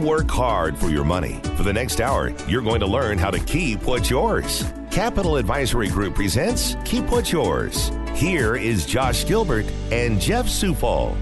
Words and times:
Work 0.00 0.30
hard 0.30 0.76
for 0.76 0.90
your 0.90 1.04
money. 1.04 1.40
For 1.56 1.62
the 1.62 1.72
next 1.72 2.00
hour, 2.00 2.32
you're 2.48 2.62
going 2.62 2.80
to 2.80 2.86
learn 2.86 3.18
how 3.18 3.30
to 3.30 3.38
keep 3.38 3.82
what's 3.84 4.10
yours. 4.10 4.64
Capital 4.90 5.36
Advisory 5.36 5.88
Group 5.88 6.14
presents 6.16 6.76
Keep 6.84 7.10
What's 7.10 7.30
Yours. 7.30 7.92
Here 8.14 8.56
is 8.56 8.86
Josh 8.86 9.26
Gilbert 9.26 9.66
and 9.92 10.20
Jeff 10.20 10.46
Zufall. 10.46 11.16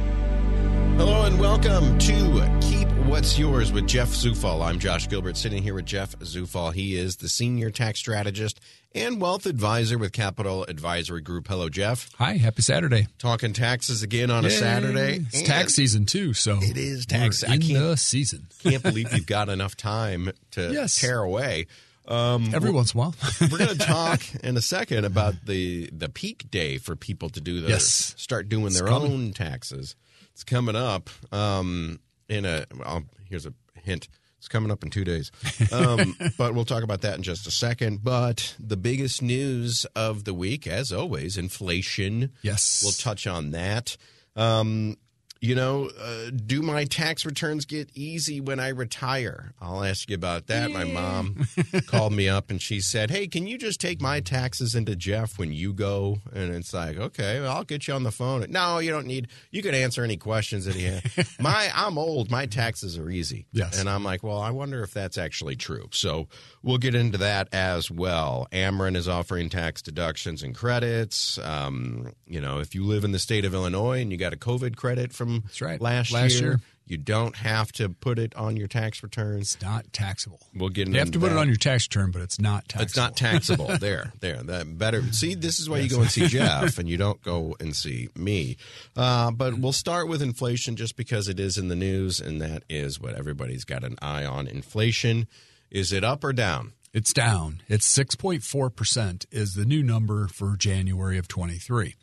Hello 0.98 1.25
and 1.25 1.38
welcome 1.38 1.97
to 1.98 2.59
Keep 2.61 2.88
What's 3.06 3.39
Yours 3.39 3.73
with 3.73 3.87
Jeff 3.87 4.09
Zufall. 4.09 4.62
I'm 4.66 4.79
Josh 4.79 5.09
Gilbert, 5.09 5.37
sitting 5.37 5.62
here 5.62 5.75
with 5.75 5.87
Jeff 5.87 6.19
Zufall. 6.19 6.73
He 6.75 6.97
is 6.97 7.16
the 7.16 7.29
senior 7.29 7.70
tax 7.70 8.01
strategist 8.01 8.61
and 8.95 9.20
wealth 9.20 9.47
advisor 9.47 9.97
with 9.97 10.12
Capital 10.12 10.65
Advisory 10.65 11.20
Group. 11.20 11.47
Hello, 11.48 11.69
Jeff. 11.69 12.11
Hi, 12.19 12.34
happy 12.34 12.62
Saturday. 12.62 13.06
Talking 13.19 13.53
taxes 13.53 14.03
again 14.03 14.30
on 14.30 14.42
Yay. 14.42 14.48
a 14.48 14.53
Saturday. 14.53 15.25
It's 15.33 15.42
tax 15.42 15.75
season 15.75 16.05
too, 16.05 16.34
so 16.34 16.59
it 16.61 16.77
is 16.77 17.06
tax. 17.06 17.42
In 17.45 17.61
the 17.61 17.97
season. 17.97 18.48
can't 18.62 18.83
believe 18.83 19.12
you've 19.15 19.27
got 19.27 19.48
enough 19.48 19.77
time 19.77 20.30
to 20.53 20.73
Yes. 20.73 21.01
tear 21.01 21.20
away. 21.23 21.67
Um, 22.09 22.51
Every 22.55 22.70
once 22.70 22.95
in 22.95 22.98
a 22.98 23.03
while. 23.03 23.15
we're 23.53 23.59
going 23.59 23.69
to 23.78 23.78
talk 23.78 24.20
in 24.42 24.56
a 24.56 24.62
second 24.62 25.05
about 25.05 25.34
the 25.47 25.91
the 25.92 26.09
peak 26.09 26.50
day 26.50 26.78
for 26.78 26.97
people 26.97 27.28
to 27.31 27.41
do 27.41 27.61
the 27.61 27.69
Yes. 27.69 28.15
start 28.17 28.48
doing 28.48 28.72
their 28.72 28.87
coming. 28.87 29.12
own 29.12 29.33
taxes. 29.33 29.94
It's 30.39 30.44
coming 30.44 30.77
up. 30.77 31.11
Um, 31.33 31.98
in 32.28 32.44
a 32.44 32.64
well, 32.72 33.03
here's 33.28 33.44
a 33.44 33.53
hint. 33.83 34.06
It's 34.36 34.47
coming 34.47 34.70
up 34.70 34.84
in 34.84 34.91
two 34.91 35.03
days, 35.03 35.33
um, 35.72 36.14
but 36.39 36.55
we'll 36.55 36.64
talk 36.64 36.84
about 36.84 37.00
that 37.00 37.17
in 37.17 37.25
just 37.25 37.48
a 37.48 37.50
second. 37.50 38.05
But 38.05 38.55
the 38.56 38.77
biggest 38.77 39.20
news 39.20 39.84
of 39.97 40.22
the 40.22 40.33
week, 40.33 40.69
as 40.69 40.92
always, 40.92 41.36
inflation. 41.36 42.31
yes. 42.42 42.83
We'll 42.84 42.92
touch 42.92 43.27
on 43.27 43.50
that. 43.50 43.97
Um, 44.36 44.98
you 45.41 45.55
know, 45.55 45.91
uh, 46.00 46.31
do 46.34 46.62
my 46.62 46.84
tax 46.84 47.25
returns 47.25 47.64
get 47.64 47.91
easy 47.94 48.41
when 48.41 48.58
I 48.58 48.69
retire? 48.69 49.53
I'll 49.61 49.84
ask 49.84 50.11
you 50.11 50.17
about 50.17 50.48
that. 50.48 50.70
My 50.70 50.84
mom 50.84 51.47
called 51.86 52.12
me 52.12 52.28
up 52.28 52.50
and 52.50 52.61
she 52.61 52.81
said, 52.81 53.11
Hey, 53.11 53.28
can 53.28 53.47
you 53.47 53.56
just 53.56 53.81
take 53.81 54.00
my 54.00 54.20
taxes 54.20 54.75
into 54.75 54.97
Jeff 54.97 55.39
when 55.39 55.53
you 55.53 55.72
go? 55.72 56.19
And 56.34 56.55
it's 56.55 56.75
like, 56.75 56.97
okay, 56.97 57.41
well, 57.41 57.56
I'll 57.56 57.64
get 57.64 57.86
you 57.86 57.94
on 57.94 58.03
the 58.03 58.11
phone. 58.11 58.47
No, 58.48 58.78
you 58.78 58.91
don't 58.91 59.06
need, 59.06 59.28
you 59.53 59.62
can 59.62 59.75
answer 59.75 60.03
any 60.03 60.16
questions 60.16 60.64
that 60.64 60.75
he 60.75 60.84
has. 60.84 61.36
my, 61.41 61.70
I'm 61.72 61.98
old. 61.98 62.31
My 62.31 62.47
taxes 62.47 62.98
are 62.98 63.09
easy. 63.09 63.47
Yes. 63.53 63.78
And 63.78 63.89
I'm 63.89 64.03
like, 64.03 64.25
well, 64.25 64.41
I 64.41 64.50
wonder 64.50 64.83
if 64.83 64.92
that's 64.92 65.19
actually 65.19 65.55
true. 65.55 65.89
So 65.92 66.27
we'll 66.62 66.78
get 66.78 66.97
into 66.97 67.19
that 67.19 67.48
as 67.53 67.91
well. 67.91 68.48
Ameren 68.50 68.97
is 68.97 69.06
offering 69.06 69.50
tax 69.50 69.83
deductions 69.83 70.42
and 70.42 70.55
credits. 70.55 71.39
Um, 71.39 72.12
you 72.27 72.41
know, 72.41 72.59
if 72.59 72.75
you 72.75 72.84
live 72.84 73.05
in 73.05 73.12
the 73.12 73.19
state 73.20 73.44
of 73.44 73.55
Illinois 73.55 74.00
and 74.00 74.11
you 74.11 74.19
got 74.19 74.33
a 74.33 74.36
COVID 74.36 74.75
credit 74.75 75.12
from 75.12 75.28
That's 75.45 75.61
right. 75.61 75.81
last, 75.81 76.12
Last 76.12 76.41
year, 76.41 76.51
year. 76.51 76.61
you 76.87 76.97
don't 76.97 77.37
have 77.37 77.71
to 77.73 77.89
put 77.89 78.19
it 78.19 78.34
on 78.34 78.57
your 78.57 78.69
tax 78.69 79.03
returns. 79.03 79.55
it's 79.55 79.62
not 79.62 79.93
taxable. 79.93 80.41
We'll 80.55 80.69
get 80.71 80.89
You 80.89 80.98
have 80.98 81.11
to 81.12 81.21
put 81.21 81.33
it 81.33 81.39
on 81.39 81.47
your 81.48 81.57
tax 81.57 81.87
return, 81.87 82.11
but 82.11 82.23
it's 82.23 82.41
not 82.41 82.69
taxable. 82.69 82.83
It's 82.84 82.97
not 82.97 83.17
taxable. 83.17 83.67
there, 83.81 84.12
there. 84.21 84.43
That 84.43 84.79
better. 84.79 85.03
See, 85.12 85.34
this 85.34 85.61
is 85.61 85.69
why 85.69 85.79
you 85.79 85.89
go 85.89 86.01
and 86.01 86.11
see 86.11 86.27
Jeff, 86.29 86.79
and 86.79 86.89
you 86.89 86.97
don't 86.97 87.23
go 87.23 87.56
and 87.61 87.75
see 87.77 88.09
me. 88.17 88.56
Uh, 88.97 89.31
but 89.31 89.59
we'll 89.59 89.73
start 89.73 90.09
with 90.09 90.22
inflation, 90.22 90.77
just 90.77 90.97
because 90.97 91.28
it 91.28 91.38
is 91.38 91.59
in 91.59 91.69
the 91.69 91.77
news, 91.77 92.21
and 92.21 92.41
that 92.41 92.65
is 92.69 93.00
what 93.00 93.15
everybody's 93.15 93.65
got 93.65 93.84
an 93.84 93.97
eye 94.00 94.25
on. 94.25 94.47
Inflation, 94.47 95.27
is 95.71 95.93
it 95.93 96.05
up 96.05 96.25
or 96.25 96.33
down? 96.33 96.72
It's 96.94 97.12
down. 97.12 97.61
It's 97.69 97.87
6.4% 97.97 99.27
is 99.31 99.55
the 99.55 99.67
new 99.67 99.83
number 99.83 100.27
for 100.27 100.56
January 100.56 101.19
of 101.19 101.28
23. 101.28 101.94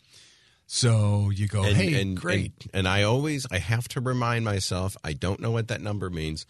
So 0.68 1.30
you 1.30 1.48
go, 1.48 1.64
And, 1.64 1.76
hey, 1.76 2.02
and, 2.02 2.20
great. 2.20 2.54
And, 2.66 2.80
and 2.80 2.88
I 2.88 3.04
always, 3.04 3.46
I 3.52 3.60
have 3.60 3.88
to 3.90 4.02
remind 4.02 4.46
myself, 4.46 4.98
I 5.04 5.14
don't 5.14 5.40
know 5.40 5.52
what 5.52 5.68
that 5.68 5.82
number 5.82 6.10
means. 6.10 6.46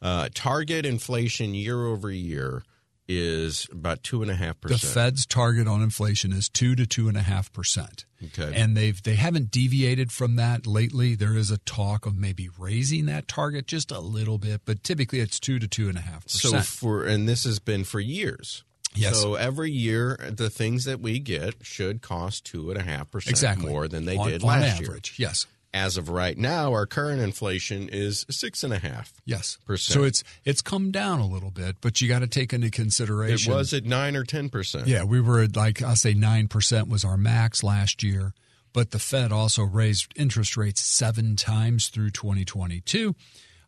Uh, 0.00 0.28
target 0.32 0.86
inflation 0.86 1.54
year 1.54 1.84
over 1.84 2.10
year 2.10 2.62
is 3.08 3.66
about 3.72 4.02
two 4.02 4.22
and 4.22 4.30
a 4.30 4.34
half 4.34 4.60
percent. 4.60 4.80
The 4.82 4.86
Fed's 4.86 5.26
target 5.26 5.66
on 5.66 5.82
inflation 5.82 6.32
is 6.32 6.48
two 6.48 6.74
to 6.76 6.86
two 6.86 7.08
and 7.08 7.16
a 7.16 7.22
half 7.22 7.50
percent. 7.52 8.04
Okay. 8.22 8.52
And 8.54 8.76
they've 8.76 9.02
they 9.02 9.14
haven't 9.14 9.50
deviated 9.50 10.12
from 10.12 10.36
that 10.36 10.66
lately. 10.66 11.14
There 11.14 11.36
is 11.36 11.50
a 11.50 11.58
talk 11.58 12.04
of 12.04 12.16
maybe 12.16 12.48
raising 12.58 13.06
that 13.06 13.26
target 13.26 13.66
just 13.66 13.90
a 13.90 14.00
little 14.00 14.38
bit, 14.38 14.62
but 14.66 14.82
typically 14.84 15.20
it's 15.20 15.40
two 15.40 15.58
to 15.58 15.66
two 15.66 15.88
and 15.88 15.96
a 15.96 16.02
half 16.02 16.24
percent. 16.24 16.64
So 16.64 16.70
for 16.70 17.04
and 17.04 17.28
this 17.28 17.44
has 17.44 17.58
been 17.58 17.84
for 17.84 17.98
years. 17.98 18.62
Yes. 19.00 19.20
So 19.20 19.34
every 19.34 19.70
year, 19.70 20.18
the 20.28 20.50
things 20.50 20.84
that 20.84 21.00
we 21.00 21.18
get 21.18 21.54
should 21.62 22.02
cost 22.02 22.44
two 22.44 22.70
and 22.70 22.78
a 22.78 22.82
half 22.82 23.10
percent 23.10 23.60
more 23.60 23.88
than 23.88 24.04
they 24.04 24.16
on, 24.16 24.28
did 24.28 24.42
on 24.42 24.48
last 24.48 24.82
average. 24.82 25.18
year. 25.18 25.28
Yes. 25.28 25.46
As 25.74 25.98
of 25.98 26.08
right 26.08 26.36
now, 26.36 26.72
our 26.72 26.86
current 26.86 27.20
inflation 27.20 27.90
is 27.90 28.24
six 28.30 28.64
and 28.64 28.72
a 28.72 28.78
half. 28.78 29.12
Yes. 29.26 29.58
Percent. 29.66 29.94
So 29.94 30.04
it's 30.04 30.24
it's 30.44 30.62
come 30.62 30.90
down 30.90 31.20
a 31.20 31.26
little 31.26 31.50
bit, 31.50 31.76
but 31.82 32.00
you 32.00 32.08
got 32.08 32.20
to 32.20 32.26
take 32.26 32.54
into 32.54 32.70
consideration 32.70 33.52
It 33.52 33.54
was 33.54 33.74
at 33.74 33.84
nine 33.84 34.16
or 34.16 34.24
ten 34.24 34.48
percent. 34.48 34.86
Yeah, 34.86 35.04
we 35.04 35.20
were 35.20 35.40
at 35.40 35.56
like 35.56 35.82
I'll 35.82 35.94
say 35.94 36.14
nine 36.14 36.48
percent 36.48 36.88
was 36.88 37.04
our 37.04 37.18
max 37.18 37.62
last 37.62 38.02
year, 38.02 38.32
but 38.72 38.92
the 38.92 38.98
Fed 38.98 39.30
also 39.30 39.62
raised 39.62 40.10
interest 40.16 40.56
rates 40.56 40.80
seven 40.80 41.36
times 41.36 41.88
through 41.88 42.10
2022, 42.10 43.14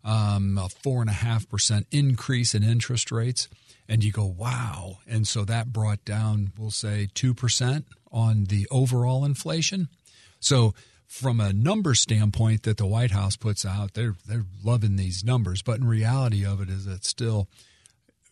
um, 0.04 0.58
a 0.58 0.68
four 0.68 1.00
and 1.00 1.10
a 1.10 1.14
half 1.14 1.48
percent 1.48 1.86
increase 1.90 2.54
in 2.54 2.62
interest 2.62 3.10
rates, 3.10 3.48
and 3.88 4.02
you 4.02 4.12
go 4.12 4.24
wow, 4.24 4.98
and 5.06 5.26
so 5.26 5.44
that 5.44 5.72
brought 5.72 6.04
down 6.04 6.52
we'll 6.58 6.70
say 6.70 7.08
two 7.14 7.34
percent 7.34 7.86
on 8.12 8.44
the 8.44 8.66
overall 8.70 9.24
inflation. 9.24 9.88
So 10.40 10.74
from 11.06 11.40
a 11.40 11.52
number 11.52 11.94
standpoint 11.94 12.62
that 12.62 12.76
the 12.76 12.86
White 12.86 13.10
House 13.10 13.36
puts 13.36 13.66
out, 13.66 13.94
they're 13.94 14.16
they're 14.26 14.46
loving 14.64 14.96
these 14.96 15.24
numbers, 15.24 15.62
but 15.62 15.78
in 15.78 15.86
reality 15.86 16.44
of 16.46 16.60
it 16.60 16.70
is 16.70 16.84
that 16.86 17.04
still 17.04 17.48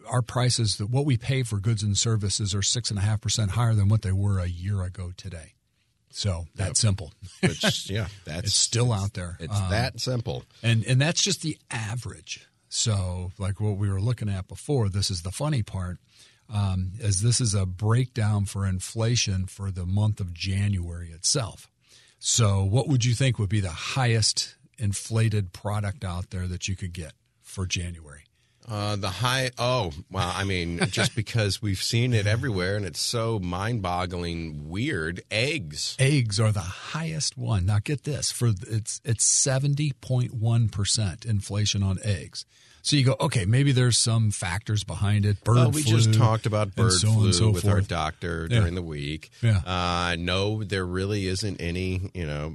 our 0.08 0.22
prices 0.22 0.76
that 0.76 0.88
what 0.88 1.04
we 1.04 1.16
pay 1.16 1.42
for 1.42 1.58
goods 1.58 1.82
and 1.82 1.96
services 1.96 2.54
are 2.54 2.62
six 2.62 2.90
and 2.90 2.98
a 2.98 3.02
half 3.02 3.20
percent 3.20 3.52
higher 3.52 3.74
than 3.74 3.88
what 3.88 4.02
they 4.02 4.12
were 4.12 4.38
a 4.38 4.46
year 4.46 4.82
ago 4.82 5.12
today. 5.16 5.54
So 6.18 6.46
that's 6.56 6.80
simple. 6.80 7.12
Which, 7.40 7.88
yeah, 7.88 8.08
that's 8.24 8.48
It's 8.48 8.56
still 8.56 8.92
out 8.92 9.14
there. 9.14 9.36
It's 9.38 9.54
Um, 9.54 9.70
that 9.70 10.00
simple. 10.00 10.42
and 10.64 10.84
and 10.84 11.00
that's 11.00 11.22
just 11.22 11.42
the 11.42 11.56
average. 11.70 12.44
So 12.68 13.30
like 13.38 13.60
what 13.60 13.76
we 13.78 13.88
were 13.88 14.00
looking 14.00 14.28
at 14.28 14.48
before, 14.48 14.88
this 14.88 15.10
is 15.12 15.22
the 15.22 15.30
funny 15.30 15.62
part. 15.62 15.98
Um, 16.52 16.92
as 17.00 17.20
this 17.22 17.40
is 17.40 17.54
a 17.54 17.66
breakdown 17.66 18.46
for 18.46 18.66
inflation 18.66 19.46
for 19.46 19.70
the 19.70 19.86
month 19.86 20.18
of 20.18 20.32
January 20.34 21.10
itself. 21.10 21.68
So 22.18 22.64
what 22.64 22.88
would 22.88 23.04
you 23.04 23.14
think 23.14 23.38
would 23.38 23.48
be 23.50 23.60
the 23.60 23.70
highest 23.70 24.56
inflated 24.78 25.52
product 25.52 26.04
out 26.04 26.30
there 26.30 26.48
that 26.48 26.66
you 26.66 26.74
could 26.74 26.92
get 26.94 27.12
for 27.42 27.64
January? 27.66 28.24
Uh, 28.70 28.96
the 28.96 29.08
high. 29.08 29.50
Oh, 29.58 29.92
well, 30.10 30.30
I 30.34 30.44
mean, 30.44 30.78
just 30.90 31.14
because 31.16 31.62
we've 31.62 31.82
seen 31.82 32.12
it 32.12 32.26
everywhere, 32.26 32.76
and 32.76 32.84
it's 32.84 33.00
so 33.00 33.38
mind-boggling, 33.38 34.68
weird. 34.68 35.22
Eggs. 35.30 35.96
eggs 35.98 36.38
are 36.38 36.52
the 36.52 36.60
highest 36.60 37.36
one. 37.36 37.66
Now 37.66 37.78
get 37.82 38.04
this 38.04 38.30
for 38.30 38.48
it's 38.68 39.00
it's 39.04 39.24
seventy 39.24 39.92
point 40.00 40.32
one 40.34 40.68
percent 40.68 41.24
inflation 41.24 41.82
on 41.82 41.98
eggs. 42.04 42.44
So 42.82 42.96
you 42.96 43.04
go, 43.04 43.16
okay, 43.20 43.44
maybe 43.44 43.72
there's 43.72 43.98
some 43.98 44.30
factors 44.30 44.84
behind 44.84 45.26
it. 45.26 45.42
Bird 45.44 45.56
Well, 45.56 45.70
we 45.72 45.82
flu, 45.82 45.96
just 45.98 46.14
talked 46.14 46.46
about 46.46 46.74
bird 46.74 46.92
so 46.92 47.12
flu 47.12 47.32
so 47.32 47.50
with 47.50 47.64
our 47.66 47.72
forth. 47.72 47.88
doctor 47.88 48.46
Yeah. 48.50 48.60
during 48.60 48.74
the 48.76 48.82
week. 48.82 49.30
Yeah. 49.42 49.58
Uh, 49.66 50.16
no, 50.18 50.62
there 50.64 50.86
really 50.86 51.26
isn't 51.26 51.60
any, 51.60 52.10
you 52.14 52.26
know, 52.26 52.54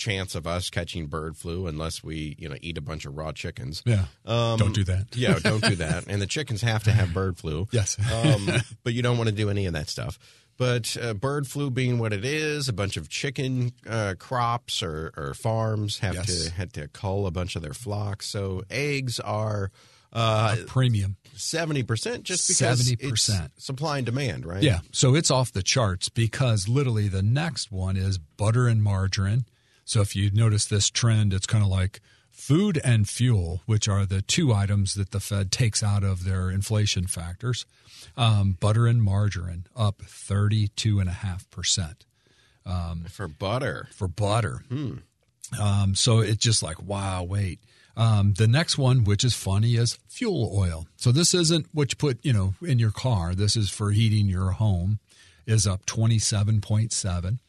chance 0.00 0.34
of 0.34 0.46
us 0.46 0.70
catching 0.70 1.06
bird 1.06 1.36
flu 1.36 1.66
unless 1.66 2.02
we, 2.02 2.34
you 2.38 2.48
know, 2.48 2.56
eat 2.60 2.76
a 2.78 2.80
bunch 2.80 3.04
of 3.06 3.16
raw 3.16 3.30
chickens. 3.32 3.82
Yeah, 3.86 4.06
Um, 4.24 4.58
don't 4.58 4.74
do 4.74 4.84
that. 4.84 5.14
yeah, 5.14 5.38
don't 5.38 5.62
do 5.62 5.76
that. 5.86 6.06
And 6.08 6.20
the 6.20 6.26
chickens 6.26 6.62
have 6.62 6.82
to 6.84 6.90
have 6.92 7.12
bird 7.14 7.36
flu. 7.38 7.68
Yes. 7.70 7.96
um, 8.12 8.48
but 8.82 8.94
you 8.94 9.02
don't 9.02 9.18
want 9.18 9.28
to 9.28 9.34
do 9.34 9.50
any 9.50 9.66
of 9.66 9.74
that 9.74 9.88
stuff. 9.88 10.18
But 10.56 10.96
uh, 11.00 11.14
bird 11.14 11.46
flu 11.46 11.70
being 11.70 11.98
what 11.98 12.12
it 12.12 12.24
is, 12.24 12.68
a 12.68 12.72
bunch 12.74 12.96
of 12.98 13.08
chicken 13.08 13.72
uh, 13.88 14.14
crops 14.18 14.82
or, 14.82 15.10
or 15.16 15.32
farms 15.34 15.98
have 16.00 16.14
Yes. 16.16 16.44
to 16.44 16.50
had 16.52 16.72
to 16.74 16.88
cull 16.88 17.26
a 17.26 17.30
bunch 17.30 17.56
of 17.56 17.62
their 17.62 17.72
flocks. 17.72 18.26
So 18.26 18.62
eggs 18.68 19.18
are 19.20 19.70
uh, 20.12 20.56
Premium. 20.66 21.16
seventy 21.34 21.82
percent 21.82 22.24
just 22.24 22.46
because 22.48 22.90
70%. 22.90 23.00
it's 23.00 23.64
supply 23.64 23.98
and 23.98 24.04
demand, 24.06 24.44
right? 24.44 24.62
Yeah, 24.62 24.80
so 24.92 25.14
it's 25.14 25.30
off 25.30 25.52
the 25.52 25.62
charts 25.62 26.08
because 26.10 26.68
literally 26.68 27.08
the 27.08 27.22
next 27.22 27.70
one 27.72 27.96
is 27.96 28.18
butter 28.18 28.66
and 28.66 28.82
margarine. 28.82 29.44
So 29.90 30.00
if 30.02 30.14
you 30.14 30.30
notice 30.30 30.66
this 30.66 30.88
trend, 30.88 31.34
it's 31.34 31.46
kind 31.48 31.64
of 31.64 31.68
like 31.68 32.00
food 32.30 32.80
and 32.84 33.08
fuel, 33.08 33.62
which 33.66 33.88
are 33.88 34.06
the 34.06 34.22
two 34.22 34.52
items 34.52 34.94
that 34.94 35.10
the 35.10 35.18
Fed 35.18 35.50
takes 35.50 35.82
out 35.82 36.04
of 36.04 36.22
their 36.22 36.48
inflation 36.48 37.08
factors, 37.08 37.66
um, 38.16 38.56
butter 38.60 38.86
and 38.86 39.02
margarine 39.02 39.66
up 39.74 40.00
32.5% 40.02 41.94
For 43.08 43.26
butter. 43.26 43.88
for 43.90 44.06
butter. 44.06 44.62
Um, 45.60 45.96
so 45.96 46.20
it's 46.20 46.36
just 46.36 46.62
like, 46.62 46.80
wow, 46.80 47.24
wait. 47.24 47.58
Um, 47.96 48.34
the 48.34 48.46
next 48.46 48.78
one, 48.78 49.02
which 49.02 49.24
is 49.24 49.34
funny, 49.34 49.74
is 49.74 49.98
fuel 50.06 50.52
oil. 50.56 50.86
So 50.98 51.10
this 51.10 51.34
isn't 51.34 51.66
what 51.72 51.90
you 51.90 51.96
put, 51.96 52.24
you 52.24 52.32
know, 52.32 52.54
in 52.62 52.78
your 52.78 52.92
car. 52.92 53.34
This 53.34 53.56
is 53.56 53.70
for 53.70 53.90
heating 53.90 54.26
your 54.28 54.52
home. 54.52 55.00
Is 55.46 55.66
up 55.66 55.84
twenty 55.84 56.20
seven 56.20 56.60
point 56.60 56.92
seven. 56.92 57.40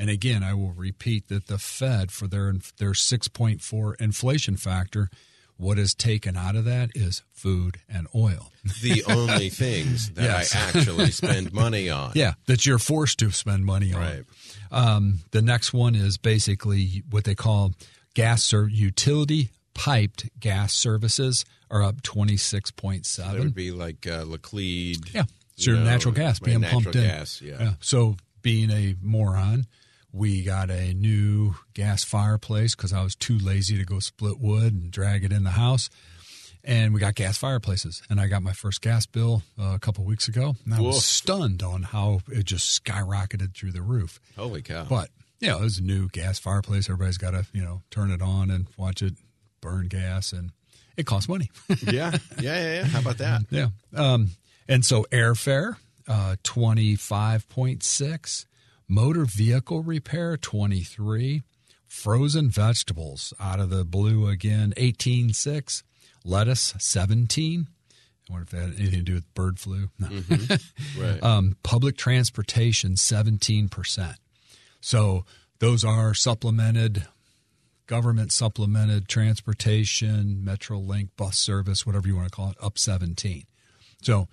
And 0.00 0.08
again, 0.08 0.42
I 0.42 0.54
will 0.54 0.72
repeat 0.72 1.28
that 1.28 1.46
the 1.46 1.58
Fed 1.58 2.10
for 2.10 2.26
their 2.26 2.54
their 2.78 2.94
six 2.94 3.28
point 3.28 3.60
four 3.60 3.94
inflation 3.96 4.56
factor, 4.56 5.10
what 5.58 5.78
is 5.78 5.92
taken 5.94 6.38
out 6.38 6.56
of 6.56 6.64
that 6.64 6.88
is 6.94 7.22
food 7.34 7.80
and 7.86 8.06
oil. 8.14 8.50
The 8.82 9.04
only 9.08 9.50
things 9.50 10.10
that 10.12 10.22
Yes. 10.22 10.54
I 10.56 10.78
actually 10.78 11.10
spend 11.22 11.52
money 11.52 11.90
on. 11.90 12.12
Yeah, 12.14 12.32
that 12.46 12.64
you're 12.64 12.78
forced 12.78 13.18
to 13.18 13.30
spend 13.30 13.66
money 13.66 13.92
on. 13.92 14.00
Right. 14.00 14.24
Um, 14.72 15.18
the 15.32 15.42
next 15.42 15.74
one 15.74 15.94
is 15.94 16.16
basically 16.16 17.02
what 17.10 17.24
they 17.24 17.34
call 17.34 17.72
gas 18.14 18.54
or 18.54 18.68
utility 18.68 19.50
piped 19.74 20.30
gas 20.40 20.72
services 20.72 21.44
are 21.70 21.82
up 21.82 22.00
twenty 22.02 22.38
six 22.38 22.70
point 22.70 23.04
That 23.04 23.38
would 23.38 23.54
be 23.54 23.70
like 23.70 24.06
uh, 24.06 24.24
Laclede. 24.24 25.12
Yeah, 25.14 25.24
you 25.56 25.64
so 25.64 25.72
know, 25.72 25.84
natural 25.84 26.14
gas 26.14 26.38
being 26.40 26.62
natural 26.62 26.82
pumped 26.84 26.96
in. 26.96 27.02
gas, 27.04 27.42
yeah. 27.42 27.74
So 27.80 28.16
being 28.42 28.70
a 28.70 28.96
moron, 29.02 29.66
we 30.12 30.42
got 30.42 30.70
a 30.70 30.92
new 30.94 31.54
gas 31.74 32.04
fireplace 32.04 32.74
because 32.74 32.92
I 32.92 33.02
was 33.02 33.14
too 33.14 33.38
lazy 33.38 33.78
to 33.78 33.84
go 33.84 34.00
split 34.00 34.40
wood 34.40 34.72
and 34.72 34.90
drag 34.90 35.24
it 35.24 35.32
in 35.32 35.44
the 35.44 35.50
house. 35.50 35.88
And 36.62 36.92
we 36.92 37.00
got 37.00 37.14
gas 37.14 37.38
fireplaces, 37.38 38.02
and 38.10 38.20
I 38.20 38.26
got 38.26 38.42
my 38.42 38.52
first 38.52 38.82
gas 38.82 39.06
bill 39.06 39.42
uh, 39.58 39.72
a 39.74 39.78
couple 39.78 40.04
weeks 40.04 40.28
ago, 40.28 40.56
and 40.66 40.74
I 40.74 40.80
was 40.82 41.02
stunned 41.06 41.62
on 41.62 41.84
how 41.84 42.20
it 42.28 42.44
just 42.44 42.84
skyrocketed 42.84 43.54
through 43.54 43.72
the 43.72 43.80
roof. 43.80 44.20
Holy 44.36 44.60
cow. 44.60 44.84
But 44.84 45.08
you 45.40 45.48
know, 45.48 45.56
it 45.56 45.62
was 45.62 45.78
a 45.78 45.82
new 45.82 46.08
gas 46.10 46.38
fireplace. 46.38 46.90
Everybody's 46.90 47.16
got 47.16 47.30
to 47.30 47.46
you 47.54 47.62
know 47.62 47.80
turn 47.90 48.10
it 48.10 48.20
on 48.20 48.50
and 48.50 48.66
watch 48.76 49.00
it 49.00 49.14
burn 49.62 49.88
gas, 49.88 50.34
and 50.34 50.52
it 50.98 51.06
costs 51.06 51.30
money. 51.30 51.50
yeah, 51.68 52.10
yeah, 52.38 52.40
yeah, 52.40 52.74
yeah. 52.74 52.84
How 52.84 53.00
about 53.00 53.16
that? 53.18 53.42
yeah, 53.48 53.68
um, 53.96 54.32
and 54.68 54.84
so 54.84 55.06
airfare 55.10 55.76
uh, 56.08 56.36
twenty 56.42 56.94
five 56.94 57.48
point 57.48 57.82
six, 57.82 58.44
motor 58.90 59.24
vehicle 59.24 59.82
repair 59.82 60.36
twenty 60.36 60.82
three, 60.82 61.42
frozen 61.86 62.50
vegetables 62.50 63.32
out 63.40 63.60
of 63.60 63.70
the 63.70 63.84
blue 63.84 64.28
again 64.28 64.74
eighteen 64.76 65.32
six, 65.32 65.82
lettuce 66.24 66.74
seventeen. 66.78 67.68
I 68.28 68.32
wonder 68.32 68.44
if 68.44 68.50
that 68.50 68.60
had 68.60 68.78
anything 68.80 68.98
to 68.98 69.02
do 69.04 69.14
with 69.14 69.34
bird 69.34 69.58
flu. 69.58 69.88
No. 69.98 70.08
Right. 70.98 71.20
um, 71.22 71.56
public 71.64 71.96
transportation 71.96 72.92
17%. 72.92 74.14
So 74.80 75.24
those 75.58 75.84
are 75.84 76.14
supplemented, 76.14 77.06
government 77.86 78.30
supplemented 78.30 79.08
transportation, 79.08 80.42
Metrolink 80.44 81.08
bus 81.16 81.38
service, 81.38 81.84
whatever 81.84 82.06
you 82.06 82.14
want 82.14 82.30
to 82.30 82.36
call 82.36 82.50
it, 82.50 82.56
up 82.62 82.78
17. 82.78 83.46
So 84.02 84.28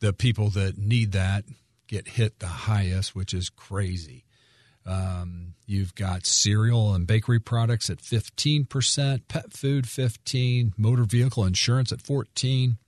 the 0.00 0.14
people 0.14 0.48
that 0.50 0.78
need 0.78 1.12
that 1.12 1.44
get 1.86 2.08
hit 2.08 2.38
the 2.38 2.46
highest, 2.46 3.14
which 3.14 3.34
is 3.34 3.48
crazy. 3.48 4.24
Um, 4.84 5.54
you've 5.66 5.94
got 5.94 6.26
cereal 6.26 6.94
and 6.94 7.06
bakery 7.06 7.38
products 7.38 7.88
at 7.88 7.98
15%, 7.98 9.28
pet 9.28 9.52
food 9.52 9.88
15, 9.88 10.74
motor 10.76 11.04
vehicle 11.04 11.44
insurance 11.44 11.92
at 11.92 12.02
14. 12.02 12.78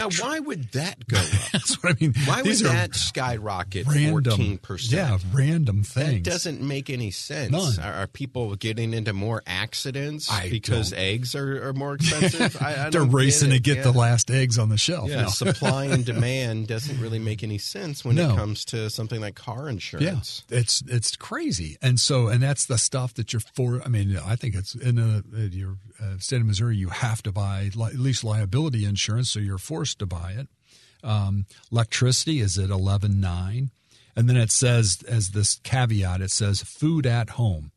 Now, 0.00 0.08
why 0.20 0.38
would 0.40 0.72
that 0.72 1.06
go 1.08 1.18
up? 1.18 1.24
That's 1.52 1.82
what 1.82 1.92
I 1.94 1.96
mean. 2.00 2.14
Why 2.24 2.36
would 2.36 2.44
These 2.46 2.62
are 2.64 2.68
that 2.68 2.94
skyrocket 2.94 3.86
random, 3.86 4.10
fourteen 4.10 4.58
percent? 4.58 4.92
Yeah, 4.92 5.18
random 5.32 5.82
things. 5.82 6.22
That 6.24 6.30
doesn't 6.30 6.60
make 6.60 6.90
any 6.90 7.10
sense. 7.10 7.78
Are, 7.78 7.92
are 7.92 8.06
people 8.06 8.54
getting 8.56 8.94
into 8.94 9.12
more 9.12 9.42
accidents 9.46 10.30
I 10.30 10.48
because 10.50 10.90
don't- 10.90 10.98
eggs 11.00 11.34
are, 11.34 11.68
are 11.68 11.72
more 11.72 11.94
expensive? 11.94 12.60
I, 12.60 12.70
I 12.70 12.74
They're 12.90 12.90
don't 12.90 13.08
get 13.08 13.14
racing 13.16 13.50
to 13.50 13.58
get 13.60 13.76
yeah. 13.78 13.82
the 13.84 13.92
last 13.92 14.30
eggs 14.30 14.58
on 14.58 14.68
the 14.68 14.78
shelf. 14.78 15.08
Yeah, 15.10 15.22
No. 15.22 15.28
supply 15.28 15.84
and 15.86 16.04
demand 16.12 16.68
doesn't 16.68 17.00
really 17.00 17.18
make 17.18 17.42
any 17.42 17.58
sense 17.58 18.04
when 18.04 18.16
No. 18.16 18.32
it 18.32 18.36
comes 18.36 18.64
to 18.66 18.90
something 18.90 19.20
like 19.20 19.34
car 19.34 19.68
insurance. 19.68 20.42
Yeah, 20.48 20.58
it's 20.58 20.82
it's 20.86 21.16
crazy, 21.16 21.76
and 21.82 21.98
so 22.00 22.28
and 22.28 22.42
that's 22.42 22.66
the 22.66 22.78
stuff 22.78 23.14
that 23.14 23.32
you're 23.32 23.40
for. 23.54 23.82
I 23.84 23.88
mean, 23.88 24.16
I 24.24 24.36
think 24.36 24.54
it's 24.54 24.74
in 24.74 24.98
a, 24.98 25.22
in 25.36 25.50
your 25.52 25.76
uh, 26.00 26.18
state 26.18 26.40
of 26.40 26.46
Missouri, 26.46 26.76
you 26.76 26.88
have 26.88 27.22
to 27.22 27.32
buy 27.32 27.70
li- 27.74 27.86
at 27.86 27.96
least 27.98 28.24
liability 28.24 28.84
insurance, 28.84 29.30
so 29.30 29.38
you're 29.40 29.58
forced 29.58 29.81
to 29.84 30.06
buy 30.06 30.32
it. 30.32 30.48
Um, 31.04 31.46
electricity 31.70 32.40
is 32.40 32.58
at 32.58 32.70
eleven 32.70 33.20
nine, 33.20 33.70
and 34.14 34.28
then 34.28 34.36
it 34.36 34.52
says 34.52 35.02
as 35.08 35.30
this 35.30 35.58
caveat, 35.62 36.20
it 36.20 36.30
says 36.30 36.62
food 36.62 37.06
at 37.06 37.30
home. 37.30 37.72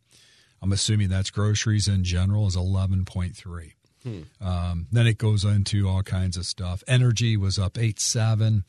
I'm 0.62 0.72
assuming 0.72 1.10
that's 1.10 1.31
groceries 1.31 1.88
in 1.88 2.04
general 2.04 2.48
is 2.48 2.56
eleven 2.56 3.06
point 3.06 3.36
three. 3.36 3.74
Um, 4.40 4.88
then 4.92 5.07
it 5.07 5.18
goes 5.18 5.44
into 5.44 5.88
all 5.90 6.04
kinds 6.04 6.38
of 6.38 6.46
stuff. 6.46 6.84
Energy 6.88 7.36
was 7.38 7.57
up 7.57 7.78
eight 7.78 8.00
seven. 8.00 8.63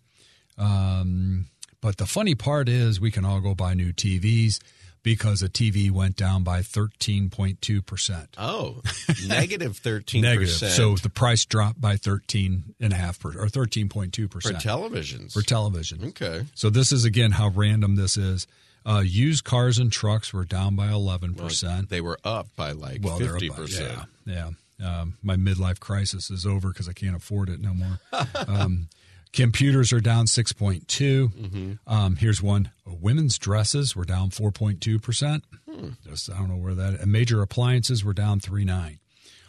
Um, 0.59 1.47
but 1.83 1.99
the 1.99 2.06
funny 2.06 2.35
part 2.35 2.69
is 2.69 3.00
we 3.00 3.11
can 3.11 3.25
all 3.27 3.41
go 3.41 3.55
buy 3.55 3.75
new 3.75 3.93
TVs 3.93 4.59
because 5.06 5.41
a 5.41 5.49
TV 5.49 5.88
went 5.88 6.17
down 6.17 6.43
by 6.43 6.62
13.2%. 6.62 8.26
Oh, 8.38 8.82
negative 9.06 9.29
negative 9.29 9.76
thirteen 9.76 10.23
Negative. 10.23 10.49
percent. 10.49 10.73
So 10.73 10.97
the 10.97 11.08
price 11.08 11.44
dropped 11.44 11.81
by 11.81 11.94
13.5% 11.94 13.37
or 13.37 13.47
13.2%. 13.47 14.32
for 14.32 14.41
televisions. 14.41 15.32
For 15.32 15.43
television. 15.43 16.06
okay. 16.06 16.43
So 16.56 16.70
this 16.70 16.91
is 16.91 17.05
again 17.05 17.31
how 17.31 17.50
random 17.50 17.94
this 17.94 18.17
is. 18.17 18.49
Uh, 18.85 18.99
used 19.00 19.44
cars 19.44 19.79
and 19.79 19.93
trucks 19.93 20.32
were 20.32 20.44
down 20.44 20.75
by 20.75 20.88
11%. 20.88 21.88
They 21.88 22.00
were 22.00 22.19
up 22.25 22.49
by 22.56 22.73
like 22.73 22.99
well, 23.05 23.19
they're 23.20 23.31
fifty 23.31 23.47
about- 23.47 23.59
percent. 23.59 23.99
Yeah, 24.26 24.50
yeah. 24.81 25.00
Um, 25.00 25.14
my 25.23 25.37
midlife 25.37 25.79
crisis 25.79 26.31
is 26.31 26.44
over 26.44 26.69
because 26.73 26.88
I 26.88 26.93
can't 26.93 27.14
afford 27.17 27.49
it 27.49 27.61
no 27.61 27.73
more. 27.75 28.00
um, 28.49 28.88
computers 29.32 29.93
are 29.93 30.00
down 30.00 30.26
6.2. 30.26 30.87
Mm-hmm. 30.87 31.73
Um, 31.87 32.17
here's 32.17 32.43
one: 32.43 32.70
women's 32.87 33.38
dresses 33.38 33.94
were 33.94 34.05
down 34.05 34.31
4.2 34.31 35.02
percent. 35.02 35.44
Hmm. 35.70 35.90
Just 36.05 36.31
I 36.31 36.38
don't 36.38 36.49
know 36.49 36.56
where 36.56 36.75
that. 36.75 37.06
Major 37.06 37.43
appliances 37.43 38.05
were 38.05 38.14
down 38.14 38.40
3.9. 38.40 38.99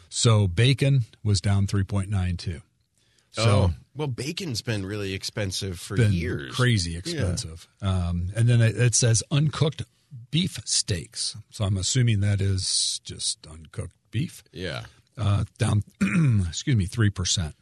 So 0.09 0.47
bacon 0.47 1.01
was 1.24 1.41
down 1.41 1.68
3.92. 1.68 2.62
So 3.31 3.44
oh, 3.44 3.74
well, 3.95 4.07
bacon's 4.07 4.62
been 4.62 4.85
really 4.85 5.13
expensive 5.13 5.79
for 5.79 5.95
been 5.95 6.13
years. 6.13 6.56
crazy 6.56 6.98
expensive. 6.98 7.67
Um, 7.81 8.29
and 8.36 8.48
then 8.48 8.62
it, 8.62 8.77
it 8.77 8.96
says 8.96 9.22
uncooked 9.29 9.84
beef 10.31 10.60
steaks. 10.65 11.36
So 11.51 11.65
I'm 11.65 11.77
assuming 11.77 12.22
that 12.22 12.41
is 12.41 13.00
just 13.03 13.46
uncooked 13.46 13.96
beef. 14.12 14.43
Yeah. 14.51 14.84
Uh, 15.17 15.46
down, 15.57 15.84
excuse 16.48 16.75
me, 16.75 16.86
three 16.86 17.10
percent. 17.10 17.55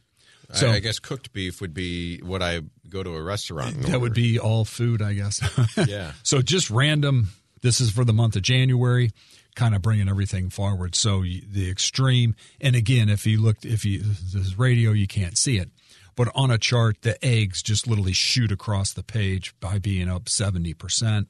So 0.52 0.68
I, 0.68 0.74
I 0.74 0.78
guess 0.80 0.98
cooked 0.98 1.32
beef 1.32 1.60
would 1.60 1.74
be 1.74 2.18
what 2.18 2.42
I 2.42 2.60
go 2.88 3.02
to 3.02 3.14
a 3.14 3.22
restaurant. 3.22 3.82
that 3.82 4.00
would 4.00 4.14
be 4.14 4.38
all 4.38 4.64
food, 4.64 5.02
I 5.02 5.12
guess. 5.14 5.40
Yeah. 5.88 6.12
so 6.22 6.40
just 6.42 6.70
random. 6.70 7.28
This 7.62 7.80
is 7.80 7.90
for 7.90 8.04
the 8.04 8.12
month 8.12 8.36
of 8.36 8.42
January, 8.42 9.10
kind 9.56 9.74
of 9.74 9.82
bringing 9.82 10.08
everything 10.08 10.50
forward. 10.50 10.94
So 10.94 11.22
the 11.22 11.68
extreme, 11.70 12.36
and 12.60 12.76
again, 12.76 13.08
if 13.08 13.26
you 13.26 13.40
looked, 13.40 13.64
if 13.64 13.84
you 13.84 14.00
this 14.00 14.34
is 14.34 14.58
radio, 14.58 14.92
you 14.92 15.06
can't 15.08 15.36
see 15.36 15.56
it, 15.58 15.70
but 16.14 16.28
on 16.34 16.50
a 16.50 16.58
chart, 16.58 17.02
the 17.02 17.22
eggs 17.24 17.62
just 17.62 17.88
literally 17.88 18.12
shoot 18.12 18.52
across 18.52 18.92
the 18.92 19.02
page 19.02 19.52
by 19.58 19.78
being 19.78 20.08
up 20.08 20.28
seventy 20.28 20.74
percent. 20.74 21.28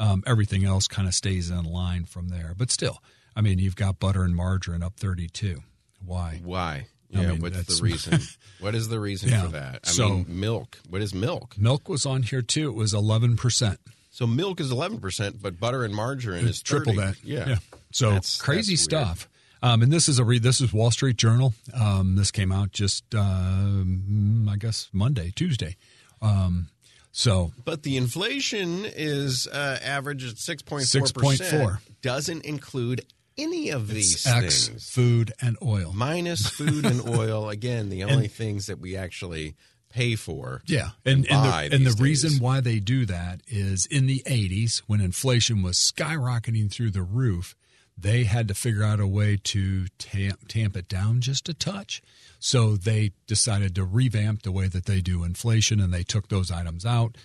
Um, 0.00 0.22
everything 0.26 0.64
else 0.64 0.88
kind 0.88 1.06
of 1.06 1.14
stays 1.14 1.50
in 1.50 1.64
line 1.64 2.04
from 2.06 2.28
there, 2.28 2.54
but 2.56 2.70
still, 2.70 3.02
I 3.36 3.40
mean, 3.40 3.58
you've 3.58 3.76
got 3.76 4.00
butter 4.00 4.22
and 4.22 4.34
margarine 4.34 4.82
up 4.82 4.96
thirty-two. 4.98 5.60
Why? 6.04 6.40
Why? 6.42 6.86
I 7.14 7.20
Yeah, 7.22 7.28
mean, 7.32 7.40
what's 7.40 7.78
the 7.78 7.82
reason? 7.82 8.20
what 8.60 8.74
is 8.74 8.88
the 8.88 9.00
reason 9.00 9.30
Yeah. 9.30 9.46
for 9.46 9.52
that? 9.52 9.80
I 9.86 9.90
So- 9.90 10.08
mean, 10.08 10.40
milk. 10.40 10.78
What 10.88 11.00
is 11.02 11.14
milk? 11.14 11.56
Milk 11.58 11.88
was 11.88 12.04
on 12.06 12.22
here 12.22 12.42
too. 12.42 12.68
It 12.68 12.74
was 12.74 12.92
eleven 12.94 13.36
percent. 13.36 13.80
So 14.10 14.26
milk 14.26 14.60
is 14.60 14.70
eleven 14.70 14.98
percent, 15.00 15.40
but 15.40 15.58
butter 15.60 15.84
and 15.84 15.94
margarine 15.94 16.46
is 16.46 16.60
30. 16.60 16.64
triple 16.64 16.94
that. 17.02 17.16
Yeah. 17.24 17.58
So 17.92 18.08
That's- 18.10 18.38
crazy 18.40 18.74
that's 18.74 18.82
stuff. 18.84 19.28
Um, 19.62 19.82
and 19.82 19.92
this 19.92 20.08
is 20.08 20.18
a 20.18 20.24
read. 20.24 20.42
This 20.44 20.60
is 20.60 20.72
Wall 20.72 20.90
Street 20.90 21.16
Journal. 21.16 21.52
Um, 21.74 22.14
this 22.16 22.30
came 22.30 22.52
out 22.52 22.70
just, 22.70 23.12
um, 23.14 24.48
I 24.48 24.56
guess, 24.56 24.88
Monday, 24.92 25.32
Tuesday. 25.34 25.76
Um, 26.22 26.68
so 27.12 27.52
But 27.64 27.82
the 27.82 27.96
inflation 27.96 28.84
is 28.84 29.46
uh, 29.48 29.78
average 29.82 30.24
at 30.24 30.38
six 30.38 30.62
point 30.62 30.86
four 30.86 31.02
6.4. 31.02 31.38
percent. 31.38 31.78
Doesn't 32.02 32.44
include 32.44 33.04
any 33.38 33.70
of 33.70 33.88
these 33.88 34.26
X 34.26 34.68
things. 34.68 34.90
food 34.90 35.32
and 35.40 35.56
oil. 35.62 35.92
Minus 35.94 36.46
food 36.50 36.84
and 36.84 37.08
oil. 37.08 37.48
Again, 37.48 37.88
the 37.88 38.04
only 38.04 38.28
things 38.28 38.66
that 38.66 38.78
we 38.78 38.96
actually 38.96 39.54
pay 39.88 40.16
for. 40.16 40.62
Yeah, 40.66 40.90
and 41.04 41.26
and 41.26 41.42
buy 41.42 41.68
the, 41.68 41.76
and 41.76 41.86
the 41.86 42.02
reason 42.02 42.42
why 42.42 42.60
they 42.60 42.80
do 42.80 43.06
that 43.06 43.40
is 43.46 43.86
in 43.86 44.06
the 44.06 44.22
'80s 44.26 44.82
when 44.86 45.00
inflation 45.00 45.62
was 45.62 45.76
skyrocketing 45.76 46.70
through 46.70 46.90
the 46.90 47.02
roof, 47.02 47.54
they 47.96 48.24
had 48.24 48.48
to 48.48 48.54
figure 48.54 48.84
out 48.84 49.00
a 49.00 49.06
way 49.06 49.38
to 49.44 49.86
tamp, 49.98 50.48
tamp 50.48 50.76
it 50.76 50.88
down 50.88 51.20
just 51.20 51.48
a 51.48 51.54
touch. 51.54 52.02
So 52.38 52.76
they 52.76 53.12
decided 53.26 53.74
to 53.74 53.84
revamp 53.84 54.42
the 54.42 54.52
way 54.52 54.68
that 54.68 54.86
they 54.86 55.00
do 55.00 55.24
inflation 55.24 55.80
and 55.80 55.92
they 55.92 56.04
took 56.04 56.28
those 56.28 56.52
items 56.52 56.86
out, 56.86 57.16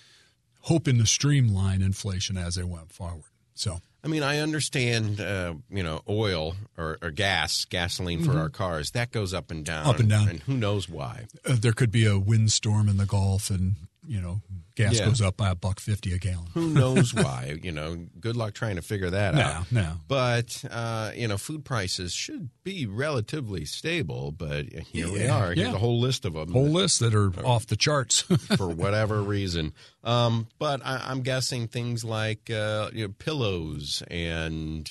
hoping 0.62 0.98
to 0.98 1.05
streamline 1.05 1.82
inflation 1.84 2.38
as 2.38 2.55
they 2.55 2.63
went 2.63 2.91
forward. 2.91 3.29
So 3.53 3.82
I 4.03 4.10
mean, 4.10 4.22
I 4.22 4.39
understand, 4.39 5.22
uh, 5.22 5.53
you 5.69 5.81
know, 5.81 6.01
oil 6.10 6.55
or, 6.77 6.98
or 7.01 7.10
gas, 7.12 7.65
gasoline 7.65 8.24
for 8.24 8.38
our 8.38 8.50
cars, 8.50 8.91
that 8.91 9.12
goes 9.12 9.33
up 9.33 9.50
and 9.50 9.63
down. 9.63 9.83
Mm-hmm. 9.83 9.89
Up 9.89 10.00
and 10.00 10.10
down. 10.10 10.27
And 10.27 10.39
who 10.41 10.55
knows 10.55 10.89
why. 10.89 11.27
uh, 11.45 11.55
there 11.57 11.72
could 11.72 11.91
be 11.91 12.05
a 12.05 12.19
windstorm 12.19 12.89
in 12.89 12.98
the 12.98 13.05
Gulf 13.05 13.50
and, 13.50 13.75
you 14.05 14.22
know, 14.22 14.41
gas 14.75 14.98
Yeah. 15.00 15.05
goes 15.05 15.22
up 15.22 15.38
by 15.38 15.50
a 15.51 15.55
buck 15.55 15.79
50 15.79 16.13
a 16.13 16.17
gallon. 16.17 16.48
Who 16.53 16.69
knows 16.69 17.13
why? 17.13 17.57
You 17.63 17.72
know, 17.72 17.95
good 18.19 18.36
luck 18.36 18.53
trying 18.53 18.75
to 18.75 18.81
figure 18.81 19.10
that 19.10 19.36
No, 19.36 19.41
out. 19.41 19.72
no. 19.72 19.93
But, 20.07 20.63
uh, 20.69 21.12
you 21.15 21.27
know, 21.27 21.38
food 21.38 21.63
prices 21.63 22.12
should 22.13 22.50
be 22.63 22.86
relatively 22.86 23.65
stable, 23.65 24.31
but 24.31 24.65
here 24.72 25.12
we 25.12 25.25
are. 25.27 25.48
Here's 25.53 25.69
yeah. 25.69 25.74
a 25.74 25.77
whole 25.77 26.00
list 26.00 26.25
of 26.25 26.33
them. 26.33 26.51
Whole 26.51 26.67
list 26.69 27.00
that 27.00 27.13
are 27.15 27.31
off 27.45 27.67
the 27.67 27.75
charts. 27.77 28.22
for 28.57 28.67
whatever 28.67 29.22
reason. 29.22 29.74
Um, 30.03 30.48
but 30.60 30.81
I, 30.86 31.01
I'm 31.05 31.22
guessing 31.22 31.67
things 31.67 32.03
like 32.03 32.50
uh, 32.50 32.89
you 32.93 33.07
know, 33.07 33.13
pillows 33.19 34.03
and 34.10 34.89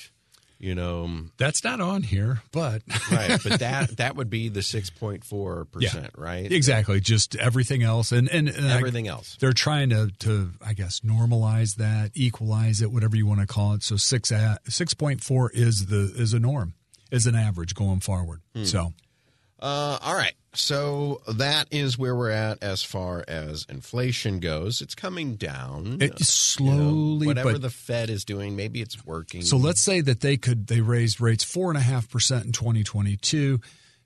you 0.63 0.75
know, 0.75 1.25
That's 1.37 1.63
not 1.63 1.81
on 1.81 2.03
here, 2.03 2.41
but 2.51 2.81
right. 3.11 3.37
But 3.43 3.59
that 3.59 3.97
that 3.97 4.15
would 4.15 4.29
be 4.29 4.47
the 4.49 4.61
six 4.61 4.89
point 4.89 5.25
four 5.25 5.65
percent, 5.65 6.11
right? 6.17 6.49
exactly. 6.51 6.99
Just 7.01 7.35
everything 7.35 7.83
else. 7.83 8.11
And, 8.11 8.29
and, 8.29 8.47
and 8.47 8.67
I- 8.67 8.77
Everything 8.77 9.07
else. 9.07 9.35
they're 9.39 9.51
trying 9.53 9.89
to, 9.89 10.09
to, 10.19 10.51
I 10.65 10.73
guess, 10.73 11.01
normalize 11.01 11.75
that, 11.75 12.11
equalize 12.15 12.81
it, 12.81 12.91
whatever 12.91 13.15
you 13.17 13.27
want 13.27 13.41
to 13.41 13.45
call 13.47 13.73
it. 13.73 13.83
So 13.83 13.97
six 13.97 14.31
six 14.69 14.93
point 14.93 15.21
four 15.23 15.51
is 15.53 15.87
the 15.87 16.13
is 16.15 16.33
a 16.33 16.39
norm, 16.39 16.73
is 17.11 17.27
an 17.27 17.35
average 17.35 17.75
going 17.75 17.99
forward. 17.99 18.39
Hmm. 18.55 18.63
So 18.63 18.93
Uh, 19.63 19.97
all 20.01 20.13
right. 20.13 20.33
So 20.55 21.21
that 21.25 21.67
is 21.71 21.97
where 21.97 22.13
we're 22.15 22.31
at 22.31 22.61
as 22.61 22.83
far 22.83 23.23
as 23.29 23.65
inflation 23.69 24.39
goes. 24.39 24.81
It's 24.81 24.93
coming 24.93 25.35
down. 25.35 25.99
it 26.01 26.01
You 26.01 26.07
know, 26.09 26.15
slowly, 26.19 27.27
whatever 27.27 27.53
but 27.53 27.61
the 27.61 27.69
Fed 27.69 28.09
is 28.09 28.25
doing, 28.25 28.57
maybe 28.57 28.81
it's 28.81 29.05
working. 29.05 29.41
So 29.41 29.55
let's 29.55 29.79
say 29.79 30.01
that 30.01 30.19
they 30.19 30.35
could 30.35 30.67
they 30.67 30.81
raised 30.81 31.21
rates 31.21 31.45
four 31.45 31.71
and 31.71 31.77
a 31.77 31.81
half 31.81 32.09
percent 32.09 32.45
in 32.45 32.51
2022, 32.51 33.61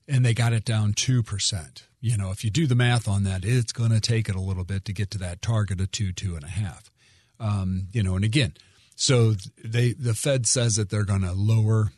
and 0.07 0.23
they 0.23 0.35
got 0.35 0.53
it 0.53 0.63
down 0.63 0.93
two 0.93 1.23
percent. 1.23 1.87
You 1.99 2.17
know, 2.17 2.29
if 2.29 2.43
you 2.43 2.51
do 2.51 2.67
the 2.67 2.75
math 2.75 3.07
on 3.07 3.23
that, 3.23 3.43
it's 3.43 3.71
going 3.71 3.89
to 3.89 3.99
take 3.99 4.29
it 4.29 4.35
a 4.35 4.41
little 4.41 4.63
bit 4.63 4.85
to 4.85 4.93
get 4.93 5.09
to 5.11 5.17
that 5.17 5.41
target 5.41 5.81
of 5.81 5.91
two 5.91 6.13
two 6.13 6.35
and 6.35 6.43
a 6.43 6.49
half. 6.49 6.91
Um, 7.39 7.87
you 7.91 8.03
know, 8.03 8.15
and 8.15 8.23
again, 8.23 8.53
so 8.95 9.33
they 9.65 9.93
the 9.93 10.13
Fed 10.13 10.45
says 10.45 10.75
that 10.75 10.91
they're 10.91 11.03
going 11.03 11.21
to 11.21 11.33
lower. 11.33 11.91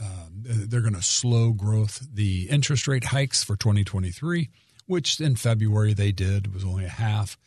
Um, 0.00 0.42
they're 0.42 0.80
going 0.80 0.94
to 0.94 1.02
slow 1.02 1.52
growth 1.52 2.06
the 2.12 2.48
interest 2.50 2.86
rate 2.88 3.04
hikes 3.04 3.42
for 3.44 3.56
2023, 3.56 4.50
which 4.86 5.20
in 5.20 5.36
February 5.36 5.94
they 5.94 6.12
did 6.12 6.46
It 6.46 6.52
was 6.54 6.64
only 6.64 6.84
a 6.84 6.88
half. 6.90 7.38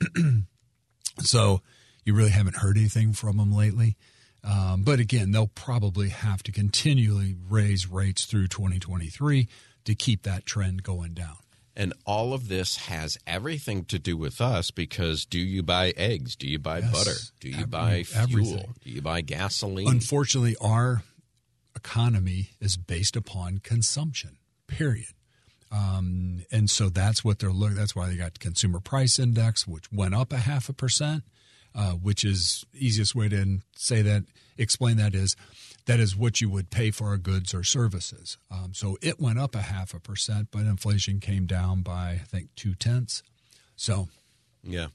So 1.20 1.60
you 2.04 2.14
really 2.14 2.30
haven't 2.30 2.56
heard 2.56 2.76
anything 2.78 3.12
from 3.12 3.36
them 3.36 3.52
lately. 3.52 3.96
Um, 4.44 4.82
but 4.82 4.98
again, 4.98 5.30
they'll 5.30 5.46
probably 5.46 6.08
have 6.08 6.42
to 6.44 6.52
continually 6.52 7.36
raise 7.48 7.86
rates 7.88 8.24
through 8.24 8.48
2023 8.48 9.46
to 9.84 9.94
keep 9.94 10.22
that 10.22 10.46
trend 10.46 10.82
going 10.82 11.14
down. 11.14 11.36
And 11.76 11.94
all 12.06 12.34
of 12.34 12.48
this 12.48 12.76
has 12.76 13.16
everything 13.26 13.84
to 13.86 13.98
do 13.98 14.16
with 14.16 14.40
us 14.40 14.70
because 14.70 15.24
do 15.24 15.38
you 15.38 15.62
buy 15.62 15.92
eggs? 15.96 16.34
Do 16.36 16.46
you 16.48 16.58
buy 16.58 16.78
Yes. 16.80 16.92
butter? 16.92 17.14
Do 17.40 17.48
you 17.48 17.54
Every- 17.56 17.66
buy 17.66 18.02
fuel? 18.02 18.22
everything. 18.22 18.74
Do 18.84 18.90
you 18.90 19.00
buy 19.02 19.20
gasoline? 19.20 19.88
Unfortunately, 19.88 20.56
our 20.60 21.02
economy 21.82 22.50
is 22.60 22.76
based 22.76 23.16
upon 23.16 23.58
consumption, 23.58 24.36
period. 24.68 25.14
Um, 25.72 26.44
and 26.52 26.70
so 26.70 26.88
that's 26.88 27.24
what 27.24 27.38
they're 27.38 27.50
looking. 27.50 27.76
That's 27.76 27.96
why 27.96 28.08
they 28.08 28.16
got 28.16 28.38
consumer 28.38 28.78
price 28.78 29.18
index, 29.18 29.66
which 29.66 29.90
went 29.90 30.14
up 30.14 30.32
a 30.32 30.38
half 30.38 30.68
a 30.68 30.72
percent, 30.72 31.24
uh, 31.74 31.92
which 31.92 32.24
is 32.24 32.64
easiest 32.74 33.14
way 33.14 33.28
to 33.30 33.58
say 33.74 34.02
that, 34.02 34.24
explain 34.58 34.96
that 34.98 35.14
is, 35.14 35.34
that 35.86 35.98
is 35.98 36.14
what 36.14 36.40
you 36.40 36.48
would 36.50 36.70
pay 36.70 36.90
for 36.92 37.08
our 37.08 37.16
goods 37.16 37.54
or 37.54 37.64
services. 37.64 38.36
Um, 38.50 38.72
so 38.74 38.96
it 39.02 39.18
went 39.18 39.38
up 39.38 39.54
a 39.54 39.62
half 39.62 39.94
a 39.94 39.98
percent, 39.98 40.48
but 40.52 40.60
inflation 40.60 41.18
came 41.20 41.46
down 41.46 41.82
by 41.82 42.10
I 42.10 42.18
think 42.18 42.54
two 42.54 42.74
tenths. 42.74 43.22
So 43.74 44.08
Yeah. 44.62 44.88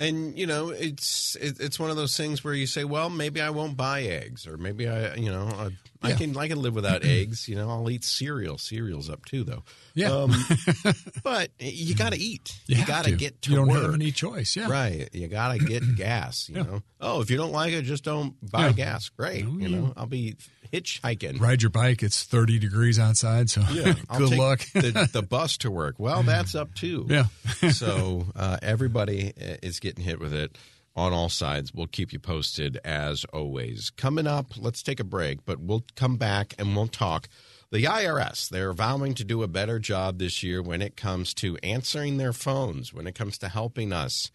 And 0.00 0.36
you 0.38 0.46
know, 0.46 0.70
it's 0.70 1.36
it, 1.36 1.60
it's 1.60 1.78
one 1.78 1.90
of 1.90 1.96
those 1.96 2.16
things 2.16 2.42
where 2.42 2.54
you 2.54 2.66
say, 2.66 2.84
well, 2.84 3.10
maybe 3.10 3.40
I 3.42 3.50
won't 3.50 3.76
buy 3.76 4.00
eggs, 4.04 4.46
or 4.46 4.56
maybe 4.56 4.88
I, 4.88 5.14
you 5.16 5.30
know, 5.30 5.46
I, 5.46 5.68
I 6.02 6.08
Yeah. 6.10 6.16
can 6.16 6.36
I 6.38 6.48
can 6.48 6.62
live 6.62 6.74
without 6.74 7.04
eggs. 7.04 7.46
You 7.50 7.56
know, 7.56 7.68
I'll 7.68 7.90
eat 7.90 8.02
cereal. 8.02 8.56
Cereal's 8.56 9.10
up 9.10 9.26
too, 9.26 9.44
though. 9.44 9.62
Yeah. 9.94 10.10
Um, 10.10 10.32
but 11.22 11.50
you 11.58 11.94
got 11.94 12.14
to 12.14 12.18
eat. 12.18 12.58
You, 12.66 12.76
have 12.76 12.86
got 12.88 13.04
to 13.04 13.12
get 13.12 13.42
to 13.42 13.50
You 13.50 13.56
don't 13.56 13.68
work. 13.68 13.82
have 13.82 13.94
any 13.94 14.10
choice. 14.10 14.56
Yeah. 14.56 14.70
Right. 14.70 15.08
You 15.12 15.28
got 15.28 15.52
to 15.52 15.58
get 15.58 15.82
gas. 15.96 16.48
You 16.48 16.64
know. 16.64 16.82
Oh, 17.00 17.20
if 17.20 17.30
you 17.30 17.36
don't 17.36 17.52
like 17.52 17.74
it, 17.74 17.82
just 17.82 18.02
don't 18.02 18.34
buy 18.50 18.68
Yeah. 18.68 18.72
gas. 18.72 19.10
Great. 19.10 19.44
No, 19.44 19.52
you 19.58 19.68
you- 19.68 19.76
know, 19.76 19.92
I'll 19.98 20.06
be 20.06 20.36
hitchhiking. 20.72 21.40
Ride 21.40 21.62
your 21.62 21.70
bike. 21.70 22.02
It's 22.02 22.22
30 22.24 22.58
degrees 22.58 22.98
outside. 22.98 23.50
So 23.50 23.62
Yeah, 23.70 23.94
good 24.16 24.36
luck. 24.36 24.60
the, 24.72 25.08
the 25.12 25.22
bus 25.22 25.56
to 25.58 25.70
work. 25.70 25.96
Well, 25.98 26.22
that's 26.22 26.54
up 26.54 26.74
too. 26.74 27.06
Yeah. 27.08 27.24
so 27.70 28.26
uh, 28.36 28.58
everybody 28.62 29.32
is 29.36 29.80
getting 29.80 30.04
hit 30.04 30.20
with 30.20 30.32
it 30.34 30.56
on 30.96 31.12
all 31.12 31.28
sides. 31.28 31.72
We'll 31.72 31.86
keep 31.86 32.12
you 32.12 32.18
posted 32.18 32.78
as 32.84 33.24
always. 33.32 33.90
Coming 33.90 34.26
up, 34.26 34.52
let's 34.58 34.82
take 34.82 35.00
a 35.00 35.04
break, 35.04 35.44
but 35.44 35.60
we'll 35.60 35.84
come 35.96 36.16
back 36.16 36.54
and 36.58 36.74
we'll 36.74 36.88
talk. 36.88 37.28
The 37.72 37.84
IRS, 37.84 38.48
they're 38.48 38.72
vowing 38.72 39.14
to 39.14 39.24
do 39.24 39.44
a 39.44 39.48
better 39.48 39.78
job 39.78 40.18
this 40.18 40.42
year 40.42 40.60
when 40.60 40.82
it 40.82 40.96
comes 40.96 41.32
to 41.34 41.56
answering 41.62 42.16
their 42.16 42.32
phones, 42.32 42.92
when 42.92 43.06
it 43.06 43.14
comes 43.14 43.38
to 43.38 43.48
helping 43.48 43.92
us 43.92 44.32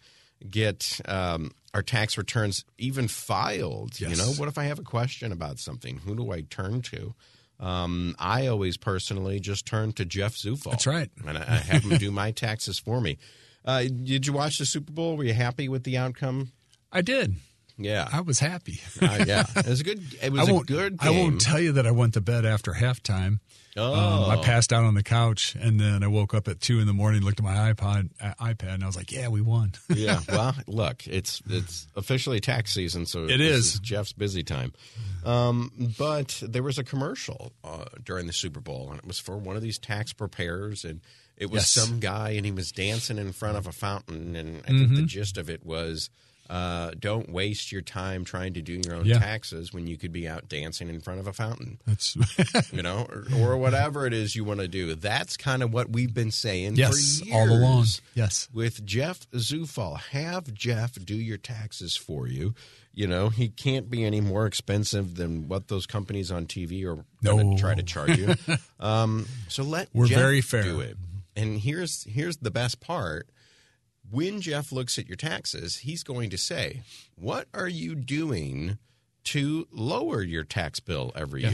get 0.48 1.00
um, 1.06 1.52
our 1.74 1.82
tax 1.82 2.16
returns 2.18 2.64
even 2.78 3.08
filed. 3.08 4.00
You 4.00 4.16
know, 4.16 4.32
what 4.36 4.48
if 4.48 4.58
I 4.58 4.64
have 4.64 4.78
a 4.78 4.84
question 4.84 5.32
about 5.32 5.58
something? 5.58 5.98
Who 5.98 6.14
do 6.14 6.32
I 6.32 6.42
turn 6.42 6.82
to? 6.82 7.14
Um, 7.58 8.14
I 8.18 8.46
always 8.46 8.76
personally 8.76 9.40
just 9.40 9.66
turn 9.66 9.92
to 9.94 10.04
Jeff 10.04 10.34
Zufall. 10.34 10.72
That's 10.72 10.86
right. 10.86 11.10
And 11.26 11.38
I, 11.38 11.42
I 11.42 11.56
have 11.56 11.84
him 11.84 11.96
do 11.96 12.10
my 12.10 12.30
taxes 12.30 12.78
for 12.78 13.00
me. 13.00 13.18
Uh, 13.64 13.82
did 13.82 14.26
you 14.26 14.32
watch 14.32 14.58
the 14.58 14.66
Super 14.66 14.92
Bowl? 14.92 15.16
Were 15.16 15.24
you 15.24 15.32
happy 15.32 15.68
with 15.68 15.84
the 15.84 15.96
outcome? 15.96 16.52
I 16.92 17.02
did. 17.02 17.34
Yeah, 17.78 18.08
I 18.10 18.20
was 18.22 18.38
happy. 18.38 18.80
Uh, 19.02 19.24
yeah. 19.26 19.44
It 19.56 19.66
was 19.66 19.80
a 19.80 19.84
good. 19.84 20.02
It 20.22 20.32
was 20.32 20.48
I 20.48 20.52
a 20.52 20.60
good. 20.60 20.96
I 21.00 21.10
won't 21.10 21.40
tell 21.40 21.60
you 21.60 21.72
that 21.72 21.86
I 21.86 21.90
went 21.90 22.14
to 22.14 22.20
bed 22.20 22.44
after 22.46 22.72
halftime. 22.72 23.40
Oh, 23.78 23.92
Um, 23.92 24.30
I 24.30 24.42
passed 24.42 24.72
out 24.72 24.84
on 24.84 24.94
the 24.94 25.02
couch, 25.02 25.54
and 25.60 25.78
then 25.78 26.02
I 26.02 26.06
woke 26.06 26.32
up 26.32 26.48
at 26.48 26.60
two 26.60 26.80
in 26.80 26.86
the 26.86 26.94
morning, 26.94 27.20
looked 27.20 27.40
at 27.40 27.44
my 27.44 27.74
iPod, 27.74 28.08
uh, 28.22 28.32
iPad, 28.40 28.72
and 28.72 28.82
I 28.82 28.86
was 28.86 28.96
like, 28.96 29.12
"Yeah, 29.12 29.28
we 29.28 29.42
won." 29.42 29.72
yeah. 29.94 30.20
Well, 30.26 30.54
look, 30.66 31.06
it's 31.06 31.42
it's 31.50 31.86
officially 31.94 32.40
tax 32.40 32.72
season, 32.72 33.04
so 33.04 33.24
It 33.24 33.36
this 33.36 33.74
is. 33.74 33.80
Jeff's 33.80 34.14
busy 34.14 34.42
time. 34.42 34.72
Um, 35.24 35.70
but 35.98 36.42
there 36.46 36.62
was 36.62 36.78
a 36.78 36.84
commercial 36.84 37.52
uh, 37.64 37.84
during 38.02 38.26
the 38.26 38.32
Super 38.32 38.60
Bowl, 38.60 38.88
and 38.90 38.98
it 38.98 39.06
was 39.06 39.18
for 39.18 39.36
one 39.36 39.56
of 39.56 39.62
these 39.62 39.78
tax 39.78 40.14
preparers, 40.14 40.84
and 40.84 41.00
it 41.36 41.50
was 41.50 41.62
Yes. 41.64 41.68
some 41.86 42.00
guy, 42.00 42.30
and 42.30 42.46
he 42.46 42.52
was 42.52 42.72
dancing 42.72 43.18
in 43.18 43.32
front 43.32 43.58
of 43.58 43.66
a 43.66 43.72
fountain, 43.72 44.36
and 44.36 44.62
I 44.64 44.68
think 44.68 44.78
Mm-hmm. 44.84 44.94
the 44.94 45.02
gist 45.02 45.36
of 45.36 45.50
it 45.50 45.66
was. 45.66 46.08
Uh, 46.48 46.92
don't 46.98 47.28
waste 47.30 47.72
your 47.72 47.82
time 47.82 48.24
trying 48.24 48.54
to 48.54 48.62
do 48.62 48.80
your 48.84 48.94
own 48.94 49.04
Yeah. 49.04 49.18
taxes 49.18 49.72
when 49.72 49.86
you 49.86 49.96
could 49.96 50.12
be 50.12 50.28
out 50.28 50.48
dancing 50.48 50.88
in 50.88 51.00
front 51.00 51.18
of 51.20 51.26
a 51.26 51.32
fountain. 51.32 51.78
That's 51.86 52.16
you 52.72 52.82
know, 52.82 53.06
or, 53.10 53.24
or 53.36 53.56
whatever 53.56 54.06
it 54.06 54.12
is 54.12 54.36
you 54.36 54.44
want 54.44 54.60
to 54.60 54.68
do. 54.68 54.94
That's 54.94 55.36
kind 55.36 55.62
of 55.62 55.72
what 55.72 55.90
we've 55.90 56.14
been 56.14 56.30
saying 56.30 56.76
yes, 56.76 57.18
for 57.18 57.24
years. 57.26 57.36
all 57.36 57.50
along. 57.50 57.86
Yes, 58.14 58.48
With 58.52 58.84
Jeff 58.86 59.28
Zufall, 59.32 59.98
have 60.12 60.54
Jeff 60.54 60.94
do 61.04 61.14
your 61.16 61.38
taxes 61.38 61.96
for 61.96 62.26
you. 62.28 62.54
You 62.94 63.06
know, 63.06 63.28
he 63.28 63.48
can't 63.48 63.90
be 63.90 64.04
any 64.04 64.20
more 64.22 64.46
expensive 64.46 65.16
than 65.16 65.48
what 65.48 65.68
those 65.68 65.84
companies 65.84 66.30
on 66.30 66.46
TV 66.46 66.84
are 66.86 67.04
going 67.22 67.50
No. 67.50 67.56
to 67.56 67.60
try 67.60 67.74
to 67.74 67.82
charge 67.82 68.16
you. 68.16 68.34
um, 68.80 69.26
so 69.48 69.62
let 69.64 69.88
We're 69.92 70.06
Jeff 70.06 70.18
very 70.18 70.40
fair. 70.40 70.62
do 70.62 70.80
it. 70.80 70.96
And 71.34 71.58
here's 71.60 72.04
here's 72.04 72.38
the 72.38 72.50
best 72.50 72.80
part. 72.80 73.28
When 74.10 74.40
Jeff 74.40 74.72
looks 74.72 74.98
at 74.98 75.08
your 75.08 75.16
taxes, 75.16 75.78
he's 75.78 76.02
going 76.02 76.30
to 76.30 76.38
say, 76.38 76.82
"What 77.16 77.48
are 77.52 77.68
you 77.68 77.94
doing 77.94 78.78
to 79.24 79.66
lower 79.70 80.22
your 80.22 80.44
tax 80.44 80.80
bill 80.80 81.12
every 81.14 81.42
year?" 81.42 81.52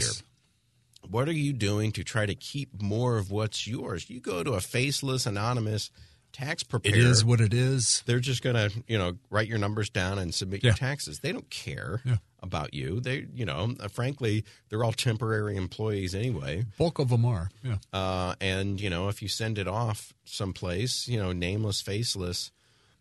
What 1.09 1.27
are 1.27 1.33
you 1.33 1.51
doing 1.51 1.91
to 1.93 2.03
try 2.03 2.25
to 2.25 2.35
keep 2.35 2.81
more 2.81 3.17
of 3.17 3.29
what's 3.29 3.67
yours? 3.67 4.09
You 4.09 4.21
go 4.21 4.43
to 4.43 4.53
a 4.53 4.61
faceless, 4.61 5.25
anonymous 5.25 5.91
tax 6.33 6.63
preparer. 6.63 6.95
it 6.95 7.01
is 7.01 7.23
what 7.23 7.39
it 7.39 7.53
is. 7.53 8.03
They're 8.05 8.19
just 8.19 8.41
going 8.41 8.55
to, 8.55 8.83
you 8.87 8.97
know, 8.97 9.13
write 9.29 9.47
your 9.47 9.59
numbers 9.59 9.89
down 9.89 10.17
and 10.19 10.33
submit 10.33 10.63
your 10.63 10.73
taxes. 10.73 11.19
They 11.19 11.31
don't 11.31 11.49
care 11.49 12.01
Yeah. 12.03 12.17
about 12.41 12.73
you. 12.73 12.99
They, 12.99 13.27
you 13.33 13.45
know, 13.45 13.75
uh, 13.79 13.87
frankly, 13.87 14.43
they're 14.69 14.83
all 14.83 14.91
temporary 14.93 15.55
employees 15.55 16.13
anyway. 16.13 16.65
Bulk 16.77 16.99
of 16.99 17.09
them 17.09 17.23
are. 17.23 17.49
Yeah, 17.63 17.77
Uh, 17.93 18.35
and 18.41 18.81
you 18.81 18.89
know, 18.89 19.07
if 19.09 19.21
you 19.21 19.27
send 19.29 19.57
it 19.57 19.67
off 19.67 20.13
someplace, 20.25 21.07
you 21.07 21.17
know, 21.17 21.31
nameless, 21.31 21.79
faceless, 21.81 22.51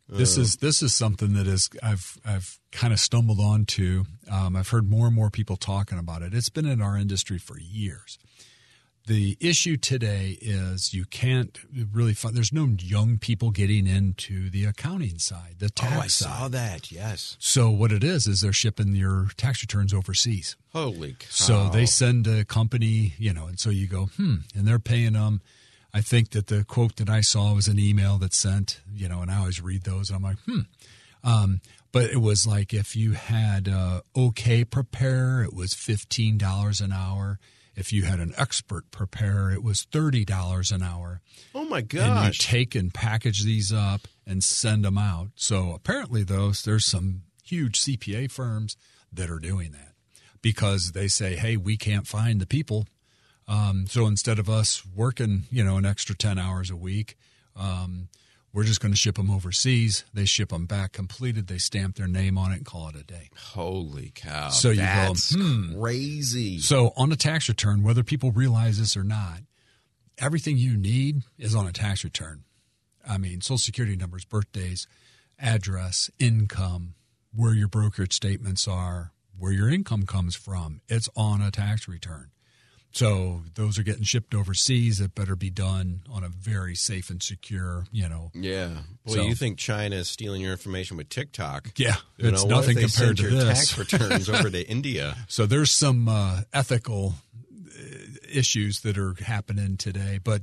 This 0.08 0.36
is 0.36 0.56
this 0.56 0.82
is 0.82 0.92
something 0.94 1.32
that 1.34 1.46
is 1.46 1.70
I've 1.82 2.18
I've 2.24 2.58
kind 2.70 2.92
of 2.92 3.00
stumbled 3.00 3.40
onto. 3.40 4.04
Um, 4.30 4.56
I've 4.56 4.68
heard 4.68 4.90
more 4.90 5.06
and 5.06 5.14
more 5.16 5.30
people 5.30 5.56
talking 5.56 5.98
about 5.98 6.20
it. 6.20 6.34
It's 6.34 6.50
been 6.50 6.66
in 6.66 6.82
our 6.82 6.98
industry 6.98 7.38
for 7.38 7.58
years. 7.58 8.18
The 9.06 9.36
issue 9.40 9.76
today 9.76 10.38
is 10.40 10.94
you 10.94 11.04
can't 11.06 11.58
really 11.92 12.14
find. 12.14 12.36
There's 12.36 12.52
no 12.52 12.68
young 12.78 13.18
people 13.18 13.50
getting 13.50 13.88
into 13.88 14.48
the 14.48 14.64
accounting 14.64 15.18
side, 15.18 15.56
the 15.58 15.70
tax 15.70 15.92
Oh, 15.96 15.98
I 16.00 16.06
side. 16.06 16.10
saw 16.38 16.48
that. 16.48 16.92
Yes. 16.92 17.36
So 17.40 17.68
what 17.68 17.90
it 17.90 18.04
is 18.04 18.28
is 18.28 18.42
they're 18.42 18.52
shipping 18.52 18.94
your 18.94 19.26
tax 19.36 19.60
returns 19.60 19.92
overseas. 19.92 20.54
Holy 20.72 21.14
cow. 21.14 21.26
So 21.30 21.68
they 21.70 21.84
send 21.84 22.28
a 22.28 22.44
company, 22.44 23.14
you 23.18 23.32
know, 23.32 23.46
and 23.48 23.58
so 23.58 23.70
you 23.70 23.88
go, 23.88 24.06
hmm, 24.16 24.36
and 24.54 24.68
they're 24.68 24.78
paying 24.78 25.14
them. 25.14 25.42
I 25.92 26.00
think 26.00 26.30
that 26.30 26.46
the 26.46 26.64
quote 26.64 26.96
that 26.96 27.10
I 27.10 27.22
saw 27.22 27.54
was 27.54 27.66
an 27.66 27.80
email 27.80 28.18
that 28.18 28.32
sent, 28.32 28.80
you 28.94 29.08
know, 29.08 29.20
and 29.20 29.30
I 29.32 29.38
always 29.38 29.60
read 29.60 29.82
those. 29.82 30.10
And 30.10 30.16
I'm 30.16 30.22
like, 30.22 30.38
hmm. 30.46 30.60
Um, 31.24 31.60
but 31.90 32.04
it 32.04 32.20
was 32.20 32.46
like 32.46 32.72
if 32.72 32.94
you 32.96 33.12
had 33.12 33.68
uh, 33.68 34.02
OK 34.14 34.64
prepare, 34.64 35.42
it 35.42 35.52
was 35.52 35.74
fifteen 35.74 36.38
dollars 36.38 36.80
an 36.80 36.92
hour. 36.92 37.40
If 37.74 37.92
you 37.92 38.02
had 38.04 38.20
an 38.20 38.34
expert 38.36 38.90
prepare, 38.90 39.50
it 39.50 39.62
was 39.62 39.82
thirty 39.90 40.24
dollars 40.24 40.70
an 40.70 40.82
hour 40.82 41.20
Oh 41.54 41.64
my 41.64 41.80
gosh. 41.80 42.02
and 42.08 42.26
you 42.26 42.32
take 42.32 42.74
and 42.74 42.92
package 42.92 43.44
these 43.44 43.72
up 43.72 44.02
and 44.26 44.44
send 44.44 44.84
them 44.84 44.98
out. 44.98 45.28
So 45.36 45.72
apparently, 45.72 46.22
those 46.22 46.62
there's 46.62 46.84
some 46.84 47.22
huge 47.44 47.80
CPA 47.80 48.30
firms 48.30 48.76
that 49.12 49.30
are 49.30 49.38
doing 49.38 49.72
that 49.72 49.92
because 50.42 50.92
they 50.92 51.08
say, 51.08 51.36
"Hey, 51.36 51.56
we 51.56 51.76
can't 51.76 52.06
find 52.06 52.40
the 52.40 52.46
people." 52.46 52.86
Um, 53.48 53.86
so 53.88 54.06
instead 54.06 54.38
of 54.38 54.48
us 54.48 54.84
working, 54.86 55.44
you 55.50 55.64
know, 55.64 55.76
an 55.76 55.84
extra 55.86 56.14
ten 56.14 56.38
hours 56.38 56.70
a 56.70 56.76
week, 56.76 57.16
um, 57.56 58.08
we're 58.52 58.64
just 58.64 58.80
going 58.80 58.92
to 58.92 58.98
ship 58.98 59.16
them 59.16 59.30
overseas. 59.30 60.04
They 60.12 60.24
ship 60.26 60.50
them 60.50 60.66
back 60.66 60.92
completed. 60.92 61.46
They 61.46 61.58
stamp 61.58 61.96
their 61.96 62.06
name 62.06 62.36
on 62.36 62.52
it 62.52 62.56
and 62.56 62.66
call 62.66 62.88
it 62.88 62.96
a 62.96 63.02
day. 63.02 63.30
Holy 63.36 64.12
cow. 64.14 64.50
So 64.50 64.70
you 64.70 64.76
go, 64.76 64.82
That's 64.82 65.34
hmm. 65.34 65.80
crazy. 65.80 66.58
So 66.58 66.92
on 66.96 67.10
a 67.12 67.16
tax 67.16 67.48
return, 67.48 67.82
whether 67.82 68.02
people 68.02 68.30
realize 68.30 68.78
this 68.78 68.96
or 68.96 69.04
not, 69.04 69.40
everything 70.18 70.58
you 70.58 70.76
need 70.76 71.22
is 71.38 71.54
on 71.54 71.66
a 71.66 71.72
tax 71.72 72.04
return. 72.04 72.44
I 73.08 73.18
mean, 73.18 73.40
social 73.40 73.58
security 73.58 73.96
numbers, 73.96 74.24
birthdays, 74.24 74.86
address, 75.38 76.10
income, 76.18 76.94
where 77.34 77.54
your 77.54 77.68
brokerage 77.68 78.12
statements 78.12 78.68
are, 78.68 79.12
where 79.36 79.52
your 79.52 79.68
income 79.68 80.04
comes 80.04 80.36
from. 80.36 80.82
It's 80.88 81.08
on 81.16 81.40
a 81.40 81.50
tax 81.50 81.88
return. 81.88 82.30
So 82.94 83.42
those 83.54 83.78
are 83.78 83.82
getting 83.82 84.02
shipped 84.02 84.34
overseas. 84.34 85.00
It 85.00 85.14
better 85.14 85.34
be 85.34 85.48
done 85.50 86.02
on 86.10 86.24
a 86.24 86.28
very 86.28 86.74
safe 86.74 87.08
and 87.08 87.22
secure, 87.22 87.86
you 87.90 88.06
know. 88.08 88.30
Yeah. 88.34 88.68
Well, 89.04 89.16
So- 89.16 89.22
you 89.26 89.34
think 89.34 89.58
China 89.58 89.96
is 89.96 90.08
stealing 90.08 90.42
your 90.42 90.52
information 90.52 90.96
with 90.98 91.08
TikTok? 91.08 91.70
Yeah, 91.76 91.96
You 92.18 92.28
it's 92.28 92.42
know, 92.44 92.48
what 92.54 92.60
if 92.64 92.66
nothing 92.68 92.74
they 92.76 92.82
compared 92.82 92.90
send 92.90 93.16
to 93.18 93.22
your 93.34 93.44
this. 93.44 93.68
tax 93.70 93.78
returns 93.78 94.28
over 94.28 94.50
to 94.50 94.68
India. 94.68 95.16
So 95.28 95.46
there's 95.46 95.70
some 95.70 96.06
uh, 96.08 96.42
ethical 96.52 97.14
uh, 97.66 97.82
issues 98.30 98.80
that 98.82 98.98
are 98.98 99.14
happening 99.24 99.78
today, 99.78 100.18
but 100.22 100.42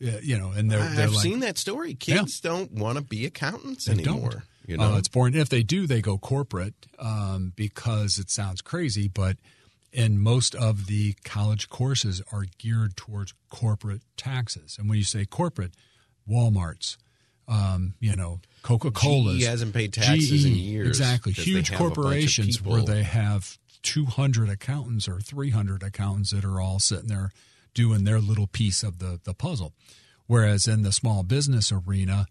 uh, 0.00 0.18
you 0.22 0.38
know, 0.38 0.50
and 0.52 0.70
they're 0.70 0.78
they're 0.94 1.04
I've 1.06 1.12
like, 1.12 1.22
seen 1.22 1.40
that 1.40 1.58
story. 1.58 1.94
Kids 1.94 2.38
don't 2.40 2.70
want 2.72 2.98
to 2.98 3.02
be 3.04 3.24
accountants 3.26 3.86
They 3.86 3.94
anymore. 3.94 4.30
don't. 4.30 4.42
You 4.66 4.76
know, 4.76 4.92
Uh, 4.94 4.98
it's 4.98 5.08
boring. 5.08 5.34
If 5.34 5.48
they 5.48 5.62
do, 5.62 5.86
they 5.86 6.02
go 6.02 6.18
corporate 6.18 6.74
um, 6.98 7.52
because 7.56 8.18
it 8.18 8.30
sounds 8.30 8.60
crazy, 8.60 9.08
but 9.08 9.38
and 9.92 10.20
most 10.20 10.54
of 10.54 10.86
the 10.86 11.14
college 11.24 11.68
courses 11.68 12.22
are 12.32 12.44
geared 12.58 12.96
towards 12.96 13.34
corporate 13.48 14.02
taxes. 14.16 14.76
And 14.78 14.88
when 14.88 14.98
you 14.98 15.04
say 15.04 15.24
corporate, 15.24 15.72
Walmart's, 16.28 16.98
um, 17.46 17.94
you 18.00 18.14
know, 18.14 18.40
Coca 18.62 18.90
Cola's, 18.90 19.38
GE 19.38 19.44
hasn't 19.44 19.74
paid 19.74 19.92
taxes 19.92 20.44
in 20.44 20.54
years 20.54 20.88
exactly. 20.88 21.32
Huge 21.32 21.70
have 21.70 21.80
a 21.80 21.84
bunch 21.84 21.90
of 21.90 21.96
corporations 21.96 22.62
where 22.62 22.82
they 22.82 23.02
have 23.02 23.58
200 23.82 24.50
accountants 24.50 25.08
or 25.08 25.20
300 25.20 25.82
accountants 25.82 26.30
that 26.32 26.44
are 26.44 26.60
all 26.60 26.78
sitting 26.78 27.08
there 27.08 27.30
doing 27.72 28.04
their 28.04 28.20
little 28.20 28.46
piece 28.46 28.82
of 28.82 28.98
the, 28.98 29.20
the 29.24 29.32
puzzle. 29.32 29.72
Whereas 30.26 30.68
in 30.68 30.82
the 30.82 30.92
small 30.92 31.22
business 31.22 31.72
arena, 31.72 32.26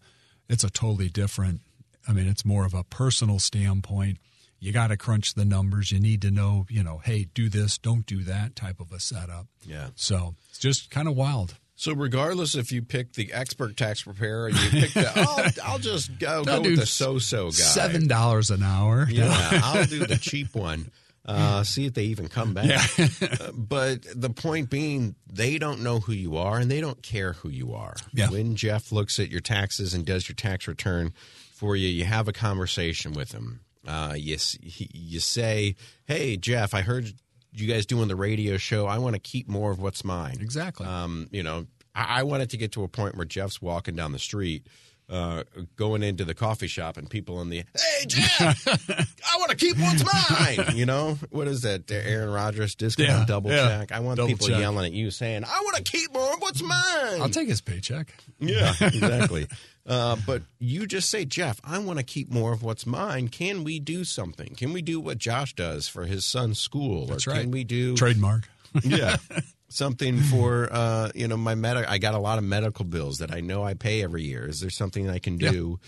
it's 0.48 0.62
a 0.62 0.70
totally 0.70 1.08
different. 1.08 1.62
I 2.06 2.12
mean, 2.12 2.28
it's 2.28 2.44
more 2.44 2.64
of 2.64 2.74
a 2.74 2.84
personal 2.84 3.38
standpoint. 3.40 4.18
You 4.60 4.72
got 4.72 4.88
to 4.88 4.96
crunch 4.96 5.34
the 5.34 5.44
numbers. 5.44 5.92
You 5.92 6.00
need 6.00 6.22
to 6.22 6.30
know, 6.30 6.66
you 6.68 6.82
know, 6.82 6.98
hey, 6.98 7.28
do 7.32 7.48
this, 7.48 7.78
don't 7.78 8.04
do 8.06 8.22
that 8.24 8.56
type 8.56 8.80
of 8.80 8.92
a 8.92 8.98
setup. 9.00 9.46
Yeah. 9.64 9.88
So 9.94 10.34
it's 10.50 10.58
just 10.58 10.90
kind 10.90 11.08
of 11.08 11.14
wild. 11.16 11.54
So 11.76 11.92
regardless 11.92 12.56
if 12.56 12.72
you 12.72 12.82
pick 12.82 13.12
the 13.12 13.32
expert 13.32 13.76
tax 13.76 14.02
preparer 14.02 14.48
you 14.48 14.70
pick 14.70 14.94
the, 14.94 15.12
I'll, 15.14 15.72
I'll 15.74 15.78
just 15.78 16.18
go, 16.18 16.42
go 16.44 16.60
with 16.60 16.76
the 16.76 16.86
so-so 16.86 17.46
guy. 17.46 17.52
Seven 17.52 18.08
dollars 18.08 18.50
an 18.50 18.64
hour. 18.64 19.06
Yeah, 19.08 19.30
I'll 19.62 19.84
do 19.84 20.04
the 20.04 20.16
cheap 20.16 20.56
one. 20.56 20.90
Uh, 21.24 21.62
see 21.62 21.86
if 21.86 21.94
they 21.94 22.04
even 22.04 22.26
come 22.28 22.54
back. 22.54 22.90
Uh, 23.20 23.52
but 23.52 23.98
the 24.14 24.30
point 24.30 24.70
being, 24.70 25.14
they 25.30 25.58
don't 25.58 25.82
know 25.82 26.00
who 26.00 26.12
you 26.12 26.36
are 26.36 26.58
and 26.58 26.70
they 26.70 26.80
don't 26.80 27.02
care 27.02 27.34
who 27.34 27.48
you 27.48 27.74
are. 27.74 27.94
Yeah. 28.12 28.30
When 28.30 28.56
Jeff 28.56 28.90
looks 28.90 29.18
at 29.18 29.28
your 29.28 29.40
taxes 29.40 29.92
and 29.92 30.04
does 30.04 30.28
your 30.28 30.34
tax 30.34 30.66
return 30.66 31.12
for 31.52 31.76
you, 31.76 31.88
you 31.88 32.04
have 32.04 32.26
a 32.28 32.32
conversation 32.32 33.12
with 33.12 33.32
him. 33.32 33.60
Uh, 33.88 34.12
you, 34.14 34.36
you 34.60 35.18
say, 35.18 35.74
Hey, 36.06 36.36
Jeff, 36.36 36.74
I 36.74 36.82
heard 36.82 37.10
you 37.52 37.66
guys 37.66 37.86
doing 37.86 38.08
the 38.08 38.16
radio 38.16 38.58
show. 38.58 38.86
I 38.86 38.98
want 38.98 39.14
to 39.14 39.18
keep 39.18 39.48
more 39.48 39.70
of 39.70 39.80
what's 39.80 40.04
mine. 40.04 40.36
Exactly. 40.40 40.86
Um, 40.86 41.26
you 41.32 41.42
know, 41.42 41.66
I, 41.94 42.20
I 42.20 42.22
wanted 42.24 42.50
to 42.50 42.58
get 42.58 42.72
to 42.72 42.82
a 42.84 42.88
point 42.88 43.16
where 43.16 43.24
Jeff's 43.24 43.62
walking 43.62 43.96
down 43.96 44.12
the 44.12 44.18
street, 44.18 44.66
uh, 45.08 45.44
going 45.76 46.02
into 46.02 46.26
the 46.26 46.34
coffee 46.34 46.66
shop, 46.66 46.98
and 46.98 47.08
people 47.08 47.40
in 47.40 47.48
the, 47.48 47.56
hey, 47.74 48.04
Jeff, 48.06 48.68
I 48.68 49.38
want 49.38 49.50
to 49.52 49.56
keep 49.56 49.78
what's 49.78 50.04
mine. 50.04 50.76
You 50.76 50.84
know, 50.84 51.18
what 51.30 51.48
is 51.48 51.62
that? 51.62 51.90
Aaron 51.90 52.28
Rodgers 52.30 52.74
discount 52.74 53.08
Yeah, 53.08 53.24
double 53.26 53.50
yeah. 53.50 53.68
check. 53.78 53.92
I 53.92 54.00
want 54.00 54.18
Double 54.18 54.28
people 54.28 54.48
check. 54.48 54.58
yelling 54.60 54.84
at 54.84 54.92
you 54.92 55.10
saying, 55.10 55.44
I 55.44 55.60
want 55.64 55.76
to 55.76 55.82
keep 55.82 56.12
more 56.12 56.34
of 56.34 56.40
what's 56.42 56.62
mine. 56.62 57.22
I'll 57.22 57.30
take 57.30 57.48
his 57.48 57.62
paycheck. 57.62 58.12
Yeah, 58.38 58.74
exactly. 58.82 59.46
Uh, 59.88 60.16
but 60.26 60.42
you 60.58 60.86
just 60.86 61.08
say, 61.08 61.24
Jeff, 61.24 61.60
I 61.64 61.78
want 61.78 61.98
to 61.98 62.04
keep 62.04 62.30
more 62.30 62.52
of 62.52 62.62
what's 62.62 62.84
mine. 62.86 63.28
Can 63.28 63.64
we 63.64 63.80
do 63.80 64.04
something? 64.04 64.54
Can 64.54 64.72
we 64.74 64.82
do 64.82 65.00
what 65.00 65.16
Josh 65.18 65.54
does 65.54 65.88
for 65.88 66.04
his 66.04 66.24
son's 66.26 66.60
school? 66.60 67.06
That's 67.06 67.26
or 67.26 67.30
right. 67.30 67.40
Can 67.42 67.50
we 67.50 67.64
do 67.64 67.96
Trademark. 67.96 68.48
yeah 68.82 69.16
something 69.70 70.18
for 70.20 70.68
uh 70.70 71.10
you 71.14 71.26
know 71.26 71.36
my 71.38 71.54
med 71.54 71.76
i 71.76 71.96
got 71.98 72.14
a 72.14 72.18
lot 72.18 72.36
of 72.38 72.44
medical 72.44 72.84
bills 72.84 73.18
that 73.18 73.32
i 73.32 73.40
know 73.40 73.62
i 73.64 73.72
pay 73.74 74.02
every 74.02 74.22
year 74.24 74.46
is 74.46 74.60
there 74.60 74.68
something 74.70 75.08
i 75.08 75.18
can 75.18 75.36
do 75.38 75.78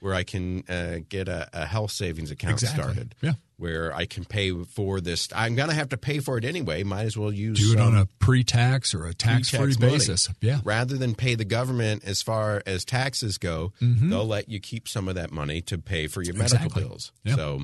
where 0.00 0.14
i 0.14 0.22
can 0.22 0.64
uh, 0.68 0.96
get 1.08 1.28
a, 1.28 1.48
a 1.52 1.66
health 1.66 1.90
savings 1.90 2.30
account 2.30 2.52
Exactly. 2.54 2.82
started 2.82 3.14
Yeah. 3.20 3.32
Where 3.60 3.94
i 3.94 4.06
can 4.06 4.24
pay 4.24 4.50
for 4.64 5.00
this 5.00 5.28
i'm 5.34 5.54
gonna 5.54 5.74
have 5.74 5.90
to 5.90 5.96
pay 5.96 6.18
for 6.18 6.38
it 6.38 6.44
anyway 6.44 6.82
might 6.82 7.04
as 7.04 7.16
well 7.16 7.30
use 7.32 7.60
Do 7.60 7.74
it 7.74 7.80
on 7.80 7.96
a 7.96 8.06
pre-tax 8.18 8.94
or 8.94 9.06
a 9.06 9.14
tax-free 9.14 9.58
pre-tax 9.58 9.78
money. 9.80 9.92
basis. 9.92 10.28
Yeah. 10.40 10.60
rather 10.64 10.96
than 10.96 11.14
pay 11.14 11.34
the 11.34 11.44
government 11.44 12.02
as 12.04 12.22
far 12.22 12.62
as 12.66 12.84
taxes 12.84 13.38
go 13.38 13.72
they'll 13.80 14.26
let 14.26 14.48
you 14.48 14.58
keep 14.60 14.88
some 14.88 15.08
of 15.08 15.14
that 15.14 15.30
money 15.30 15.60
to 15.62 15.78
pay 15.78 16.06
for 16.06 16.22
your 16.22 16.34
medical 16.34 16.56
Mm-hmm. 16.58 16.66
Exactly. 16.66 16.82
bills 16.82 17.12
Yeah. 17.24 17.36
so 17.36 17.60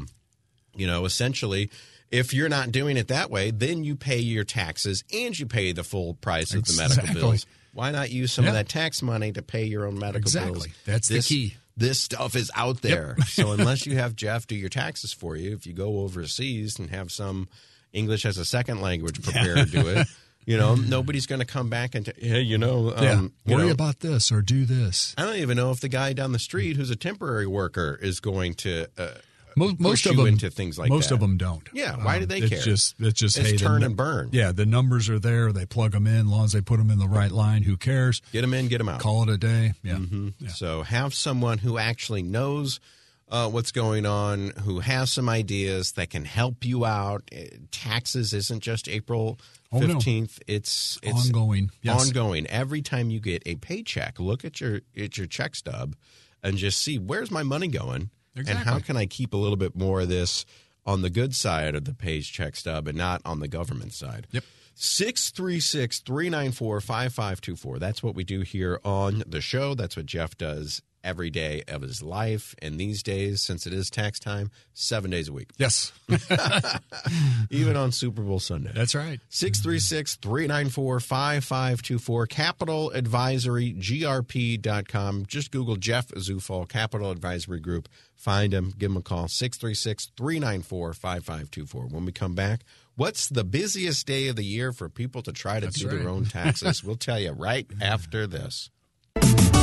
you 0.74 0.86
know 0.86 1.04
essentially 1.06 1.70
if 2.10 2.32
you're 2.32 2.48
not 2.48 2.70
doing 2.70 2.96
it 2.96 3.08
that 3.08 3.30
way 3.30 3.50
then 3.50 3.82
you 3.82 3.96
pay 3.96 4.18
your 4.18 4.44
taxes 4.44 5.02
and 5.12 5.36
you 5.38 5.46
pay 5.46 5.72
the 5.72 5.82
full 5.82 6.14
price 6.14 6.54
of 6.54 6.64
the 6.66 6.74
medical 6.76 7.14
bills 7.14 7.46
why 7.72 7.90
not 7.90 8.10
use 8.10 8.32
some 8.32 8.46
of 8.46 8.52
that 8.54 8.68
tax 8.68 9.02
money 9.02 9.32
to 9.32 9.42
pay 9.42 9.64
your 9.64 9.86
own 9.86 9.98
medical 9.98 10.20
Exactly. 10.20 10.52
bills 10.52 10.66
That's 10.86 11.08
the 11.08 11.20
key. 11.20 11.56
This 11.76 12.00
stuff 12.00 12.34
is 12.34 12.50
out 12.54 12.82
there 12.82 13.16
so 13.26 13.52
unless 13.52 13.86
you 13.86 13.96
have 13.96 14.16
jeff 14.16 14.46
do 14.46 14.54
your 14.54 14.68
taxes 14.68 15.12
for 15.12 15.36
you 15.36 15.52
if 15.52 15.66
you 15.66 15.72
go 15.72 16.00
overseas 16.00 16.78
and 16.78 16.90
have 16.90 17.12
some 17.12 17.48
english 17.92 18.24
as 18.24 18.38
a 18.38 18.44
second 18.44 18.80
language 18.80 19.22
prepared 19.22 19.58
to 19.58 19.66
do 19.66 19.88
it 19.88 20.06
you 20.46 20.56
know 20.56 20.74
nobody's 20.74 21.26
going 21.26 21.40
to 21.40 21.46
come 21.46 21.68
back 21.68 21.94
and 21.94 22.06
t- 22.06 22.12
hey 22.18 22.40
you 22.40 22.56
know 22.56 22.94
um, 22.94 23.04
yeah. 23.04 23.20
you 23.20 23.56
Worry 23.56 23.66
know, 23.66 23.72
about 23.72 24.00
this 24.00 24.32
or 24.32 24.40
do 24.40 24.64
this. 24.64 25.14
I 25.18 25.24
don't 25.24 25.36
even 25.36 25.56
know 25.56 25.70
if 25.72 25.80
the 25.80 25.88
guy 25.88 26.12
down 26.12 26.32
the 26.32 26.38
street 26.38 26.76
who's 26.76 26.90
a 26.90 26.96
temporary 26.96 27.46
worker 27.46 27.98
is 28.00 28.20
going 28.20 28.54
to 28.54 28.86
uh, 28.96 29.08
Most, 29.56 29.80
most 29.80 30.06
of 30.06 30.16
them 30.16 30.26
into 30.26 30.50
things 30.50 30.78
like 30.78 30.90
most 30.90 31.08
that. 31.08 31.14
of 31.14 31.20
them 31.20 31.36
don't. 31.38 31.66
Um, 31.68 31.72
Yeah, 31.74 31.96
why 32.04 32.18
do 32.18 32.26
they 32.26 32.38
it's 32.38 32.50
care? 32.50 32.60
Just 32.60 32.94
it's 33.00 33.18
just 33.18 33.38
It's 33.38 33.50
hey, 33.50 33.56
turn 33.56 33.80
nu- 33.80 33.86
and 33.86 33.96
burn. 33.96 34.28
Yeah, 34.32 34.52
the 34.52 34.66
numbers 34.66 35.08
are 35.08 35.18
there. 35.18 35.50
They 35.52 35.64
plug 35.66 35.92
them 35.92 36.06
in. 36.06 36.20
As 36.20 36.26
long 36.26 36.44
as 36.44 36.52
they 36.52 36.60
put 36.60 36.76
them 36.76 36.90
in 36.90 36.98
the 36.98 37.08
right 37.08 37.30
line, 37.32 37.62
who 37.62 37.76
cares? 37.76 38.20
Get 38.32 38.42
them 38.42 38.52
in, 38.54 38.68
get 38.68 38.78
them 38.78 38.88
out. 38.88 39.00
Call 39.00 39.22
it 39.22 39.30
a 39.30 39.38
day. 39.38 39.72
Yeah. 39.82 39.94
Mm-hmm. 39.94 40.48
So 40.48 40.82
have 40.82 41.14
someone 41.14 41.58
who 41.58 41.78
actually 41.78 42.22
knows 42.22 42.80
uh, 43.28 43.48
what's 43.50 43.72
going 43.72 44.06
on, 44.06 44.50
who 44.64 44.78
has 44.80 45.10
some 45.10 45.28
ideas 45.28 45.92
that 45.92 46.10
can 46.10 46.24
help 46.24 46.64
you 46.64 46.84
out. 46.84 47.22
Uh, 47.34 47.44
Taxes 47.72 48.32
isn't 48.32 48.60
just 48.60 48.88
April 48.88 49.38
Oh, 49.72 49.80
no. 49.80 49.94
fifteenth; 49.94 50.38
it's 50.46 50.96
it's 51.02 51.26
Ongoing. 51.26 51.70
Yes. 51.82 52.06
ongoing. 52.06 52.46
Every 52.46 52.82
time 52.82 53.10
you 53.10 53.18
get 53.18 53.42
a 53.46 53.56
paycheck, 53.56 54.20
look 54.20 54.44
at 54.44 54.60
your 54.60 54.82
at 54.96 55.18
your 55.18 55.26
check 55.26 55.56
stub 55.56 55.96
and 56.42 56.56
just 56.56 56.80
see 56.80 56.98
where's 56.98 57.32
my 57.32 57.42
money 57.42 57.66
going, 57.66 58.10
and 58.36 58.58
how 58.58 58.78
can 58.78 58.96
I 58.96 59.06
keep 59.06 59.34
a 59.34 59.36
little 59.36 59.56
bit 59.56 59.76
more 59.76 60.00
of 60.00 60.08
this 60.08 60.44
on 60.84 61.02
the 61.02 61.10
good 61.10 61.34
side 61.34 61.74
of 61.74 61.84
the 61.84 61.94
page 61.94 62.32
check 62.32 62.56
stub 62.56 62.86
and 62.86 62.96
not 62.96 63.20
on 63.24 63.40
the 63.40 63.48
government 63.48 63.92
side. 63.92 64.26
Yep. 64.30 64.44
636 64.74 66.00
394 66.00 66.80
5524. 66.80 67.78
That's 67.78 68.02
what 68.02 68.14
we 68.14 68.24
do 68.24 68.42
here 68.42 68.78
on 68.84 69.24
the 69.26 69.40
show. 69.40 69.74
That's 69.74 69.96
what 69.96 70.06
Jeff 70.06 70.36
does 70.36 70.82
every 71.06 71.30
day 71.30 71.62
of 71.68 71.80
his 71.82 72.02
life. 72.02 72.54
And 72.60 72.78
these 72.78 73.02
days, 73.02 73.40
since 73.40 73.66
it 73.66 73.72
is 73.72 73.88
tax 73.88 74.18
time, 74.18 74.50
seven 74.74 75.10
days 75.10 75.28
a 75.28 75.32
week, 75.32 75.50
Yes, 75.56 75.92
even 77.50 77.76
on 77.76 77.92
Super 77.92 78.22
Bowl 78.22 78.40
Sunday. 78.40 78.72
that's 78.74 78.94
right. 78.94 79.20
636 79.28 80.16
394 80.16 81.00
5524. 81.00 82.26
Capital 82.26 82.90
Advisory, 82.90 83.72
GRP.com. 83.74 85.26
Just 85.26 85.50
Google 85.50 85.76
Jeff 85.76 86.08
Zufall, 86.08 86.68
Capital 86.68 87.10
Advisory 87.10 87.60
Group. 87.60 87.88
Find 88.14 88.52
him, 88.52 88.72
give 88.76 88.90
him 88.90 88.96
a 88.96 89.02
call, 89.02 89.28
636 89.28 90.10
394 90.16 90.92
5524. 90.94 91.86
When 91.88 92.04
we 92.04 92.12
come 92.12 92.34
back, 92.34 92.60
what's 92.96 93.28
the 93.28 93.44
busiest 93.44 94.06
day 94.06 94.28
of 94.28 94.36
the 94.36 94.44
year 94.44 94.72
for 94.72 94.88
people 94.88 95.22
to 95.22 95.32
try 95.32 95.60
to 95.60 95.66
That's 95.66 95.78
do 95.78 95.88
their 95.88 96.08
own 96.08 96.24
taxes? 96.24 96.82
we'll 96.82 96.96
tell 96.96 97.20
you 97.20 97.32
right 97.32 97.66
after 97.80 98.26
this. 98.26 98.70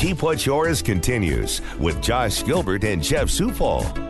Keep 0.00 0.22
What's 0.22 0.46
Yours 0.46 0.80
continues 0.80 1.60
with 1.78 2.00
Josh 2.00 2.42
Gilbert 2.42 2.84
and 2.84 3.02
Jeff 3.02 3.28
Zufall. 3.28 4.09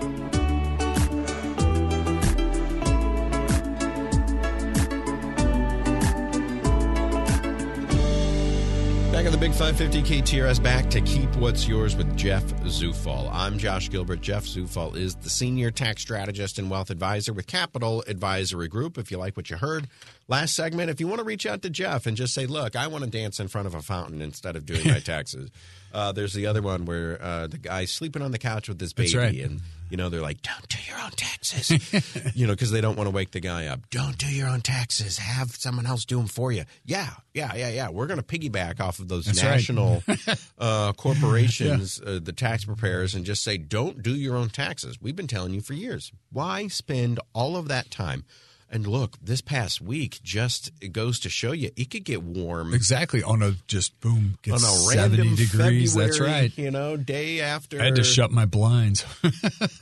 Back 9.50 9.74
at 9.74 9.78
the 9.78 9.90
Big 9.90 10.02
550 10.02 10.38
KTRS, 10.38 10.62
back 10.62 10.90
to 10.90 11.00
Keep 11.00 11.36
What's 11.36 11.66
Yours 11.66 11.96
with 11.96 12.16
Jeff 12.16 12.44
Zufall. 12.64 13.28
I'm 13.32 13.58
Josh 13.58 13.90
Gilbert. 13.90 14.20
Jeff 14.20 14.44
Zufall 14.44 14.96
is 14.96 15.14
the 15.16 15.28
senior 15.30 15.70
tax 15.70 16.02
strategist 16.02 16.58
and 16.58 16.70
wealth 16.70 16.90
advisor 16.90 17.32
with 17.32 17.46
Capital 17.46 18.02
Advisory 18.06 18.68
Group. 18.68 18.96
If 18.98 19.10
you 19.10 19.18
like 19.18 19.36
what 19.36 19.50
you 19.50 19.56
heard 19.56 19.88
last 20.28 20.54
segment, 20.54 20.90
if 20.90 21.00
you 21.00 21.06
want 21.08 21.18
to 21.18 21.24
reach 21.24 21.46
out 21.46 21.62
to 21.62 21.70
Jeff 21.70 22.06
and 22.06 22.16
just 22.16 22.32
say, 22.34 22.46
look, 22.46 22.76
I 22.76 22.86
want 22.86 23.04
to 23.04 23.10
dance 23.10 23.40
in 23.40 23.48
front 23.48 23.66
of 23.66 23.74
a 23.74 23.82
fountain 23.82 24.22
instead 24.22 24.56
of 24.56 24.66
doing 24.66 24.86
my 24.86 25.00
taxes. 25.04 25.50
Uh, 25.92 26.12
there's 26.12 26.32
the 26.32 26.46
other 26.46 26.62
one 26.62 26.84
where 26.84 27.20
uh, 27.22 27.46
the 27.46 27.58
guy's 27.58 27.90
sleeping 27.90 28.22
on 28.22 28.30
the 28.30 28.38
couch 28.38 28.68
with 28.68 28.80
his 28.80 28.92
baby, 28.92 29.12
That's 29.12 29.16
right. 29.16 29.40
and 29.44 29.60
you 29.90 29.96
know 29.96 30.08
they're 30.08 30.20
like, 30.20 30.42
"Don't 30.42 30.68
do 30.68 30.78
your 30.88 30.98
own 30.98 31.10
taxes," 31.10 31.70
you 32.34 32.46
know, 32.46 32.52
because 32.52 32.70
they 32.70 32.80
don't 32.80 32.96
want 32.96 33.06
to 33.08 33.14
wake 33.14 33.32
the 33.32 33.40
guy 33.40 33.66
up. 33.66 33.80
Don't 33.90 34.16
do 34.16 34.26
your 34.26 34.48
own 34.48 34.60
taxes. 34.60 35.18
Have 35.18 35.50
someone 35.50 35.86
else 35.86 36.04
do 36.04 36.16
them 36.16 36.26
for 36.26 36.52
you. 36.52 36.64
Yeah, 36.84 37.10
yeah, 37.34 37.54
yeah, 37.54 37.68
yeah. 37.70 37.88
We're 37.90 38.06
going 38.06 38.22
to 38.22 38.24
piggyback 38.24 38.80
off 38.80 38.98
of 38.98 39.08
those 39.08 39.26
That's 39.26 39.42
right. 39.42 39.50
national 39.50 40.02
uh, 40.58 40.92
corporations, 40.94 42.00
uh, 42.00 42.20
the 42.22 42.32
tax 42.32 42.64
preparers, 42.64 43.14
and 43.14 43.24
just 43.24 43.42
say, 43.42 43.56
"Don't 43.58 44.02
do 44.02 44.14
your 44.14 44.36
own 44.36 44.48
taxes." 44.48 45.00
We've 45.00 45.16
been 45.16 45.26
telling 45.26 45.52
you 45.52 45.60
for 45.60 45.74
years. 45.74 46.12
Why 46.32 46.68
spend 46.68 47.20
all 47.34 47.56
of 47.56 47.68
that 47.68 47.90
time? 47.90 48.24
And 48.72 48.86
look, 48.86 49.16
this 49.20 49.40
past 49.40 49.80
week 49.80 50.20
just 50.22 50.70
goes 50.92 51.18
to 51.20 51.28
show 51.28 51.50
you 51.50 51.70
it 51.76 51.90
could 51.90 52.04
get 52.04 52.22
warm 52.22 52.72
Exactly. 52.72 53.20
On 53.22 53.42
a 53.42 53.52
just 53.66 53.98
boom, 54.00 54.38
on 54.46 54.54
a 54.54 54.58
70 54.58 54.96
random 54.96 55.34
degrees. 55.34 55.94
February, 55.94 56.06
That's 56.08 56.20
right. 56.20 56.56
You 56.56 56.70
know, 56.70 56.96
day 56.96 57.40
after 57.40 57.80
I 57.80 57.86
had 57.86 57.96
to 57.96 58.04
shut 58.04 58.30
my 58.30 58.46
blinds. 58.46 59.04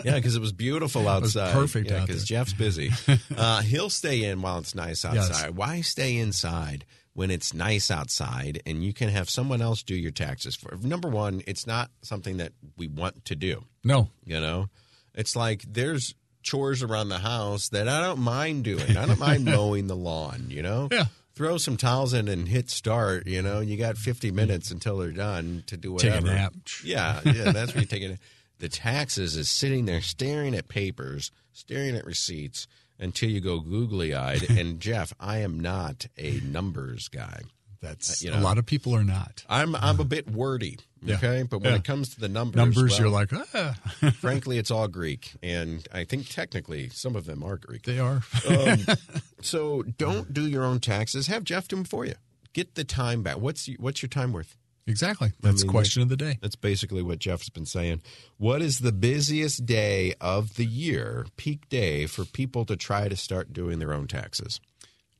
Yeah, 0.04 0.14
because 0.14 0.36
it 0.36 0.40
was 0.40 0.52
beautiful 0.52 1.02
was 1.02 1.36
outside. 1.36 1.52
perfect 1.52 1.90
Yeah, 1.90 2.00
because. 2.06 2.24
Jeff's 2.24 2.52
busy. 2.54 2.90
Uh, 3.36 3.60
he'll 3.62 3.90
stay 3.90 4.24
in 4.24 4.40
while 4.42 4.58
it's 4.58 4.74
nice 4.74 5.04
Yes. 5.04 5.30
outside. 5.30 5.50
Why 5.56 5.80
stay 5.82 6.16
inside 6.16 6.84
when 7.12 7.30
it's 7.30 7.52
nice 7.52 7.90
outside 7.90 8.62
and 8.66 8.82
you 8.82 8.92
can 8.92 9.08
have 9.10 9.28
someone 9.28 9.60
else 9.60 9.82
do 9.82 9.94
your 9.94 10.10
taxes 10.12 10.56
for? 10.56 10.76
Number 10.82 11.08
one, 11.08 11.42
it's 11.46 11.66
not 11.66 11.90
something 12.02 12.38
that 12.38 12.52
we 12.78 12.88
want 12.88 13.24
to 13.26 13.36
do. 13.36 13.64
no, 13.84 14.08
You 14.24 14.40
know, 14.40 14.68
it's 15.14 15.36
like 15.36 15.62
there's 15.68 16.14
chores 16.42 16.82
around 16.82 17.08
the 17.08 17.18
house 17.18 17.68
that 17.70 17.88
I 17.88 18.00
don't 18.00 18.20
mind 18.20 18.64
doing. 18.64 18.96
I 18.96 19.06
don't 19.06 19.18
mind 19.18 19.44
mowing 19.46 19.86
the 19.86 19.96
lawn. 19.96 20.46
You 20.48 20.62
know. 20.62 20.88
Yeah. 20.90 21.06
Throw 21.34 21.56
some 21.56 21.76
towels 21.76 22.14
in 22.14 22.26
and 22.26 22.48
hit 22.48 22.68
start. 22.68 23.28
You 23.28 23.42
know, 23.42 23.60
you 23.60 23.76
got 23.76 23.96
50 23.96 24.32
minutes 24.32 24.72
until 24.72 24.98
they're 24.98 25.12
done 25.12 25.62
to 25.66 25.76
do 25.76 25.92
whatever. 25.92 26.16
Take 26.16 26.30
a 26.30 26.34
nap. 26.34 26.54
Yeah, 26.82 27.20
yeah, 27.24 27.52
that's 27.52 27.72
where 27.72 27.82
you 27.82 27.86
take 27.86 28.02
it. 28.02 28.18
The 28.58 28.68
taxes 28.68 29.36
is 29.36 29.48
sitting 29.48 29.84
there 29.84 30.00
staring 30.00 30.56
at 30.56 30.66
papers, 30.66 31.30
staring 31.52 31.94
at 31.94 32.04
receipts 32.04 32.66
until 32.98 33.30
you 33.30 33.40
go 33.40 33.60
googly 33.60 34.14
eyed. 34.14 34.50
and 34.50 34.80
Jeff, 34.80 35.12
I 35.20 35.38
am 35.38 35.60
not 35.60 36.08
a 36.16 36.40
numbers 36.40 37.06
guy. 37.06 37.42
That's 37.80 38.22
you 38.22 38.32
a 38.32 38.40
lot 38.40 38.58
of 38.58 38.66
people 38.66 38.94
are 38.94 39.04
not. 39.04 39.44
I'm 39.48 39.74
I'm 39.76 40.00
a 40.00 40.04
bit 40.04 40.30
wordy. 40.30 40.78
Yeah. 41.00 41.14
Okay, 41.16 41.44
but 41.44 41.60
when 41.60 41.70
Yeah. 41.72 41.78
it 41.78 41.84
comes 41.84 42.14
to 42.14 42.20
the 42.20 42.28
numbers, 42.28 42.56
Numbers, 42.56 42.90
well, 42.92 43.00
you're 43.00 43.08
like, 43.08 43.30
ah, 43.54 43.74
frankly, 44.20 44.58
it's 44.58 44.70
all 44.70 44.88
Greek, 44.88 45.32
and 45.44 45.86
I 45.92 46.02
think 46.04 46.28
technically 46.28 46.88
some 46.88 47.14
of 47.14 47.24
them 47.24 47.44
are 47.44 47.56
Greek. 47.56 47.84
they 47.84 48.00
are. 48.00 48.22
Um, 48.48 48.80
so 49.40 49.82
don't 49.82 50.34
do 50.34 50.46
your 50.48 50.64
own 50.64 50.80
taxes. 50.80 51.28
Have 51.28 51.44
Jeff 51.44 51.68
do 51.68 51.76
them 51.76 51.84
for 51.84 52.04
you. 52.04 52.14
Get 52.52 52.74
the 52.74 52.82
time 52.84 53.22
back. 53.22 53.38
What's 53.38 53.68
what's 53.78 54.02
your 54.02 54.08
time 54.08 54.32
worth? 54.32 54.56
exactly. 54.88 55.32
That's 55.42 55.62
mean, 55.62 55.66
the 55.66 55.70
question 55.72 56.02
of 56.02 56.08
the 56.08 56.16
day. 56.16 56.38
That's 56.40 56.56
basically 56.56 57.02
what 57.02 57.18
Jeff's 57.18 57.50
been 57.50 57.66
saying. 57.66 58.00
What 58.38 58.62
is 58.62 58.78
the 58.80 58.90
busiest 58.90 59.66
day 59.66 60.14
of 60.20 60.56
the 60.56 60.64
year, 60.64 61.26
peak 61.36 61.68
day, 61.68 62.06
for 62.06 62.24
people 62.24 62.64
to 62.64 62.74
try 62.74 63.06
to 63.08 63.14
start 63.16 63.52
doing 63.52 63.78
their 63.78 63.92
own 63.92 64.06
taxes? 64.08 64.60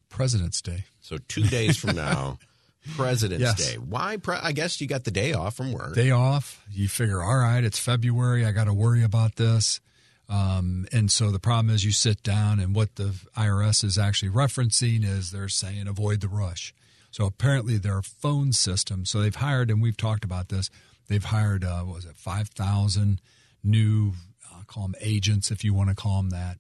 President's 0.09 0.63
Day. 0.63 0.85
So 1.01 1.19
two 1.29 1.43
days 1.45 1.77
from 1.77 1.97
now, 1.97 2.39
President's 2.97 3.43
Yes. 3.43 3.57
Day. 3.73 3.79
Why? 3.79 4.17
Pre- 4.17 4.37
I 4.37 4.53
guess 4.53 4.81
you 4.81 4.87
got 4.87 5.05
the 5.05 5.11
day 5.11 5.33
off 5.33 5.57
from 5.57 5.73
work. 5.73 5.95
Day 5.95 6.11
off. 6.11 6.65
You 6.71 6.89
figure, 6.89 7.23
all 7.23 7.39
right, 7.39 7.63
it's 7.65 7.79
February. 7.79 8.45
I 8.47 8.53
got 8.53 8.65
to 8.65 8.75
worry 8.75 9.03
about 9.03 9.37
this. 9.37 9.81
Um, 10.29 10.87
and 10.93 11.11
so 11.11 11.31
the 11.31 11.39
problem 11.39 11.75
is 11.75 11.85
you 11.85 11.93
sit 11.93 12.23
down, 12.23 12.61
and 12.61 12.75
what 12.75 12.97
the 12.97 13.15
IRS 13.37 13.83
is 13.85 13.97
actually 13.97 14.31
referencing 14.31 15.03
is 15.05 15.31
they're 15.31 15.49
saying 15.49 15.89
avoid 15.89 16.21
the 16.21 16.29
rush. 16.29 16.75
So 17.11 17.25
apparently 17.25 17.79
their 17.79 18.03
phone 18.03 18.53
system. 18.53 19.07
So 19.07 19.21
they've 19.23 19.35
hired, 19.35 19.71
and 19.71 19.81
we've 19.81 19.97
talked 19.97 20.25
about 20.25 20.51
this. 20.51 20.69
They've 21.09 21.25
hired, 21.25 21.65
uh, 21.65 21.81
what 21.81 21.95
was 21.97 22.05
it, 22.05 22.17
five 22.17 22.49
thousand 22.49 23.23
new, 23.65 24.13
uh, 24.53 24.63
call 24.67 24.83
them 24.85 24.95
agents 25.01 25.51
if 25.51 25.65
you 25.65 25.73
want 25.73 25.89
to 25.89 25.95
call 25.95 26.19
them 26.19 26.31
that, 26.31 26.59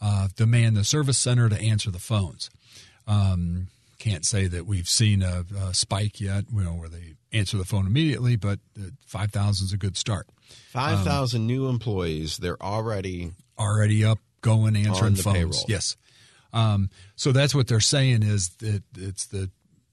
uh, 0.00 0.28
to 0.36 0.46
man 0.46 0.74
the 0.74 0.84
service 0.84 1.18
center 1.18 1.48
to 1.48 1.60
answer 1.60 1.90
the 1.90 1.98
phones. 1.98 2.48
Um, 3.08 3.66
can't 3.98 4.24
say 4.24 4.46
that 4.46 4.66
we've 4.66 4.88
seen 4.88 5.22
a, 5.22 5.44
a 5.60 5.74
spike 5.74 6.20
yet, 6.20 6.44
you 6.52 6.62
know, 6.62 6.74
where 6.74 6.88
they 6.88 7.14
answer 7.32 7.56
the 7.56 7.64
phone 7.64 7.86
immediately, 7.86 8.36
but 8.36 8.60
uh, 8.78 8.86
five 9.06 9.32
thousand 9.32 9.66
is 9.66 9.72
a 9.72 9.76
good 9.76 9.96
start. 9.96 10.26
Five 10.70 11.04
thousand 11.04 11.46
new 11.46 11.68
employees. 11.68 12.38
They're 12.38 12.62
already 12.62 13.32
already 13.58 14.04
up, 14.04 14.18
going, 14.40 14.76
answering 14.76 15.16
phones. 15.16 15.36
payroll. 15.36 15.64
Yes. 15.68 15.96
Um, 16.52 16.90
so 17.16 17.32
that's 17.32 17.54
what 17.54 17.66
they're 17.68 17.80
saying 17.80 18.22
is 18.22 18.50
that 18.58 18.82
it's 18.96 19.26
the 19.26 19.50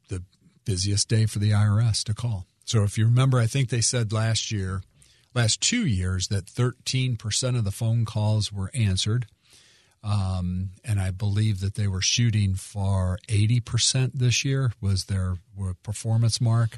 the 0.09 0.23
busiest 0.63 1.09
day 1.09 1.25
for 1.25 1.39
the 1.39 1.51
IRS 1.51 2.03
to 2.05 2.13
call. 2.13 2.45
So 2.65 2.83
if 2.83 2.97
you 2.97 3.05
remember, 3.05 3.39
I 3.39 3.47
think 3.47 3.69
they 3.69 3.81
said 3.81 4.11
last 4.11 4.51
year, 4.51 4.81
last 5.33 5.61
two 5.61 5.85
years, 5.85 6.29
that 6.29 6.45
13% 6.45 7.57
of 7.57 7.63
the 7.63 7.71
phone 7.71 8.05
calls 8.05 8.51
were 8.51 8.71
answered. 8.73 9.27
Um, 10.05 10.69
and 10.83 10.99
I 10.99 11.09
believe 11.09 11.61
that 11.61 11.73
they 11.73 11.87
were 11.87 12.01
shooting 12.01 12.53
for 12.53 13.17
80% 13.27 14.11
this 14.13 14.45
year 14.45 14.71
was 14.79 15.05
their 15.05 15.37
were 15.57 15.73
performance 15.73 16.39
mark. 16.39 16.77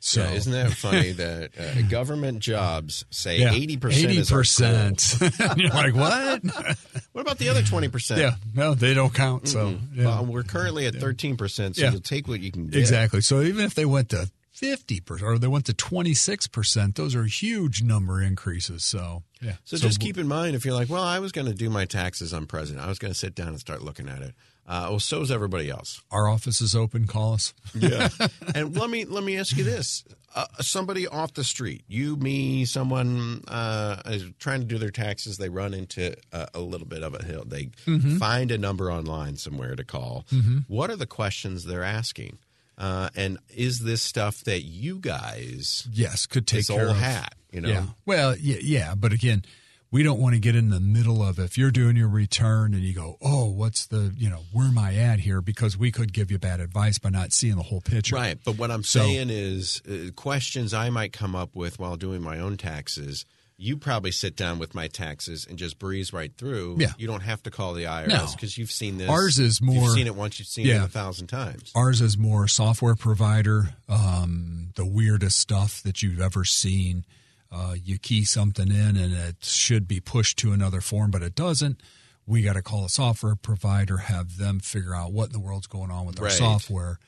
So 0.00 0.22
Yeah, 0.22 0.30
isn't 0.30 0.52
that 0.52 0.70
funny 0.74 1.10
that 1.24 1.50
uh, 1.58 1.82
government 1.88 2.38
jobs 2.38 3.04
say 3.10 3.40
yeah, 3.40 3.52
eighty 3.52 3.76
percent 3.76 4.12
goal. 4.28 4.38
80%. 4.42 5.58
You're 5.60 5.70
like, 5.70 5.94
what? 5.96 6.42
What 7.12 7.22
about 7.22 7.38
the 7.38 7.48
other 7.48 7.62
twenty 7.62 7.88
percent? 7.88 8.20
yeah, 8.20 8.34
no, 8.54 8.74
they 8.74 8.94
don't 8.94 9.12
count. 9.12 9.48
So 9.48 9.74
yeah. 9.92 10.04
Well, 10.04 10.26
we're 10.26 10.44
currently 10.44 10.86
at 10.86 10.94
thirteen 10.94 11.36
percent, 11.36 11.74
so 11.74 11.88
you'll 11.90 12.00
take 12.00 12.28
what 12.28 12.38
you 12.38 12.52
can 12.52 12.68
get. 12.68 12.78
Exactly. 12.78 13.22
So 13.22 13.42
even 13.42 13.64
if 13.64 13.74
they 13.74 13.84
went 13.86 14.10
to 14.10 14.30
50% 14.60 15.22
or 15.22 15.38
they 15.38 15.46
went 15.46 15.66
to 15.66 15.72
26%, 15.72 16.94
those 16.94 17.14
are 17.14 17.24
huge 17.24 17.82
number 17.82 18.22
increases. 18.22 18.84
So, 18.84 19.22
yeah. 19.40 19.54
So, 19.64 19.76
just 19.76 20.00
keep 20.00 20.18
in 20.18 20.26
mind 20.26 20.56
if 20.56 20.64
you're 20.64 20.74
like, 20.74 20.88
well, 20.88 21.02
I 21.02 21.18
was 21.18 21.32
going 21.32 21.46
to 21.46 21.54
do 21.54 21.70
my 21.70 21.84
taxes 21.84 22.32
on 22.32 22.46
president, 22.46 22.84
I 22.84 22.88
was 22.88 22.98
going 22.98 23.12
to 23.12 23.18
sit 23.18 23.34
down 23.34 23.48
and 23.48 23.60
start 23.60 23.82
looking 23.82 24.08
at 24.08 24.22
it. 24.22 24.34
Uh, 24.66 24.88
well, 24.90 25.00
so 25.00 25.22
is 25.22 25.30
everybody 25.30 25.70
else. 25.70 26.02
our 26.10 26.28
office 26.28 26.60
is 26.60 26.76
open. 26.76 27.06
Call 27.06 27.32
us. 27.32 27.54
Yeah. 27.74 28.10
and 28.54 28.76
let 28.76 28.90
me 28.90 29.06
let 29.06 29.24
me 29.24 29.38
ask 29.38 29.56
you 29.56 29.64
this: 29.64 30.04
uh, 30.34 30.44
somebody 30.60 31.06
off 31.08 31.32
the 31.32 31.42
street, 31.42 31.84
you, 31.88 32.16
me, 32.16 32.66
someone 32.66 33.42
uh, 33.48 34.02
is 34.04 34.30
trying 34.38 34.60
to 34.60 34.66
do 34.66 34.76
their 34.76 34.90
taxes. 34.90 35.38
They 35.38 35.48
run 35.48 35.72
into 35.72 36.14
a, 36.32 36.48
a 36.52 36.60
little 36.60 36.86
bit 36.86 37.02
of 37.02 37.14
a 37.14 37.24
hill. 37.24 37.44
They 37.46 37.70
find 38.18 38.50
a 38.50 38.58
number 38.58 38.92
online 38.92 39.36
somewhere 39.36 39.74
to 39.74 39.84
call. 39.84 40.26
What 40.66 40.90
are 40.90 40.96
the 40.96 41.06
questions 41.06 41.64
they're 41.64 41.82
asking? 41.82 42.38
Uh, 42.78 43.10
and 43.16 43.38
is 43.54 43.80
this 43.80 44.00
stuff 44.02 44.44
that 44.44 44.62
you 44.62 45.00
guys, 45.00 45.88
Yes, 45.92 46.26
could 46.26 46.46
take 46.46 46.60
this 46.60 46.68
care 46.70 46.82
old 46.86 46.90
of. 46.92 46.96
hat, 47.02 47.34
you 47.50 47.60
know? 47.60 47.68
Yeah. 47.68 47.86
Well, 48.06 48.36
yeah, 48.38 48.58
yeah. 48.62 48.94
But 48.94 49.12
again, 49.12 49.44
we 49.90 50.04
don't 50.04 50.20
want 50.20 50.34
to 50.34 50.40
get 50.40 50.54
in 50.54 50.68
the 50.70 50.78
middle 50.78 51.20
of 51.22 51.38
if 51.40 51.58
you're 51.58 51.70
doing 51.72 51.96
your 51.96 52.08
return 52.08 52.74
and 52.74 52.82
you 52.84 52.94
go, 52.94 53.16
oh, 53.20 53.46
what's 53.46 53.86
the, 53.86 54.14
you 54.16 54.30
know, 54.30 54.42
where 54.52 54.66
am 54.66 54.78
I 54.78 54.94
at 54.94 55.18
here? 55.20 55.40
Because 55.40 55.76
we 55.76 55.90
could 55.90 56.12
give 56.12 56.30
you 56.30 56.38
bad 56.38 56.60
advice 56.60 56.98
by 56.98 57.08
not 57.10 57.32
seeing 57.32 57.56
the 57.56 57.62
whole 57.64 57.80
picture. 57.80 58.14
Right. 58.14 58.38
But 58.44 58.58
what 58.58 58.70
I'm 58.70 58.84
So- 58.84 59.00
saying 59.00 59.30
is 59.30 59.82
uh, 59.90 60.12
questions 60.14 60.72
I 60.72 60.90
might 60.90 61.12
come 61.12 61.34
up 61.34 61.56
with 61.56 61.78
while 61.80 61.96
doing 61.96 62.22
my 62.22 62.38
own 62.38 62.56
taxes. 62.58 63.24
You 63.60 63.76
probably 63.76 64.12
sit 64.12 64.36
down 64.36 64.60
with 64.60 64.72
my 64.72 64.86
taxes 64.86 65.44
and 65.44 65.58
just 65.58 65.80
breeze 65.80 66.12
right 66.12 66.32
through. 66.38 66.76
Yeah. 66.78 66.92
You 66.96 67.08
don't 67.08 67.22
have 67.22 67.42
to 67.42 67.50
call 67.50 67.74
the 67.74 67.84
IRS 67.86 68.34
because 68.36 68.56
you've 68.56 68.70
seen 68.70 68.98
this. 68.98 69.08
Ours 69.10 69.40
is 69.40 69.56
If 69.56 69.62
You've 69.66 69.74
more- 69.74 69.90
seen 69.94 70.06
it 70.06 70.14
once. 70.14 70.38
You've 70.38 70.46
seen 70.46 70.66
Yeah. 70.66 70.82
it 70.82 70.86
a 70.86 70.88
thousand 70.88 71.26
times. 71.26 71.72
Ours 71.74 72.00
is 72.00 72.16
more 72.16 72.46
software 72.46 72.94
provider, 72.94 73.74
um, 73.88 74.70
the 74.76 74.86
weirdest 74.86 75.40
stuff 75.40 75.82
that 75.82 76.02
you've 76.02 76.20
ever 76.20 76.44
seen. 76.44 77.04
uh, 77.50 77.74
you 77.82 77.96
key 77.98 78.26
something 78.26 78.70
in 78.70 78.94
and 78.98 79.14
it 79.14 79.36
should 79.42 79.88
be 79.88 80.00
pushed 80.00 80.36
to 80.36 80.52
another 80.52 80.82
form, 80.82 81.10
but 81.10 81.22
it 81.22 81.34
doesn't. 81.34 81.80
We 82.26 82.42
got 82.42 82.52
to 82.56 82.62
call 82.62 82.84
a 82.84 82.90
software 82.90 83.34
provider, 83.36 83.96
have 83.96 84.36
them 84.36 84.60
figure 84.60 84.94
out 84.94 85.12
what 85.14 85.28
in 85.28 85.32
the 85.32 85.38
world's 85.40 85.66
going 85.66 85.90
on 85.90 86.04
with 86.04 86.18
our 86.20 86.26
Right. 86.26 86.34
software. 86.36 86.98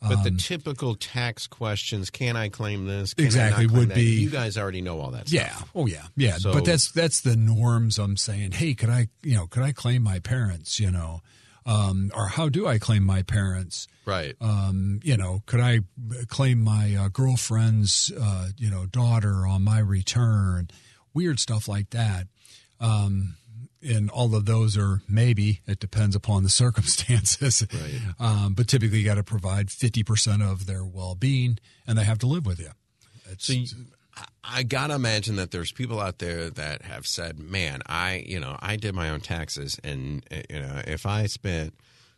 But 0.00 0.22
the 0.22 0.30
typical 0.30 0.94
tax 0.94 1.46
questions, 1.46 2.08
can 2.10 2.36
I 2.36 2.48
claim 2.48 2.86
this? 2.86 3.14
Can 3.14 3.24
Um, 3.24 3.26
Exactly, 3.26 3.66
claim 3.66 3.78
would 3.78 3.88
that? 3.90 3.94
be- 3.96 4.20
You 4.22 4.30
guys 4.30 4.56
already 4.56 4.80
know 4.80 5.00
all 5.00 5.10
that 5.10 5.30
Yeah. 5.30 5.54
stuff. 5.56 5.70
Oh 5.74 5.86
yeah. 5.86 6.06
Yeah. 6.16 6.38
So- 6.38 6.52
but 6.52 6.64
that's 6.64 6.90
that's 6.92 7.20
the 7.22 7.36
norms. 7.36 7.98
I'm 7.98 8.16
saying, 8.16 8.52
hey, 8.52 8.74
could 8.74 8.90
I, 8.90 9.08
you 9.22 9.34
know, 9.34 9.46
could 9.46 9.62
I 9.62 9.72
claim 9.72 10.02
my 10.02 10.20
parents? 10.20 10.78
You 10.78 10.90
know, 10.92 11.22
um, 11.66 12.10
or 12.14 12.28
how 12.28 12.48
do 12.48 12.66
I 12.66 12.78
claim 12.78 13.02
my 13.04 13.22
parents? 13.22 13.88
Right. 14.06 14.34
Um, 14.40 15.00
you 15.02 15.16
know, 15.16 15.42
could 15.46 15.60
I 15.60 15.80
claim 16.28 16.60
my 16.62 16.94
uh, 16.94 17.08
girlfriend's, 17.08 18.10
uh, 18.18 18.50
you 18.56 18.70
know, 18.70 18.86
daughter 18.86 19.46
on 19.46 19.62
my 19.64 19.78
return? 19.80 20.68
Weird 21.12 21.40
stuff 21.40 21.66
like 21.68 21.90
that. 21.90 22.26
Um, 22.80 23.36
and 23.82 24.10
all 24.10 24.34
of 24.34 24.44
those 24.46 24.76
are 24.76 25.02
maybe 25.08 25.60
it 25.66 25.78
depends 25.80 26.16
upon 26.16 26.42
the 26.42 26.48
circumstances. 26.62 27.66
Right. 27.72 28.00
Um, 28.18 28.54
but 28.54 28.68
typically, 28.68 28.98
you 28.98 29.04
got 29.04 29.14
to 29.16 29.22
provide 29.24 29.70
fifty 29.70 30.02
percent 30.02 30.42
of 30.42 30.66
their 30.66 30.84
well-being, 30.84 31.58
and 31.86 31.98
they 31.98 32.04
have 32.04 32.18
to 32.18 32.26
live 32.26 32.46
with 32.46 32.58
you. 32.60 32.70
It's, 33.30 33.46
So 33.46 33.52
you, 33.54 33.66
I- 34.42 34.62
gotta 34.64 34.94
imagine 34.94 35.36
that 35.36 35.50
there's 35.52 35.70
people 35.70 36.00
out 36.00 36.18
there 36.18 36.50
that 36.50 36.82
have 36.82 37.06
said, 37.06 37.38
"Man, 37.38 37.82
I, 37.86 38.24
you 38.26 38.40
know, 38.40 38.56
I 38.60 38.76
did 38.76 38.94
my 38.94 39.10
own 39.10 39.20
taxes, 39.20 39.78
and 39.84 40.24
uh, 40.32 40.36
you 40.50 40.60
know, 40.60 40.82
if 40.86 41.06
I 41.06 41.26
spent, 41.26 41.74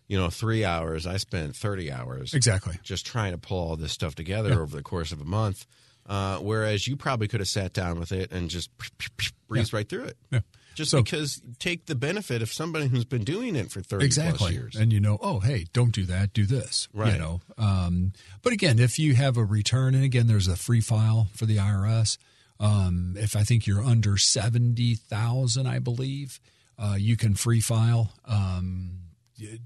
you 0.09 0.17
know, 0.19 0.31
three 0.31 0.65
hours, 0.65 1.07
I 1.07 1.19
spent 1.19 1.55
thirty 1.57 1.93
hours 1.93 2.33
exactly. 2.33 2.79
just 2.83 3.05
trying 3.05 3.33
to 3.33 3.39
pull 3.39 3.59
all 3.59 3.77
this 3.77 3.93
stuff 3.93 4.15
together 4.15 4.61
over 4.63 4.77
the 4.77 4.83
course 4.83 5.13
of 5.13 5.21
a 5.21 5.25
month." 5.27 5.67
Uh, 6.09 6.39
whereas 6.39 6.89
you 6.89 6.97
probably 6.97 7.29
could 7.29 7.39
have 7.41 7.49
sat 7.49 7.73
down 7.73 8.01
with 8.01 8.11
it 8.11 8.33
and 8.33 8.49
just 8.51 8.71
breezed 9.49 9.73
right 9.73 9.89
through 9.89 10.05
it. 10.05 10.17
Yeah. 10.33 10.41
Just 10.75 10.91
So- 10.93 11.03
because 11.03 11.43
take 11.59 11.87
the 11.87 11.95
benefit 11.95 12.43
of 12.43 12.53
somebody 12.53 12.87
who's 12.89 13.05
been 13.05 13.25
doing 13.25 13.57
it 13.57 13.71
for 13.71 13.81
thirty 13.83 14.07
plus 14.09 14.17
exactly 14.19 14.53
years. 14.55 14.77
and 14.77 14.93
you 14.93 15.01
know 15.01 15.19
oh 15.21 15.41
hey 15.41 15.67
don't 15.73 15.93
do 15.93 16.05
that 16.07 16.33
do 16.33 16.47
this 16.47 16.89
Right. 16.95 17.13
you 17.13 17.19
know 17.19 17.41
um, 17.59 18.13
but 18.43 18.53
again 18.53 18.79
if 18.79 18.99
you 18.99 19.15
have 19.15 19.37
a 19.37 19.45
return 19.45 19.95
and 19.95 20.05
again 20.05 20.27
there's 20.27 20.49
a 20.49 20.57
free 20.57 20.81
file 20.81 21.29
for 21.35 21.45
the 21.47 21.57
irs 21.57 22.17
um, 22.61 23.15
if 23.19 23.35
i 23.37 23.43
think 23.43 23.67
you're 23.67 23.83
under 23.83 24.17
70000 24.17 25.67
i 25.67 25.79
believe 25.79 26.41
uh, 26.79 26.97
you 26.99 27.17
can 27.17 27.35
free 27.35 27.61
file 27.61 28.13
um, 28.27 28.93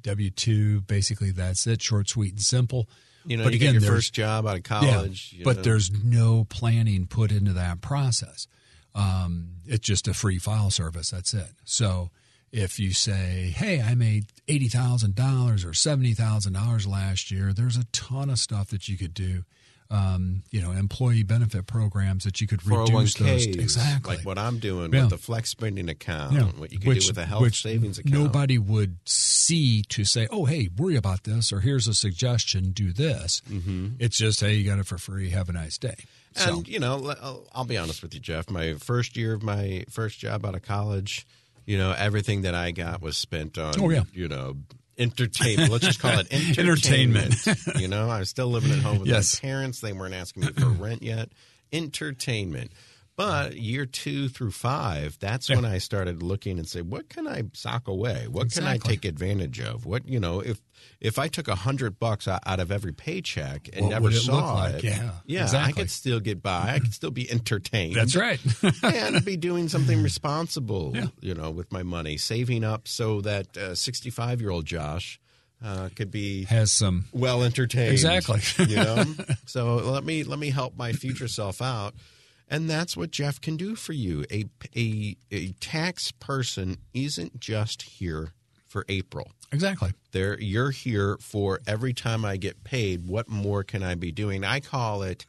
w2 0.03 0.87
basically 0.87 1.31
that's 1.31 1.67
it 1.67 1.83
short 1.83 2.09
sweet 2.09 2.33
and 2.33 2.41
simple 2.43 2.89
you 3.27 3.37
know, 3.39 3.45
but 3.45 3.53
you 3.55 3.57
again 3.59 3.73
get 3.75 3.83
your 3.83 3.93
first 3.93 4.13
job 4.13 4.47
out 4.47 4.57
of 4.59 4.83
yeah, 4.85 4.93
college. 4.93 5.35
you 5.39 5.45
but 5.45 5.57
know. 5.57 5.63
there's 5.63 5.91
no 5.91 6.45
planning 6.45 7.07
put 7.07 7.33
into 7.33 7.55
that 7.55 7.81
process. 7.81 8.47
Um, 8.95 9.57
it's 9.67 9.87
just 9.87 10.07
a 10.09 10.15
free 10.15 10.39
file 10.39 10.71
service. 10.71 11.11
That's 11.11 11.35
it. 11.35 11.51
So 11.65 12.11
if 12.53 12.79
you 12.79 12.93
say, 12.93 13.53
"Hey, 13.57 13.81
I 13.81 13.95
made 13.95 14.27
eighty 14.49 14.69
thousand 14.69 15.15
dollars 15.15 15.65
or 15.65 15.75
seventy 15.75 16.15
thousand 16.15 16.53
dollars 16.53 16.87
last 16.87 17.31
year," 17.31 17.53
there's 17.53 17.77
a 17.77 17.85
ton 17.93 18.31
of 18.31 18.39
stuff 18.39 18.69
that 18.71 18.89
you 18.89 18.97
could 18.97 19.15
do. 19.15 19.45
Um, 19.91 20.43
you 20.51 20.61
know, 20.63 20.73
employee 20.73 21.23
benefit 21.25 21.67
programs 21.67 22.25
that 22.25 22.41
you 22.41 22.47
could 22.47 22.67
reduce 22.67 23.15
those 23.15 23.47
401ks, 23.47 23.61
exactly. 23.61 24.17
like 24.17 24.25
what 24.27 24.39
I'm 24.39 24.59
doing 24.59 24.93
Yeah. 24.93 25.03
with 25.03 25.11
the 25.11 25.19
flex 25.19 25.51
spending 25.51 25.89
account, 25.91 26.33
Yeah. 26.33 26.45
what 26.45 26.73
you 26.73 26.79
can 26.79 26.95
do 26.95 27.07
with 27.07 27.19
a 27.19 27.27
health 27.27 27.43
which 27.43 27.61
savings 27.63 27.99
account. 27.99 28.15
Nobody 28.15 28.57
would 28.59 28.97
see 29.05 29.83
to 29.91 30.05
say, 30.05 30.27
"Oh, 30.31 30.47
hey, 30.47 30.69
worry 30.77 30.97
about 30.97 31.25
this," 31.25 31.53
or 31.53 31.61
"Here's 31.61 31.87
a 31.87 31.95
suggestion, 31.95 32.73
do 32.73 32.93
this." 32.93 33.43
Mm-hmm. 33.51 33.89
It's 33.99 34.17
just, 34.17 34.41
"Hey, 34.41 34.55
you 34.55 34.65
got 34.65 34.79
it 34.79 34.87
for 34.87 34.99
free. 34.99 35.31
Have 35.31 35.49
a 35.49 35.53
nice 35.53 35.77
day." 35.79 35.97
So, 36.35 36.59
And 36.59 36.69
you 36.69 36.81
know, 36.81 37.15
I'll, 37.55 37.65
be 37.65 37.77
honest 37.79 38.03
with 38.03 38.15
you, 38.15 38.21
Jeff. 38.21 38.51
My 38.51 38.75
first 38.75 39.17
year 39.17 39.35
of 39.35 39.43
my 39.43 39.85
first 39.91 40.19
job 40.19 40.45
out 40.45 40.55
of 40.55 40.63
college, 40.63 41.27
you 41.67 41.79
know, 41.79 41.93
everything 41.97 42.43
that 42.43 42.55
I 42.55 42.71
got 42.73 43.01
was 43.01 43.17
spent 43.17 43.57
on, 43.59 43.75
Oh, 43.81 43.89
yeah. 43.91 44.03
you 44.13 44.29
know, 44.29 44.57
entertainment. 44.99 45.71
Let's 45.71 45.85
just 45.87 46.01
call 46.01 46.19
it 46.19 46.27
Entertainment. 46.59 47.35
entertainment. 47.47 47.81
you 47.81 47.89
know, 47.89 48.09
I 48.11 48.19
was 48.21 48.29
still 48.29 48.49
living 48.49 48.73
at 48.73 48.79
home 48.79 48.99
with 48.99 49.09
Yes. 49.09 49.43
my 49.43 49.49
parents. 49.49 49.81
They 49.81 49.93
weren't 49.93 50.15
asking 50.15 50.43
me 50.45 50.53
for 50.53 50.67
rent 50.67 51.03
yet. 51.03 51.31
Entertainment. 51.73 52.73
But 53.17 53.57
year 53.57 53.87
two 53.87 54.29
through 54.29 54.51
five, 54.51 55.17
that's 55.21 55.49
when 55.49 55.65
I 55.65 55.79
started 55.79 56.21
looking 56.21 56.59
and 56.59 56.67
say, 56.67 56.81
what 56.83 57.09
can 57.09 57.29
I 57.29 57.45
sock 57.53 57.87
away? 57.87 58.27
What 58.29 58.51
can 58.51 58.65
I 58.65 58.77
take 58.79 59.05
advantage 59.05 59.61
of? 59.61 59.87
What 59.87 60.09
you 60.09 60.19
know, 60.19 60.41
if 60.41 60.61
if 61.01 61.19
I 61.19 61.29
took 61.29 61.49
a 61.49 61.55
hundred 61.55 61.99
bucks 61.99 62.27
out 62.29 62.61
of 62.61 62.71
every 62.73 62.93
paycheck 62.93 63.69
and 63.73 63.87
What 63.87 63.91
never 63.93 64.09
it 64.11 64.15
saw 64.15 64.55
like? 64.55 64.75
it, 64.77 64.85
Yeah, 64.85 65.11
yeah, 65.27 65.49
I 65.55 65.73
could 65.73 65.91
still 65.91 66.21
get 66.21 66.43
by. 66.43 66.75
I 66.75 66.79
could 66.79 66.95
still 66.95 67.11
be 67.11 67.31
entertained. 67.31 67.97
That's 67.97 68.17
right. 68.17 68.41
and 68.83 69.25
be 69.25 69.37
doing 69.37 69.69
something 69.69 70.03
responsible, 70.03 70.97
you 71.21 71.35
know, 71.35 71.51
with 71.51 71.73
my 71.73 71.83
money, 71.83 72.17
saving 72.17 72.65
up 72.65 72.89
so 72.89 73.21
that 73.23 73.57
uh, 73.57 73.75
65 73.75 74.41
year 74.41 74.51
old 74.51 74.65
Josh 74.67 75.21
uh, 75.63 75.89
could 75.95 76.11
be 76.11 76.45
Has 76.45 76.73
some 76.73 77.07
well 77.13 77.43
entertained. 77.43 77.93
Exactly. 77.93 78.41
you 78.67 78.77
know, 78.77 79.05
so 79.47 79.77
let 79.77 80.05
me 80.05 80.23
let 80.25 80.39
me 80.39 80.51
help 80.51 80.77
my 80.77 80.93
future 80.93 81.29
self 81.29 81.63
out, 81.63 81.95
and 82.49 82.69
that's 82.69 82.97
what 82.97 83.11
Jeff 83.11 83.41
can 83.41 83.57
do 83.57 83.75
for 83.75 83.93
you. 83.95 84.25
A 84.31 84.45
a 84.77 85.17
a 85.31 85.53
tax 85.61 86.13
person 86.13 86.77
isn't 86.93 87.41
just 87.41 87.83
here 87.83 88.33
for 88.67 88.85
April. 88.89 89.31
Exactly. 89.55 89.93
There, 90.13 90.39
you're 90.41 90.71
here 90.71 91.17
for 91.21 91.61
every 91.67 91.95
time 91.95 92.25
I 92.25 92.37
get 92.37 92.63
paid. 92.65 93.07
What 93.09 93.29
more 93.29 93.65
can 93.65 93.83
I 93.83 93.95
be 93.95 94.13
doing? 94.13 94.45
I 94.45 94.61
call 94.61 95.03
it. 95.03 95.25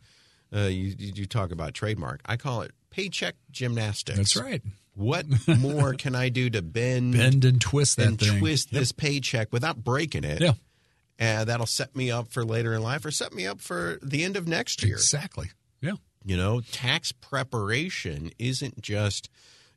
Uh, 0.53 0.61
you 0.67 0.93
you 0.97 1.25
talk 1.25 1.51
about 1.51 1.73
trademark. 1.73 2.21
I 2.25 2.35
call 2.37 2.61
it 2.61 2.71
paycheck 2.89 3.35
gymnastics. 3.51 4.17
That's 4.17 4.35
right. 4.37 4.61
What 4.93 5.25
more 5.59 5.93
can 5.93 6.15
I 6.15 6.29
do 6.29 6.49
to 6.51 6.61
bend, 6.61 7.13
Bend 7.13 7.43
and 7.45 7.59
twist 7.59 7.97
that 7.97 8.07
and 8.07 8.19
thing. 8.19 8.39
twist 8.39 8.71
this 8.71 8.91
paycheck 8.91 9.51
without 9.51 9.83
breaking 9.83 10.23
it? 10.23 10.39
Yeah, 10.41 10.53
and 11.19 11.49
that'll 11.49 11.65
set 11.65 11.95
me 11.95 12.11
up 12.11 12.29
for 12.29 12.45
later 12.45 12.73
in 12.73 12.81
life, 12.81 13.03
or 13.05 13.11
set 13.11 13.33
me 13.33 13.45
up 13.47 13.59
for 13.59 13.99
the 14.01 14.23
end 14.23 14.37
of 14.37 14.47
next 14.47 14.83
year. 14.83 14.95
exactly. 14.95 15.49
Yeah, 15.81 15.93
You 16.23 16.37
know, 16.37 16.61
tax 16.71 17.11
preparation 17.11 18.31
isn't 18.39 18.81
just, 18.81 19.29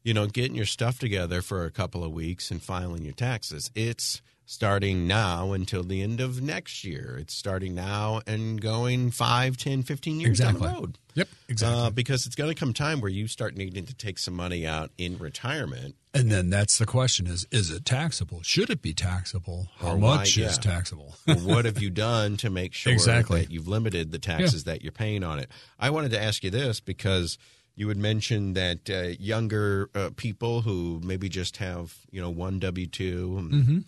you 0.04 0.14
know, 0.14 0.26
getting 0.26 0.54
your 0.54 0.64
stuff 0.66 0.98
together 0.98 1.42
for 1.42 1.64
a 1.64 1.70
couple 1.70 2.04
of 2.04 2.12
weeks 2.12 2.50
and 2.50 2.62
filing 2.62 3.04
your 3.04 3.14
taxes. 3.14 3.70
It's 3.74 4.22
starting 4.48 5.06
now 5.06 5.52
until 5.52 5.82
the 5.84 6.00
end 6.02 6.22
of 6.22 6.40
next 6.40 6.82
year. 6.82 7.18
It's 7.20 7.34
starting 7.34 7.74
now 7.74 8.22
and 8.26 8.58
going 8.58 9.10
5, 9.10 9.58
10, 9.58 9.82
15 9.82 10.20
years 10.20 10.30
exactly. 10.40 10.62
down 10.62 10.72
the 10.74 10.80
road. 10.80 10.98
Yep, 11.12 11.28
exactly. 11.50 11.80
Uh, 11.82 11.90
because 11.90 12.24
it's 12.24 12.34
going 12.34 12.48
to 12.48 12.58
come 12.58 12.72
time 12.72 13.02
where 13.02 13.10
you 13.10 13.28
start 13.28 13.56
needing 13.58 13.84
to 13.84 13.94
take 13.94 14.18
some 14.18 14.32
money 14.32 14.66
out 14.66 14.90
in 14.96 15.18
retirement. 15.18 15.96
and 16.14 16.30
then 16.30 16.48
that's 16.48 16.78
the 16.78 16.86
question: 16.86 17.26
is 17.26 17.46
is 17.50 17.70
it 17.70 17.84
taxable? 17.84 18.40
Should 18.42 18.70
it 18.70 18.80
be 18.80 18.94
taxable? 18.94 19.68
How 19.76 19.96
why- 19.96 20.16
much 20.16 20.38
is 20.38 20.56
yeah. 20.56 20.72
taxable? 20.72 21.14
Well, 21.26 21.36
what 21.42 21.64
have 21.66 21.82
you 21.82 21.90
done 21.90 22.38
to 22.38 22.48
make 22.48 22.72
sure 22.72 22.92
Exactly. 22.92 23.42
that 23.42 23.50
you've 23.50 23.68
limited 23.68 24.12
the 24.12 24.18
taxes 24.18 24.64
that 24.64 24.80
you're 24.82 24.92
paying 24.92 25.22
on 25.24 25.38
it? 25.40 25.50
I 25.78 25.90
wanted 25.90 26.12
to 26.12 26.22
ask 26.22 26.42
you 26.42 26.50
this 26.50 26.80
because 26.80 27.36
you 27.74 27.88
had 27.88 27.98
mentioned 27.98 28.56
that 28.56 28.88
uh, 28.88 29.14
younger 29.20 29.90
uh, 29.94 30.10
people 30.16 30.62
who 30.62 31.00
maybe 31.04 31.28
just 31.28 31.58
have 31.58 31.96
you 32.10 32.20
know 32.22 32.30
one 32.30 32.58
W 32.60 32.86
2 32.86 33.28
Mm-hmm. 33.52 33.78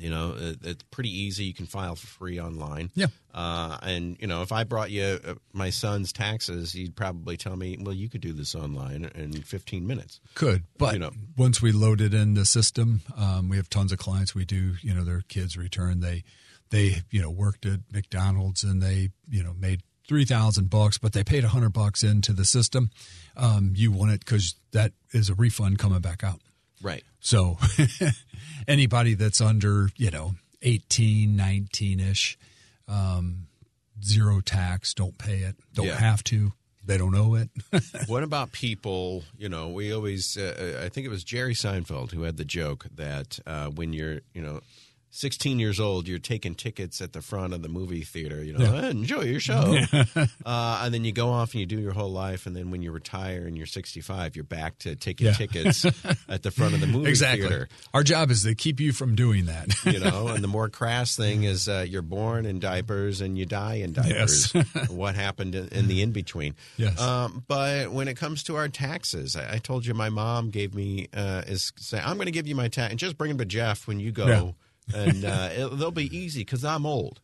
You 0.00 0.10
know, 0.10 0.34
it, 0.36 0.58
it's 0.62 0.82
pretty 0.90 1.10
easy. 1.10 1.44
You 1.44 1.54
can 1.54 1.66
file 1.66 1.94
for 1.94 2.06
free 2.06 2.40
online. 2.40 2.90
Yeah. 2.94 3.06
Uh, 3.34 3.78
and 3.82 4.16
you 4.20 4.26
know, 4.26 4.42
if 4.42 4.50
I 4.50 4.64
brought 4.64 4.90
you 4.90 5.20
uh, 5.24 5.34
my 5.52 5.70
son's 5.70 6.12
taxes, 6.12 6.74
you'd 6.74 6.96
probably 6.96 7.36
tell 7.36 7.54
me, 7.56 7.76
"Well, 7.80 7.94
you 7.94 8.08
could 8.08 8.20
do 8.20 8.32
this 8.32 8.54
online 8.54 9.10
in 9.14 9.32
15 9.42 9.86
minutes." 9.86 10.20
Could, 10.34 10.64
but 10.78 10.94
You 10.94 10.98
know. 11.00 11.10
once 11.36 11.60
we 11.62 11.70
load 11.72 12.00
it 12.00 12.14
in 12.14 12.34
the 12.34 12.44
system, 12.44 13.02
um, 13.16 13.48
we 13.48 13.56
have 13.56 13.68
tons 13.68 13.92
of 13.92 13.98
clients. 13.98 14.34
We 14.34 14.44
do, 14.44 14.74
you 14.82 14.94
know, 14.94 15.04
their 15.04 15.22
kids 15.28 15.56
return. 15.56 16.00
They, 16.00 16.24
they, 16.70 17.02
you 17.10 17.20
know, 17.20 17.30
worked 17.30 17.66
at 17.66 17.80
McDonald's 17.92 18.64
and 18.64 18.82
they, 18.82 19.10
you 19.28 19.42
know, 19.44 19.52
made 19.52 19.82
three 20.08 20.24
thousand 20.24 20.70
bucks, 20.70 20.98
but 20.98 21.12
they 21.12 21.22
paid 21.22 21.44
a 21.44 21.48
hundred 21.48 21.72
bucks 21.72 22.02
into 22.02 22.32
the 22.32 22.44
system. 22.44 22.90
Um, 23.36 23.74
you 23.76 23.92
want 23.92 24.10
it 24.12 24.20
because 24.20 24.56
that 24.72 24.92
is 25.12 25.28
a 25.30 25.34
refund 25.34 25.78
coming 25.78 26.00
back 26.00 26.24
out. 26.24 26.40
Right. 26.82 27.04
So 27.20 27.58
anybody 28.68 29.14
that's 29.14 29.40
under, 29.40 29.90
you 29.96 30.10
know, 30.10 30.34
18, 30.62 31.36
19 31.36 32.00
ish, 32.00 32.38
um, 32.88 33.46
zero 34.02 34.40
tax, 34.40 34.94
don't 34.94 35.16
pay 35.18 35.38
it, 35.38 35.56
don't 35.74 35.86
Yeah. 35.86 35.98
have 35.98 36.24
to, 36.24 36.52
they 36.84 36.96
don't 36.98 37.14
owe 37.14 37.34
it. 37.34 37.50
what 38.06 38.22
about 38.22 38.52
people? 38.52 39.24
You 39.38 39.48
know, 39.48 39.68
we 39.68 39.92
always. 39.92 40.36
Uh, 40.36 40.80
I 40.84 40.88
think 40.88 41.06
it 41.06 41.10
was 41.10 41.22
Jerry 41.24 41.54
Seinfeld 41.54 42.12
who 42.12 42.22
had 42.22 42.36
the 42.36 42.44
joke 42.44 42.86
that 42.94 43.38
uh, 43.46 43.66
when 43.68 43.92
you're, 43.92 44.20
you 44.34 44.42
know, 44.42 44.60
16 45.12 45.58
years 45.58 45.80
old, 45.80 46.06
you're 46.06 46.18
taking 46.20 46.54
tickets 46.54 47.00
at 47.00 47.12
the 47.12 47.20
front 47.20 47.52
of 47.52 47.62
the 47.62 47.68
movie 47.68 48.02
theater, 48.02 48.42
you 48.44 48.52
know, 48.56 48.76
"Eh, 48.76 48.90
enjoy 48.90 49.22
your 49.22 49.40
show. 49.40 49.76
uh, 50.46 50.80
and 50.84 50.94
then 50.94 51.04
you 51.04 51.10
go 51.12 51.30
off 51.30 51.52
and 51.52 51.60
you 51.60 51.66
do 51.66 51.80
your 51.80 51.92
whole 51.92 52.12
life. 52.12 52.46
And 52.46 52.54
then 52.54 52.70
when 52.70 52.80
you 52.82 52.92
retire 52.92 53.44
and 53.46 53.56
you're 53.56 53.66
65, 53.66 54.36
you're 54.36 54.44
back 54.44 54.78
to 54.80 54.94
taking 54.94 55.26
Yeah. 55.26 55.32
tickets 55.32 55.84
at 56.28 56.42
the 56.42 56.50
front 56.50 56.74
of 56.74 56.80
the 56.80 56.86
movie 56.86 57.08
exactly. 57.08 57.48
theater. 57.48 57.68
Our 57.92 58.04
job 58.04 58.30
is 58.30 58.44
to 58.44 58.54
keep 58.54 58.78
you 58.78 58.92
from 58.92 59.14
doing 59.16 59.46
that. 59.46 59.68
You 59.84 59.98
know, 59.98 60.28
and 60.34 60.44
the 60.44 60.48
more 60.48 60.68
crass 60.68 61.16
thing 61.16 61.42
is 61.42 61.68
uh, 61.68 61.84
you're 61.88 62.02
born 62.02 62.46
in 62.46 62.60
diapers 62.60 63.20
and 63.20 63.36
you 63.36 63.46
die 63.46 63.74
in 63.76 63.92
diapers. 63.92 64.54
Yes. 64.54 64.88
what 64.90 65.16
happened 65.16 65.54
in, 65.56 65.68
in 65.68 65.88
the 65.88 66.02
in 66.02 66.12
between? 66.12 66.54
Yes. 66.76 67.00
Um, 67.00 67.44
but 67.48 67.90
when 67.90 68.06
it 68.08 68.16
comes 68.16 68.44
to 68.44 68.56
our 68.56 68.68
taxes, 68.68 69.34
I, 69.34 69.54
I 69.54 69.58
told 69.58 69.86
you 69.86 69.94
my 69.94 70.08
mom 70.08 70.50
gave 70.50 70.72
me 70.74 71.08
uh, 71.12 71.42
is 71.48 71.72
say 71.76 71.98
I'm 71.98 72.14
going 72.16 72.26
to 72.26 72.32
give 72.32 72.46
you 72.46 72.54
my 72.54 72.68
tax 72.68 72.90
and 72.90 72.98
just 72.98 73.18
bring 73.18 73.30
them 73.30 73.38
to 73.38 73.44
Jeff 73.44 73.88
when 73.88 73.98
you 73.98 74.12
go, 74.12 74.54
and 74.94 75.24
uh, 75.24 75.48
it, 75.52 75.78
they'll 75.78 75.90
be 75.90 76.16
easy 76.16 76.40
because 76.40 76.64
I'm 76.64 76.86
old. 76.86 77.20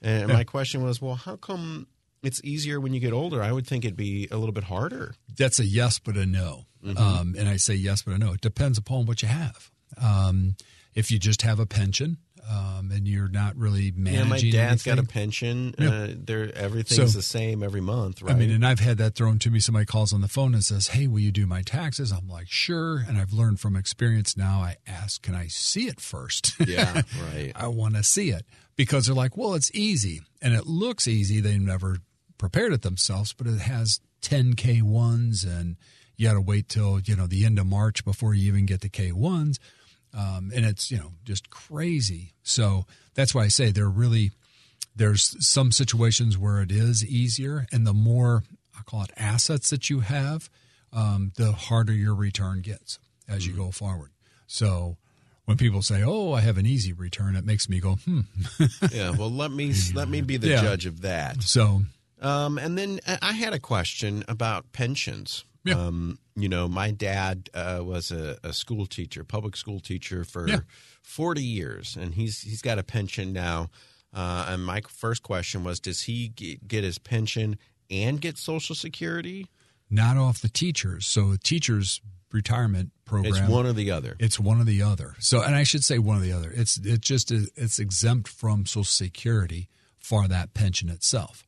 And 0.00 0.28
my 0.28 0.44
question 0.44 0.82
was, 0.82 1.02
well, 1.02 1.16
how 1.16 1.36
come 1.36 1.88
it's 2.22 2.40
easier 2.44 2.80
when 2.80 2.94
you 2.94 3.00
get 3.00 3.12
older? 3.12 3.42
I 3.42 3.52
would 3.52 3.66
think 3.66 3.84
it'd 3.84 3.96
be 3.96 4.28
a 4.30 4.36
little 4.36 4.52
bit 4.52 4.64
harder. 4.64 5.14
That's 5.36 5.58
a 5.58 5.66
yes, 5.66 5.98
but 5.98 6.16
a 6.16 6.26
no. 6.26 6.66
Mm-hmm. 6.84 6.98
Um, 6.98 7.34
and 7.36 7.48
I 7.48 7.56
say 7.56 7.74
yes, 7.74 8.02
but 8.02 8.14
a 8.14 8.18
no. 8.18 8.32
It 8.32 8.40
depends 8.40 8.78
upon 8.78 9.06
what 9.06 9.22
you 9.22 9.28
have. 9.28 9.70
Um, 10.00 10.56
if 10.94 11.10
you 11.10 11.18
just 11.18 11.42
have 11.42 11.58
a 11.58 11.66
pension 11.66 12.18
um, 12.50 12.90
and 12.92 13.06
you're 13.06 13.28
not 13.28 13.56
really 13.56 13.92
managing. 13.94 14.52
Yeah, 14.52 14.62
my 14.62 14.68
dad's 14.68 14.82
got 14.82 14.98
a 14.98 15.02
pension. 15.02 15.74
Yeah. 15.78 15.90
Uh, 15.90 16.08
they're, 16.16 16.54
everything's 16.56 17.12
So- 17.12 17.18
the 17.18 17.22
same 17.22 17.62
every 17.62 17.80
month, 17.80 18.22
right? 18.22 18.34
I 18.34 18.38
mean, 18.38 18.50
and 18.50 18.64
I've 18.66 18.80
had 18.80 18.98
that 18.98 19.14
thrown 19.14 19.38
to 19.40 19.50
me. 19.50 19.60
Somebody 19.60 19.86
calls 19.86 20.12
on 20.12 20.20
the 20.20 20.28
phone 20.28 20.54
and 20.54 20.64
says, 20.64 20.88
"Hey, 20.88 21.06
will 21.06 21.20
you 21.20 21.32
do 21.32 21.46
my 21.46 21.62
taxes?" 21.62 22.10
I'm 22.12 22.28
like, 22.28 22.48
"Sure." 22.48 23.04
And 23.06 23.18
I've 23.18 23.32
learned 23.32 23.60
from 23.60 23.76
experience 23.76 24.36
now. 24.36 24.60
I 24.60 24.76
ask, 24.86 25.20
"Can 25.22 25.34
I 25.34 25.48
see 25.48 25.88
it 25.88 26.00
first? 26.00 26.54
yeah, 26.66 27.02
right. 27.32 27.52
I 27.54 27.66
want 27.68 27.96
to 27.96 28.02
see 28.02 28.30
it 28.30 28.46
because 28.76 29.06
they're 29.06 29.14
like, 29.14 29.36
"Well, 29.36 29.54
it's 29.54 29.70
easy," 29.74 30.22
and 30.40 30.54
it 30.54 30.66
looks 30.66 31.06
easy. 31.06 31.40
They 31.40 31.58
never 31.58 31.98
prepared 32.38 32.72
it 32.72 32.82
themselves, 32.82 33.32
but 33.32 33.46
it 33.46 33.58
has 33.60 34.00
10k 34.22 34.82
ones, 34.82 35.44
and 35.44 35.76
you 36.16 36.26
got 36.28 36.34
to 36.34 36.40
wait 36.40 36.68
till 36.68 37.00
you 37.00 37.14
know 37.14 37.26
the 37.26 37.44
end 37.44 37.58
of 37.58 37.66
March 37.66 38.04
before 38.04 38.32
you 38.34 38.48
even 38.48 38.64
get 38.66 38.80
the 38.80 38.88
k 38.88 39.12
ones, 39.12 39.58
um, 40.14 40.50
and 40.54 40.64
it's 40.64 40.90
you 40.90 40.96
know 40.98 41.12
just 41.24 41.50
crazy. 41.50 42.32
So 42.42 42.84
that's 43.14 43.34
why 43.34 43.44
I 43.44 43.48
say 43.48 43.70
they're 43.70 43.88
really 43.88 44.32
there's 44.96 45.36
some 45.46 45.70
situations 45.72 46.36
where 46.36 46.60
it 46.60 46.72
is 46.72 47.04
easier, 47.06 47.66
and 47.72 47.86
the 47.86 47.94
more 47.94 48.42
I 48.78 48.82
call 48.82 49.02
it 49.02 49.10
assets 49.16 49.70
that 49.70 49.88
you 49.90 50.00
have, 50.00 50.48
um, 50.92 51.32
the 51.36 51.52
harder 51.52 51.92
your 51.92 52.14
return 52.14 52.60
gets 52.62 52.98
as 53.28 53.42
Mm-hmm. 53.46 53.50
you 53.50 53.64
go 53.64 53.70
forward. 53.70 54.10
So 54.46 54.96
when 55.44 55.56
people 55.56 55.82
say, 55.82 56.02
"Oh, 56.02 56.32
I 56.32 56.40
have 56.40 56.58
an 56.58 56.66
easy 56.66 56.92
return," 56.92 57.36
it 57.36 57.44
makes 57.44 57.68
me 57.68 57.78
go, 57.80 57.96
"Hmm." 57.96 58.20
yeah, 58.90 59.10
well, 59.10 59.30
let 59.30 59.50
me 59.50 59.72
let 59.94 60.08
me 60.08 60.20
be 60.22 60.36
the 60.36 60.48
Yeah. 60.48 60.62
judge 60.62 60.86
of 60.86 61.02
that. 61.02 61.42
So 61.42 61.82
Um, 62.20 62.58
and 62.58 62.76
then 62.76 63.00
I 63.06 63.18
I 63.22 63.32
had 63.32 63.52
a 63.52 63.58
question 63.60 64.24
about 64.26 64.72
pensions. 64.72 65.44
Yeah. 65.64 65.74
Um, 65.74 66.18
you 66.36 66.48
know, 66.48 66.68
my 66.68 66.90
dad 66.92 67.50
uh, 67.52 67.80
was 67.82 68.10
a, 68.10 68.38
a 68.44 68.52
school 68.52 68.86
teacher, 68.86 69.24
public 69.24 69.56
school 69.56 69.80
teacher 69.80 70.24
for 70.24 70.48
Yeah. 70.48 70.60
forty 71.02 71.42
years, 71.42 71.96
and 71.96 72.14
he's 72.14 72.40
he's 72.42 72.62
got 72.62 72.78
a 72.78 72.82
pension 72.82 73.32
now. 73.32 73.70
Uh, 74.14 74.46
and 74.48 74.64
my 74.64 74.80
first 74.88 75.22
question 75.22 75.64
was, 75.64 75.80
does 75.80 76.02
he 76.02 76.28
get, 76.28 76.66
get 76.66 76.82
his 76.84 76.98
pension 76.98 77.58
and 77.90 78.20
get 78.20 78.38
Social 78.38 78.74
Security? 78.74 79.46
not 79.90 80.16
off 80.18 80.40
the 80.42 80.48
teachers. 80.50 81.06
So 81.06 81.30
the 81.30 81.38
teachers 81.38 82.00
retirement 82.30 82.90
program. 83.06 83.32
It's 83.34 83.48
one 83.48 83.66
or 83.66 83.72
the 83.72 83.90
other. 83.90 84.16
It's 84.18 84.38
one 84.38 84.60
or 84.60 84.64
the 84.64 84.82
other. 84.82 85.14
So, 85.18 85.42
and 85.42 85.54
I 85.54 85.62
should 85.62 85.82
say 85.82 85.98
one 85.98 86.18
or 86.18 86.20
the 86.20 86.32
other. 86.32 86.52
It's 86.54 86.76
it 86.76 87.00
just 87.00 87.30
it's 87.30 87.78
exempt 87.78 88.28
from 88.28 88.66
Social 88.66 88.84
Security 88.84 89.68
for 89.96 90.28
that 90.28 90.52
pension 90.54 90.90
itself. 90.90 91.46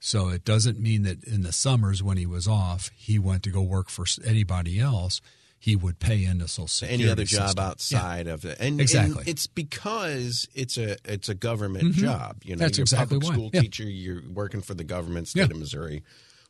So 0.00 0.28
it 0.28 0.44
doesn't 0.44 0.78
mean 0.78 1.02
that 1.02 1.24
in 1.24 1.42
the 1.42 1.52
summers 1.52 2.02
when 2.02 2.16
he 2.18 2.26
was 2.26 2.46
off, 2.46 2.90
he 2.96 3.18
went 3.18 3.42
to 3.44 3.50
go 3.50 3.62
work 3.62 3.88
for 3.88 4.04
anybody 4.24 4.78
else. 4.78 5.20
He 5.60 5.74
would 5.74 5.98
pay 5.98 6.24
into 6.24 6.46
Social 6.46 6.68
Security. 6.68 7.02
any 7.02 7.10
other 7.12 7.24
job 7.24 7.48
system. 7.48 7.64
outside 7.64 8.26
of 8.28 8.44
it. 8.44 8.58
And 8.60 8.80
Exactly. 8.80 9.18
and 9.22 9.28
it's 9.28 9.48
because 9.48 10.46
it's 10.54 10.78
a 10.78 10.96
it's 11.04 11.28
a 11.28 11.34
government 11.34 11.94
job. 11.94 12.42
You 12.44 12.50
know, 12.50 12.58
Mm-hmm. 12.58 12.60
That's 12.60 12.78
you're 12.78 12.84
exactly 12.84 13.16
a 13.16 13.20
public 13.20 13.28
why. 13.28 13.34
school 13.34 13.50
Yeah. 13.52 13.60
teacher, 13.62 13.82
you're 13.82 14.22
working 14.32 14.60
for 14.62 14.74
the 14.74 14.84
government, 14.84 15.26
state 15.26 15.40
Yeah. 15.40 15.44
of 15.46 15.56
Missouri, 15.56 16.04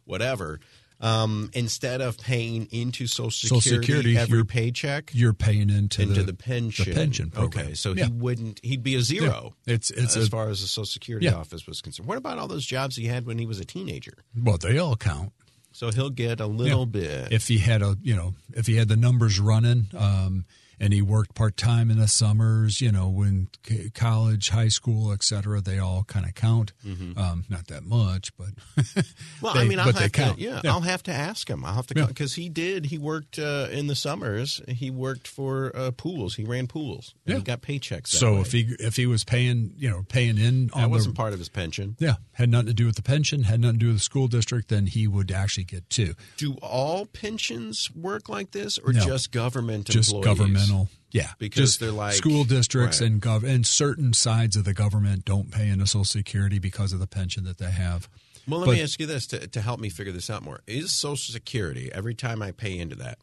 whatever. 0.04 0.60
Um, 1.00 1.50
instead 1.54 2.00
of 2.00 2.18
paying 2.18 2.66
into 2.72 3.06
Social 3.06 3.30
Social 3.30 3.60
Security, 3.60 3.86
Security, 4.14 4.18
every 4.18 4.44
paycheck 4.44 5.10
You're 5.14 5.32
paying 5.32 5.70
into, 5.70 6.02
into 6.02 6.14
the, 6.14 6.22
the 6.24 6.34
pension. 6.34 6.86
the 6.86 6.92
pension 6.94 7.30
program. 7.30 7.66
Okay, 7.66 7.74
so 7.74 7.92
Yeah. 7.94 8.06
he 8.06 8.12
wouldn't. 8.12 8.58
He'd 8.64 8.82
be 8.82 8.96
a 8.96 9.00
zero. 9.02 9.54
It's 9.64 9.90
it's 9.92 10.16
as 10.16 10.26
a, 10.26 10.30
far 10.30 10.48
as 10.48 10.60
the 10.60 10.66
Social 10.66 10.86
Security 10.86 11.26
Yeah. 11.26 11.34
office 11.36 11.66
was 11.68 11.80
concerned. 11.80 12.08
What 12.08 12.18
about 12.18 12.38
all 12.38 12.48
those 12.48 12.66
jobs 12.66 12.96
he 12.96 13.06
had 13.06 13.26
when 13.26 13.38
he 13.38 13.46
was 13.46 13.60
a 13.60 13.64
teenager? 13.64 14.14
well, 14.36 14.58
they 14.58 14.76
all 14.78 14.96
count. 14.96 15.32
So 15.70 15.92
he'll 15.92 16.10
get 16.10 16.40
a 16.40 16.46
little 16.46 16.86
bit. 16.86 17.30
if 17.32 17.46
he 17.46 17.58
had 17.58 17.80
a 17.82 17.96
you 18.02 18.16
know 18.16 18.34
if 18.54 18.66
he 18.66 18.74
had 18.74 18.88
the 18.88 18.96
numbers 18.96 19.38
running 19.38 19.86
um, 19.96 20.46
and 20.80 20.92
he 20.92 21.02
worked 21.02 21.34
part 21.34 21.56
time 21.56 21.90
in 21.90 21.98
the 21.98 22.08
summers 22.08 22.80
you 22.80 22.90
know 22.92 23.08
when 23.08 23.48
c- 23.66 23.90
college 23.90 24.50
high 24.50 24.68
school 24.68 25.12
et 25.12 25.22
cetera 25.22 25.60
they 25.60 25.78
all 25.78 26.04
kind 26.04 26.26
of 26.26 26.34
count 26.34 26.72
um, 27.16 27.44
not 27.48 27.66
that 27.68 27.84
much 27.84 28.30
but 28.36 28.48
Well, 29.40 29.54
They- 29.54 29.60
I 29.60 29.64
mean, 29.64 29.78
I'll 29.78 29.92
have 29.92 30.12
to, 30.12 30.34
yeah, 30.38 30.60
Yeah. 30.64 30.72
I'll 30.72 30.80
have 30.80 31.02
to 31.04 31.12
ask 31.12 31.48
him. 31.48 31.64
I'll 31.64 31.74
have 31.74 31.86
to 31.88 31.94
Yeah. 31.96 32.06
because 32.06 32.34
he 32.34 32.48
did. 32.48 32.86
He 32.86 32.98
worked 32.98 33.38
uh, 33.38 33.68
in 33.70 33.86
the 33.86 33.94
summers. 33.94 34.60
He 34.68 34.90
worked 34.90 35.28
for 35.28 35.70
uh, 35.76 35.90
pools. 35.92 36.34
He 36.36 36.44
ran 36.44 36.66
pools. 36.66 37.14
Yeah. 37.24 37.36
He 37.36 37.42
got 37.42 37.60
paychecks. 37.62 38.10
That 38.10 38.18
so 38.18 38.34
way. 38.34 38.40
if 38.40 38.52
he 38.52 38.76
if 38.80 38.96
he 38.96 39.06
was 39.06 39.24
paying 39.24 39.72
you 39.76 39.90
know 39.90 40.04
paying 40.08 40.38
in 40.38 40.68
that 40.74 40.90
wasn't 40.90 41.14
the 41.14 41.18
part 41.18 41.32
of 41.32 41.38
his 41.38 41.48
pension. 41.48 41.96
yeah 41.98 42.14
had 42.32 42.48
nothing 42.48 42.66
to 42.68 42.74
do 42.74 42.86
with 42.86 42.96
the 42.96 43.02
pension 43.02 43.42
had 43.44 43.60
nothing 43.60 43.78
to 43.78 43.84
do 43.84 43.86
with 43.88 43.96
the 43.96 44.02
school 44.02 44.28
district 44.28 44.68
then 44.68 44.86
he 44.86 45.06
would 45.06 45.30
actually 45.30 45.64
get 45.64 45.88
two 45.90 46.14
Do 46.36 46.54
all 46.62 47.06
pensions 47.06 47.90
work 47.94 48.28
like 48.28 48.50
this, 48.52 48.78
or 48.78 48.92
No. 48.92 49.00
just 49.04 49.30
government 49.32 49.86
just 49.86 50.12
employees? 50.12 50.24
Governmental 50.68 50.88
yeah 51.10 51.30
Because 51.38 51.70
just 51.70 51.80
they're 51.80 51.90
like- 51.90 52.14
school 52.14 52.44
districts 52.44 53.00
right. 53.00 53.10
and 53.10 53.22
gov 53.22 53.42
and 53.44 53.66
certain 53.66 54.12
sides 54.12 54.56
of 54.56 54.64
the 54.64 54.74
government 54.74 55.24
don't 55.24 55.50
pay 55.50 55.68
into 55.68 55.86
social 55.86 56.04
security 56.04 56.58
because 56.58 56.92
of 56.92 57.00
the 57.00 57.06
pension 57.06 57.44
that 57.44 57.58
they 57.58 57.70
have 57.70 58.08
Well, 58.46 58.60
let 58.60 58.66
But- 58.66 58.72
me 58.76 58.82
ask 58.82 58.98
you 59.00 59.06
this 59.06 59.26
to, 59.28 59.46
to 59.46 59.60
help 59.60 59.78
me 59.80 59.88
figure 59.90 60.12
this 60.12 60.30
out 60.30 60.42
more: 60.42 60.60
Is 60.66 60.92
Social 60.92 61.32
Security 61.32 61.90
every 61.92 62.14
time 62.14 62.40
I 62.42 62.50
pay 62.52 62.78
into 62.78 62.96
that? 62.96 63.18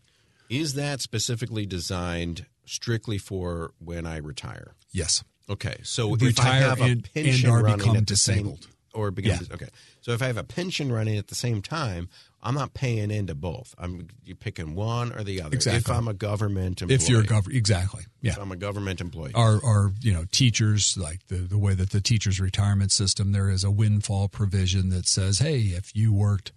Is 0.49 0.75
that 0.75 1.01
specifically 1.01 1.65
designed 1.65 2.45
strictly 2.65 3.17
for 3.17 3.73
when 3.79 4.05
I 4.05 4.17
retire? 4.17 4.75
yes 4.91 5.23
Okay, 5.49 5.77
so 5.83 6.13
if 6.15 6.21
I 6.23 6.25
Retire 6.25 6.61
have 6.61 6.79
a 6.81 6.83
and- 6.85 7.13
pension 7.13 7.49
and 7.49 7.53
or 7.55 7.61
running 7.63 7.77
become 7.91 8.03
disabled. 8.03 8.67
Or 8.95 9.11
become 9.11 9.39
Yeah. 9.41 9.53
okay, 9.53 9.69
so 10.01 10.11
if 10.11 10.21
I 10.21 10.27
have 10.27 10.37
a 10.37 10.43
pension 10.43 10.91
running 10.91 11.17
at 11.17 11.27
the 11.27 11.35
same 11.35 11.61
time, 11.61 12.09
I'm 12.41 12.55
not 12.55 12.73
paying 12.73 13.09
into 13.09 13.33
both. 13.33 13.73
I'm 13.77 14.07
you 14.23 14.35
picking 14.35 14.75
one 14.75 15.11
or 15.11 15.23
the 15.23 15.41
other. 15.41 15.57
If 15.57 15.89
I'm 15.89 16.07
a 16.07 16.13
government 16.13 16.81
employee, 16.81 16.95
if 16.95 17.09
you're 17.09 17.21
a 17.21 17.25
government 17.25 17.57
exactly 17.57 18.05
yeah 18.21 18.31
if 18.31 18.39
I'm 18.39 18.51
a 18.51 18.55
government 18.55 19.01
employee, 19.01 19.31
our, 19.35 19.63
our 19.63 19.91
you 20.01 20.13
know 20.13 20.25
teachers 20.31 20.97
like 20.97 21.27
the, 21.27 21.37
the 21.37 21.57
way 21.57 21.73
that 21.73 21.91
the 21.91 22.01
teachers 22.01 22.39
retirement 22.39 22.91
system 22.91 23.31
there 23.31 23.49
is 23.49 23.63
a 23.63 23.71
windfall 23.71 24.27
provision 24.27 24.89
that 24.89 25.07
says 25.07 25.39
hey 25.39 25.57
if 25.59 25.95
you 25.95 26.13
worked 26.13 26.51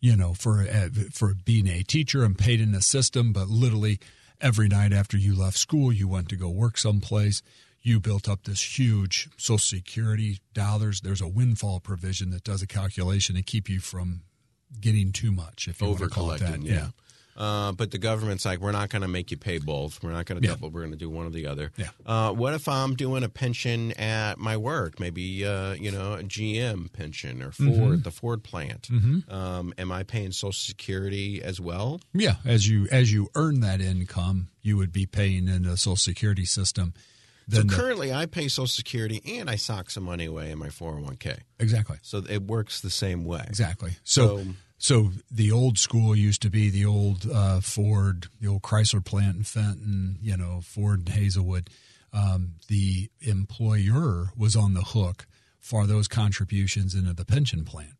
you 0.00 0.16
know 0.16 0.34
for 0.34 0.60
uh, 0.60 0.88
for 1.12 1.34
being 1.34 1.66
a 1.66 1.82
teacher 1.82 2.24
and 2.24 2.38
paid 2.38 2.60
in 2.60 2.72
the 2.72 2.82
system 2.82 3.32
but 3.32 3.48
literally 3.48 3.98
every 4.40 4.68
night 4.68 4.92
after 4.92 5.16
you 5.16 5.38
left 5.38 5.56
school 5.56 5.92
you 5.92 6.08
went 6.08 6.28
to 6.28 6.36
go 6.36 6.48
work 6.48 6.76
someplace 6.76 7.42
you 7.82 7.98
built 8.00 8.28
up 8.28 8.44
this 8.44 8.78
huge 8.78 9.28
social 9.36 9.58
security 9.58 10.38
dollars 10.54 11.00
there's 11.00 11.20
a 11.20 11.28
windfall 11.28 11.80
provision 11.80 12.30
that 12.30 12.44
does 12.44 12.62
a 12.62 12.66
calculation 12.66 13.34
to 13.36 13.42
keep 13.42 13.68
you 13.68 13.80
from 13.80 14.22
getting 14.80 15.12
too 15.12 15.32
much 15.32 15.68
if 15.68 15.80
you 15.80 15.88
want 15.88 15.98
to 15.98 16.04
over 16.04 16.14
call 16.14 16.30
it 16.32 16.38
that 16.40 16.46
collecting. 16.46 16.66
Yeah. 16.72 16.86
Uh, 17.34 17.72
but 17.72 17.90
the 17.90 17.96
government's 17.98 18.44
like, 18.44 18.58
we're 18.60 18.72
not 18.72 18.90
going 18.90 19.00
to 19.00 19.08
make 19.08 19.30
you 19.30 19.38
pay 19.38 19.56
both. 19.56 20.02
We're 20.02 20.12
not 20.12 20.26
going 20.26 20.40
to 20.42 20.46
Yeah. 20.46 20.52
double. 20.54 20.68
We're 20.70 20.82
going 20.82 20.92
to 20.92 20.98
do 20.98 21.08
one 21.08 21.24
or 21.26 21.30
the 21.30 21.46
other. 21.46 21.72
Yeah. 21.78 21.88
Uh, 22.04 22.30
what 22.32 22.52
if 22.52 22.68
I'm 22.68 22.94
doing 22.94 23.24
a 23.24 23.28
pension 23.30 23.92
at 23.92 24.36
my 24.38 24.58
work? 24.58 25.00
Maybe 25.00 25.42
uh, 25.44 25.72
you 25.72 25.90
know 25.90 26.12
a 26.12 26.22
GM 26.22 26.92
pension 26.92 27.42
or 27.42 27.50
Ford, 27.50 27.68
Mm-hmm. 27.68 28.02
the 28.02 28.10
Ford 28.10 28.44
plant. 28.44 28.88
Um, 29.30 29.72
am 29.78 29.90
I 29.90 30.02
paying 30.02 30.32
Social 30.32 30.52
Security 30.52 31.42
as 31.42 31.58
well? 31.58 32.00
Yeah, 32.12 32.34
as 32.44 32.68
you 32.68 32.86
as 32.92 33.12
you 33.14 33.28
earn 33.34 33.60
that 33.60 33.80
income, 33.80 34.48
you 34.60 34.76
would 34.76 34.92
be 34.92 35.06
paying 35.06 35.48
in 35.48 35.62
the 35.62 35.78
Social 35.78 35.96
Security 35.96 36.44
system. 36.44 36.92
So 37.50 37.56
Then 37.58 37.66
the- 37.66 37.74
currently, 37.74 38.12
I 38.12 38.26
pay 38.26 38.48
Social 38.48 38.66
Security 38.66 39.20
and 39.38 39.50
I 39.50 39.56
sock 39.56 39.90
some 39.90 40.04
money 40.04 40.24
away 40.26 40.50
in 40.50 40.58
my 40.58 40.68
401k. 40.68 41.38
exactly, 41.58 41.98
So 42.02 42.18
it 42.28 42.42
works 42.42 42.80
the 42.80 42.90
same 42.90 43.24
way. 43.24 43.44
exactly. 43.48 43.96
So, 44.04 44.38
So- 44.38 44.54
so 44.78 45.12
the 45.30 45.52
old 45.52 45.78
school 45.78 46.14
used 46.16 46.42
to 46.42 46.50
be 46.50 46.70
the 46.70 46.84
old 46.86 47.30
uh, 47.30 47.60
Ford, 47.60 48.26
the 48.40 48.48
old 48.48 48.62
Chrysler 48.62 49.04
plant 49.04 49.36
in 49.36 49.44
Fenton, 49.44 50.18
you 50.22 50.36
know, 50.36 50.60
Ford 50.62 51.00
and 51.00 51.08
Hazelwood. 51.08 51.70
Um, 52.12 52.54
the 52.68 53.10
employer 53.20 54.32
was 54.36 54.54
on 54.56 54.74
the 54.74 54.82
hook 54.82 55.26
for 55.58 55.86
those 55.86 56.08
contributions 56.08 56.94
into 56.94 57.12
the 57.14 57.24
pension 57.24 57.64
plan. 57.64 57.94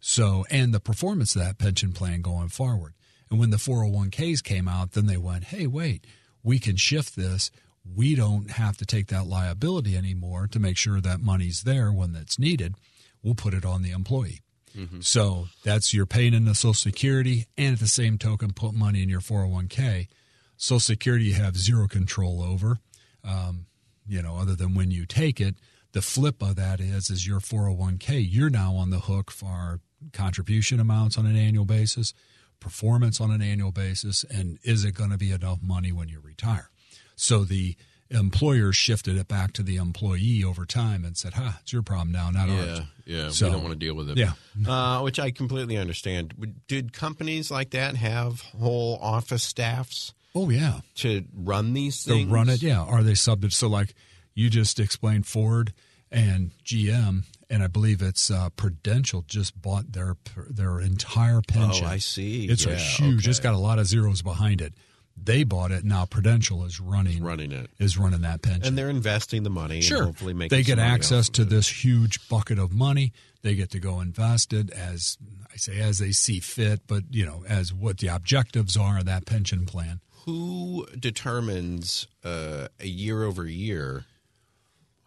So, 0.00 0.44
and 0.50 0.74
the 0.74 0.80
performance 0.80 1.36
of 1.36 1.42
that 1.42 1.56
pension 1.58 1.92
plan 1.92 2.20
going 2.20 2.48
forward. 2.48 2.94
And 3.30 3.38
when 3.38 3.50
the 3.50 3.58
401ks 3.58 4.42
came 4.42 4.66
out, 4.66 4.92
then 4.92 5.06
they 5.06 5.16
went, 5.16 5.44
hey, 5.44 5.66
wait, 5.68 6.04
we 6.42 6.58
can 6.58 6.74
shift 6.76 7.14
this. 7.14 7.50
We 7.84 8.14
don't 8.14 8.52
have 8.52 8.76
to 8.78 8.86
take 8.86 9.08
that 9.08 9.26
liability 9.26 9.96
anymore 9.96 10.46
to 10.48 10.58
make 10.58 10.76
sure 10.76 11.00
that 11.00 11.20
money's 11.20 11.62
there 11.62 11.92
when 11.92 12.14
it's 12.14 12.38
needed. 12.38 12.74
We'll 13.22 13.34
put 13.34 13.54
it 13.54 13.64
on 13.64 13.82
the 13.82 13.90
employee. 13.90 14.40
Mm-hmm. 14.76 15.00
So 15.00 15.48
that's 15.64 15.92
you're 15.92 16.06
paying 16.06 16.44
the 16.44 16.54
Social 16.54 16.74
Security 16.74 17.46
and 17.58 17.74
at 17.74 17.80
the 17.80 17.88
same 17.88 18.18
token 18.18 18.52
put 18.52 18.74
money 18.74 19.02
in 19.02 19.08
your 19.08 19.20
401k. 19.20 20.08
Social 20.56 20.80
Security 20.80 21.26
you 21.26 21.34
have 21.34 21.56
zero 21.56 21.88
control 21.88 22.42
over, 22.42 22.78
um, 23.24 23.66
you 24.06 24.22
know, 24.22 24.36
other 24.36 24.54
than 24.54 24.74
when 24.74 24.90
you 24.90 25.04
take 25.06 25.40
it. 25.40 25.56
The 25.92 26.02
flip 26.02 26.42
of 26.42 26.56
that 26.56 26.80
is, 26.80 27.10
is 27.10 27.26
your 27.26 27.40
401k, 27.40 28.26
you're 28.26 28.48
now 28.48 28.74
on 28.74 28.88
the 28.88 29.00
hook 29.00 29.30
for 29.30 29.80
contribution 30.14 30.80
amounts 30.80 31.18
on 31.18 31.26
an 31.26 31.36
annual 31.36 31.66
basis, 31.66 32.14
performance 32.60 33.20
on 33.20 33.30
an 33.30 33.42
annual 33.42 33.72
basis, 33.72 34.24
and 34.30 34.58
is 34.64 34.86
it 34.86 34.92
going 34.92 35.10
to 35.10 35.18
be 35.18 35.32
enough 35.32 35.58
money 35.62 35.92
when 35.92 36.08
you 36.08 36.18
retire? 36.18 36.70
So 37.16 37.44
the 37.44 37.76
employer 38.10 38.72
shifted 38.72 39.16
it 39.16 39.26
back 39.26 39.52
to 39.54 39.62
the 39.62 39.76
employee 39.76 40.44
over 40.44 40.64
time 40.64 41.04
and 41.04 41.16
said, 41.16 41.34
"Ha, 41.34 41.58
it's 41.62 41.72
your 41.72 41.82
problem 41.82 42.12
now, 42.12 42.30
not 42.30 42.48
yeah, 42.48 42.54
ours." 42.56 42.80
Yeah, 43.04 43.28
so, 43.30 43.46
we 43.46 43.52
don't 43.52 43.62
want 43.62 43.72
to 43.72 43.78
deal 43.78 43.94
with 43.94 44.10
it. 44.10 44.16
Yeah, 44.16 44.32
uh, 44.68 45.00
which 45.00 45.18
I 45.18 45.30
completely 45.30 45.76
understand. 45.76 46.34
Did 46.68 46.92
companies 46.92 47.50
like 47.50 47.70
that 47.70 47.96
have 47.96 48.40
whole 48.40 48.98
office 49.00 49.42
staffs? 49.42 50.12
Oh 50.34 50.50
yeah, 50.50 50.80
to 50.96 51.24
run 51.34 51.74
these 51.74 52.04
things. 52.04 52.28
To 52.28 52.34
run 52.34 52.48
it, 52.48 52.62
yeah. 52.62 52.80
Are 52.80 53.02
they 53.02 53.14
subject? 53.14 53.54
So 53.54 53.68
like 53.68 53.94
you 54.34 54.50
just 54.50 54.80
explained, 54.80 55.26
Ford 55.26 55.72
and 56.10 56.52
GM, 56.64 57.24
and 57.50 57.62
I 57.62 57.66
believe 57.66 58.02
it's 58.02 58.30
uh, 58.30 58.50
Prudential 58.50 59.24
just 59.26 59.60
bought 59.60 59.92
their 59.92 60.16
their 60.48 60.80
entire 60.80 61.40
pension. 61.40 61.86
Oh, 61.86 61.90
I 61.90 61.98
see. 61.98 62.46
It's 62.46 62.66
yeah, 62.66 62.72
a 62.72 62.76
huge. 62.76 63.24
Okay. 63.24 63.30
It's 63.30 63.40
got 63.40 63.54
a 63.54 63.58
lot 63.58 63.78
of 63.78 63.86
zeros 63.86 64.22
behind 64.22 64.60
it. 64.60 64.74
They 65.16 65.44
bought 65.44 65.70
it 65.70 65.84
now. 65.84 66.04
Prudential 66.04 66.64
is 66.64 66.80
running 66.80 67.22
running 67.22 67.52
it 67.52 67.70
is 67.78 67.96
running 67.96 68.22
that 68.22 68.42
pension, 68.42 68.64
and 68.66 68.78
they're 68.78 68.90
investing 68.90 69.42
the 69.42 69.50
money. 69.50 69.80
Sure, 69.80 70.04
hopefully 70.04 70.34
making 70.34 70.56
they 70.56 70.62
get 70.62 70.78
access 70.78 71.28
to 71.30 71.42
it. 71.42 71.50
this 71.50 71.84
huge 71.84 72.28
bucket 72.28 72.58
of 72.58 72.72
money. 72.72 73.12
They 73.42 73.54
get 73.54 73.70
to 73.72 73.80
go 73.80 74.00
invest 74.00 74.52
it 74.52 74.70
as 74.70 75.18
I 75.52 75.56
say 75.56 75.80
as 75.80 75.98
they 75.98 76.12
see 76.12 76.40
fit, 76.40 76.82
but 76.86 77.04
you 77.10 77.26
know 77.26 77.44
as 77.48 77.72
what 77.72 77.98
the 77.98 78.08
objectives 78.08 78.76
are 78.76 78.98
of 78.98 79.04
that 79.04 79.26
pension 79.26 79.66
plan. 79.66 80.00
Who 80.24 80.86
determines 80.98 82.06
uh, 82.24 82.68
a 82.78 82.86
year 82.86 83.24
over 83.24 83.44
year 83.46 84.04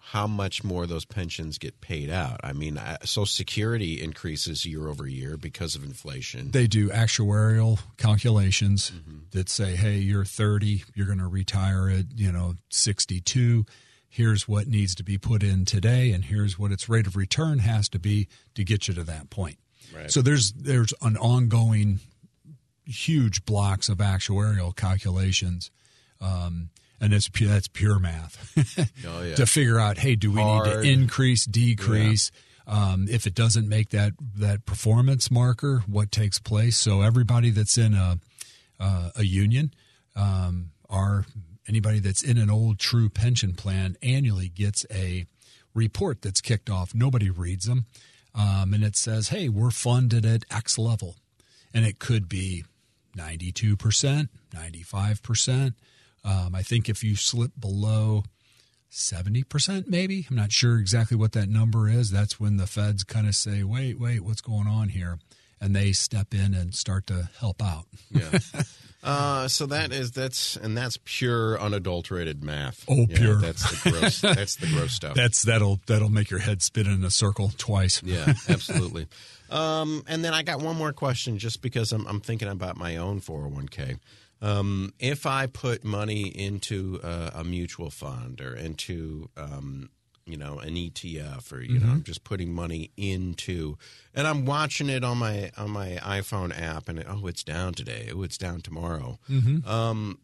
how 0.09 0.27
much 0.27 0.63
more 0.63 0.85
those 0.85 1.03
pensions 1.03 1.57
get 1.57 1.81
paid 1.81 2.11
out. 2.11 2.39
I 2.43 2.53
mean, 2.53 2.79
Social 3.03 3.25
Security 3.25 4.03
increases 4.03 4.63
year 4.63 4.87
over 4.87 5.07
year 5.07 5.35
because 5.35 5.73
of 5.75 5.83
inflation. 5.83 6.51
They 6.51 6.67
do 6.67 6.89
actuarial 6.89 7.79
calculations 7.97 8.91
mm-hmm. 8.91 9.17
that 9.31 9.49
say, 9.49 9.75
"Hey, 9.75 9.97
you're 9.97 10.23
30, 10.23 10.83
you're 10.93 11.07
going 11.07 11.17
to 11.17 11.27
retire 11.27 11.89
at 11.89 12.05
you 12.15 12.31
know 12.31 12.53
62. 12.69 13.65
Here's 14.07 14.47
what 14.47 14.67
needs 14.67 14.93
to 14.95 15.03
be 15.03 15.17
put 15.17 15.41
in 15.41 15.65
today, 15.65 16.11
and 16.11 16.25
here's 16.25 16.59
what 16.59 16.71
its 16.71 16.87
rate 16.87 17.07
of 17.07 17.15
return 17.15 17.59
has 17.59 17.89
to 17.89 17.99
be 17.99 18.27
to 18.53 18.63
get 18.63 18.87
you 18.87 18.93
to 18.93 19.03
that 19.03 19.31
point." 19.31 19.57
Right. 19.93 20.11
So 20.11 20.21
there's 20.21 20.51
there's 20.51 20.93
an 21.01 21.17
ongoing 21.17 21.99
huge 22.85 23.43
blocks 23.43 23.89
of 23.89 23.97
actuarial 23.97 24.75
calculations. 24.75 25.71
Um, 26.21 26.69
and 26.99 27.13
it's 27.13 27.29
pure, 27.29 27.49
that's 27.49 27.67
pure 27.67 27.99
math 27.99 28.89
oh, 29.07 29.21
yeah. 29.21 29.35
to 29.35 29.45
figure 29.45 29.79
out 29.79 29.97
hey 29.97 30.15
do 30.15 30.31
we 30.31 30.41
Hard. 30.41 30.67
need 30.67 30.73
to 30.73 30.81
increase 30.81 31.45
decrease 31.45 32.31
yeah. 32.67 32.91
um, 32.93 33.07
if 33.09 33.27
it 33.27 33.35
doesn't 33.35 33.67
make 33.67 33.89
that 33.89 34.13
that 34.35 34.65
performance 34.65 35.29
marker 35.29 35.83
what 35.87 36.11
takes 36.11 36.39
place 36.39 36.77
so 36.77 37.01
everybody 37.01 37.49
that's 37.49 37.77
in 37.77 37.93
a 37.93 38.19
uh, 38.79 39.09
a 39.15 39.23
union 39.23 39.73
um, 40.15 40.71
or 40.89 41.25
anybody 41.67 41.99
that's 41.99 42.21
in 42.23 42.37
an 42.37 42.49
old 42.49 42.79
true 42.79 43.09
pension 43.09 43.53
plan 43.53 43.97
annually 44.01 44.49
gets 44.49 44.85
a 44.91 45.25
report 45.73 46.21
that's 46.21 46.41
kicked 46.41 46.69
off 46.69 46.93
nobody 46.93 47.29
reads 47.29 47.65
them 47.65 47.85
um, 48.33 48.73
and 48.73 48.83
it 48.83 48.95
says 48.95 49.29
hey 49.29 49.49
we're 49.49 49.71
funded 49.71 50.25
at 50.25 50.43
x 50.51 50.77
level 50.77 51.15
and 51.73 51.85
it 51.85 51.99
could 51.99 52.29
be 52.29 52.63
92% 53.17 54.29
95% 54.53 55.73
um, 56.25 56.55
I 56.55 56.63
think 56.63 56.89
if 56.89 57.03
you 57.03 57.15
slip 57.15 57.51
below 57.59 58.23
70%, 58.91 59.87
maybe, 59.87 60.25
I'm 60.29 60.35
not 60.35 60.51
sure 60.51 60.79
exactly 60.79 61.15
what 61.15 61.33
that 61.33 61.49
number 61.49 61.87
is, 61.87 62.09
that's 62.09 62.39
when 62.39 62.57
the 62.57 62.67
feds 62.67 63.03
kind 63.03 63.27
of 63.27 63.35
say, 63.35 63.63
wait, 63.63 63.99
wait, 63.99 64.21
what's 64.21 64.41
going 64.41 64.67
on 64.67 64.89
here? 64.89 65.19
And 65.61 65.75
they 65.75 65.91
step 65.91 66.33
in 66.33 66.53
and 66.53 66.73
start 66.73 67.07
to 67.07 67.29
help 67.39 67.61
out. 67.61 67.85
yeah. 68.11 68.39
Uh, 69.05 69.47
so 69.47 69.67
that 69.67 69.91
is 69.91 70.13
that's 70.13 70.55
and 70.55 70.75
that's 70.75 70.97
pure 71.05 71.61
unadulterated 71.61 72.43
math. 72.43 72.83
Oh, 72.89 73.05
yeah, 73.07 73.17
pure. 73.17 73.35
That's 73.35 73.83
the 73.83 73.91
gross. 73.91 74.21
that's 74.21 74.55
the 74.55 74.65
gross 74.65 74.93
stuff. 74.93 75.13
That's 75.15 75.43
that'll 75.43 75.79
that'll 75.85 76.09
make 76.09 76.31
your 76.31 76.39
head 76.39 76.63
spin 76.63 76.87
in 76.87 77.03
a 77.03 77.11
circle 77.11 77.51
twice. 77.55 78.01
Yeah, 78.03 78.33
absolutely. 78.49 79.05
um, 79.51 80.03
and 80.07 80.25
then 80.25 80.33
I 80.33 80.41
got 80.41 80.59
one 80.59 80.75
more 80.75 80.91
question, 80.91 81.37
just 81.37 81.61
because 81.61 81.91
I'm 81.91 82.07
I'm 82.07 82.19
thinking 82.19 82.47
about 82.47 82.77
my 82.77 82.97
own 82.97 83.21
401k. 83.21 83.99
Um, 84.41 84.93
if 84.99 85.25
I 85.25 85.47
put 85.47 85.83
money 85.83 86.27
into 86.27 86.99
a, 87.03 87.31
a 87.35 87.43
mutual 87.43 87.89
fund 87.89 88.41
or 88.41 88.55
into 88.55 89.29
um, 89.37 89.89
you 90.25 90.37
know 90.37 90.59
an 90.59 90.75
ETF 90.75 91.51
or 91.53 91.61
you 91.61 91.75
mm-hmm. 91.75 91.87
know 91.87 91.93
I'm 91.93 92.03
just 92.03 92.23
putting 92.23 92.53
money 92.53 92.91
into 92.97 93.77
and 94.13 94.27
I'm 94.27 94.45
watching 94.45 94.89
it 94.89 95.03
on 95.03 95.17
my 95.17 95.51
on 95.57 95.71
my 95.71 95.99
iPhone 96.01 96.57
app 96.59 96.89
and 96.89 96.99
it, 96.99 97.07
oh 97.09 97.27
it's 97.27 97.43
down 97.43 97.73
today. 97.73 98.09
Oh 98.13 98.23
it's 98.23 98.37
down 98.37 98.61
tomorrow. 98.61 99.19
Mm-hmm. 99.29 99.67
um, 99.69 100.19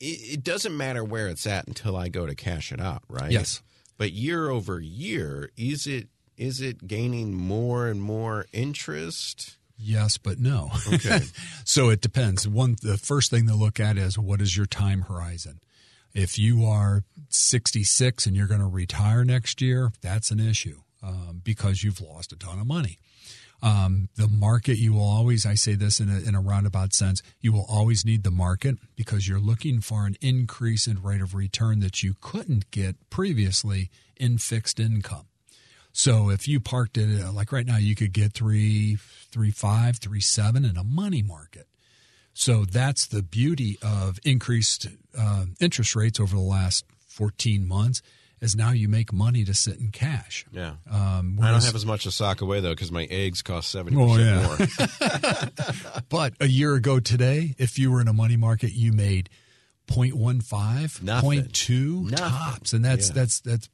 it, 0.00 0.34
it, 0.34 0.44
doesn't 0.44 0.76
matter 0.76 1.04
where 1.04 1.28
it's 1.28 1.46
at 1.46 1.68
until 1.68 1.96
I 1.96 2.08
go 2.08 2.26
to 2.26 2.34
cash 2.34 2.72
it 2.72 2.80
out 2.80 3.02
right? 3.08 3.30
Yes. 3.30 3.62
But 3.96 4.12
year 4.12 4.50
over 4.50 4.80
year 4.80 5.50
is 5.56 5.86
it 5.86 6.08
is 6.36 6.60
it 6.60 6.88
gaining 6.88 7.34
more 7.34 7.86
and 7.86 8.02
more 8.02 8.46
interest 8.52 9.58
Yes, 9.82 10.16
but 10.16 10.38
no. 10.38 10.70
Okay. 10.92 11.20
so 11.64 11.88
it 11.90 12.00
depends. 12.00 12.46
One, 12.46 12.76
the 12.82 12.96
first 12.96 13.30
thing 13.30 13.46
to 13.48 13.54
look 13.54 13.80
at 13.80 13.98
is 13.98 14.18
what 14.18 14.40
is 14.40 14.56
your 14.56 14.66
time 14.66 15.02
horizon. 15.02 15.60
If 16.14 16.38
you 16.38 16.64
are 16.64 17.02
66 17.30 18.26
and 18.26 18.36
you're 18.36 18.46
going 18.46 18.60
to 18.60 18.66
retire 18.66 19.24
next 19.24 19.60
year, 19.60 19.90
that's 20.00 20.30
an 20.30 20.40
issue 20.40 20.80
um, 21.02 21.40
because 21.42 21.82
you've 21.82 22.00
lost 22.00 22.32
a 22.32 22.36
ton 22.36 22.60
of 22.60 22.66
money. 22.66 22.98
Um, 23.62 24.08
the 24.16 24.28
market, 24.28 24.78
you 24.78 24.92
will 24.92 25.08
always, 25.08 25.46
I 25.46 25.54
say 25.54 25.74
this 25.74 26.00
in 26.00 26.10
a, 26.10 26.18
in 26.18 26.34
a 26.34 26.40
roundabout 26.40 26.92
sense, 26.92 27.22
you 27.40 27.52
will 27.52 27.66
always 27.68 28.04
need 28.04 28.24
the 28.24 28.30
market 28.30 28.76
because 28.96 29.28
you're 29.28 29.38
looking 29.40 29.80
for 29.80 30.04
an 30.04 30.16
increase 30.20 30.86
in 30.86 31.02
rate 31.02 31.20
of 31.20 31.34
return 31.34 31.80
that 31.80 32.02
you 32.02 32.14
couldn't 32.20 32.70
get 32.72 32.96
previously 33.08 33.90
in 34.16 34.38
fixed 34.38 34.80
income. 34.80 35.26
So 35.92 36.30
if 36.30 36.48
you 36.48 36.58
parked 36.58 36.96
it 36.96 37.22
uh, 37.22 37.32
like 37.32 37.52
right 37.52 37.66
now, 37.66 37.76
you 37.76 37.94
could 37.94 38.12
get 38.12 38.32
three, 38.32 38.96
three 39.30 39.50
five, 39.50 39.98
three 39.98 40.20
seven 40.20 40.64
in 40.64 40.76
a 40.76 40.84
money 40.84 41.22
market. 41.22 41.66
So 42.34 42.64
that's 42.64 43.06
the 43.06 43.22
beauty 43.22 43.78
of 43.82 44.18
increased 44.24 44.86
uh, 45.16 45.44
interest 45.60 45.94
rates 45.94 46.18
over 46.18 46.34
the 46.34 46.42
last 46.42 46.86
14 47.08 47.68
months. 47.68 48.00
Is 48.40 48.56
now 48.56 48.72
you 48.72 48.88
make 48.88 49.12
money 49.12 49.44
to 49.44 49.54
sit 49.54 49.78
in 49.78 49.92
cash. 49.92 50.44
Yeah, 50.50 50.72
um, 50.90 51.38
I 51.40 51.52
don't 51.52 51.62
have 51.62 51.76
as 51.76 51.86
much 51.86 52.02
to 52.04 52.10
sock 52.10 52.40
away 52.40 52.58
though 52.58 52.70
because 52.72 52.90
my 52.90 53.04
eggs 53.04 53.40
cost 53.40 53.70
seventy 53.70 53.96
oh, 53.96 54.16
percent 54.16 54.90
more. 54.98 56.02
but 56.08 56.32
a 56.40 56.48
year 56.48 56.74
ago 56.74 56.98
today, 56.98 57.54
if 57.58 57.78
you 57.78 57.92
were 57.92 58.00
in 58.00 58.08
a 58.08 58.12
money 58.12 58.36
market, 58.36 58.72
you 58.72 58.92
made 58.92 59.30
0.15, 59.86 61.02
Nothing. 61.02 61.42
0.2 61.42 62.10
Nothing. 62.10 62.16
tops, 62.16 62.72
and 62.72 62.84
that's 62.84 63.08
Yeah. 63.08 63.14
that's 63.14 63.40
that's 63.40 63.68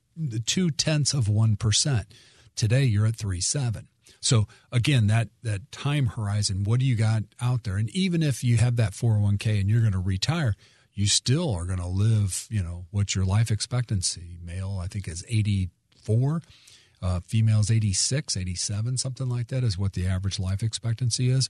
two 0.46 0.70
tenths 0.70 1.14
of 1.14 1.28
one 1.28 1.56
percent. 1.56 2.12
Today 2.56 2.84
you're 2.84 3.06
at 3.06 3.16
three 3.16 3.40
seven. 3.40 3.88
So 4.20 4.46
again, 4.72 5.06
that 5.08 5.28
that 5.42 5.70
time 5.70 6.06
horizon, 6.06 6.64
what 6.64 6.80
do 6.80 6.86
you 6.86 6.96
got 6.96 7.24
out 7.40 7.64
there? 7.64 7.76
And 7.76 7.90
even 7.90 8.22
if 8.22 8.42
you 8.42 8.56
have 8.56 8.76
that 8.76 8.92
401k 8.92 9.60
and 9.60 9.68
you're 9.68 9.80
going 9.80 9.92
to 9.92 9.98
retire, 9.98 10.54
you 10.92 11.06
still 11.06 11.54
are 11.54 11.64
going 11.64 11.78
to 11.78 11.86
live. 11.86 12.46
You 12.50 12.62
know 12.62 12.86
what's 12.90 13.14
your 13.14 13.24
life 13.24 13.50
expectancy? 13.50 14.36
Male, 14.42 14.80
I 14.82 14.86
think, 14.86 15.06
is 15.08 15.24
84. 15.28 16.42
Uh, 17.00 17.20
females 17.20 17.70
86, 17.70 18.36
87, 18.36 18.96
something 18.96 19.28
like 19.28 19.46
that 19.48 19.62
is 19.62 19.78
what 19.78 19.92
the 19.92 20.08
average 20.08 20.40
life 20.40 20.64
expectancy 20.64 21.30
is. 21.30 21.48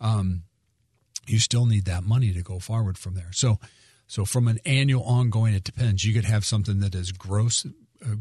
Um, 0.00 0.42
you 1.28 1.38
still 1.38 1.66
need 1.66 1.84
that 1.84 2.02
money 2.02 2.32
to 2.32 2.42
go 2.42 2.58
forward 2.58 2.98
from 2.98 3.14
there. 3.14 3.30
So, 3.30 3.60
so 4.08 4.24
from 4.24 4.48
an 4.48 4.58
annual 4.64 5.04
ongoing, 5.04 5.54
it 5.54 5.62
depends. 5.62 6.04
You 6.04 6.14
could 6.14 6.24
have 6.24 6.44
something 6.44 6.80
that 6.80 6.96
is 6.96 7.12
gross 7.12 7.64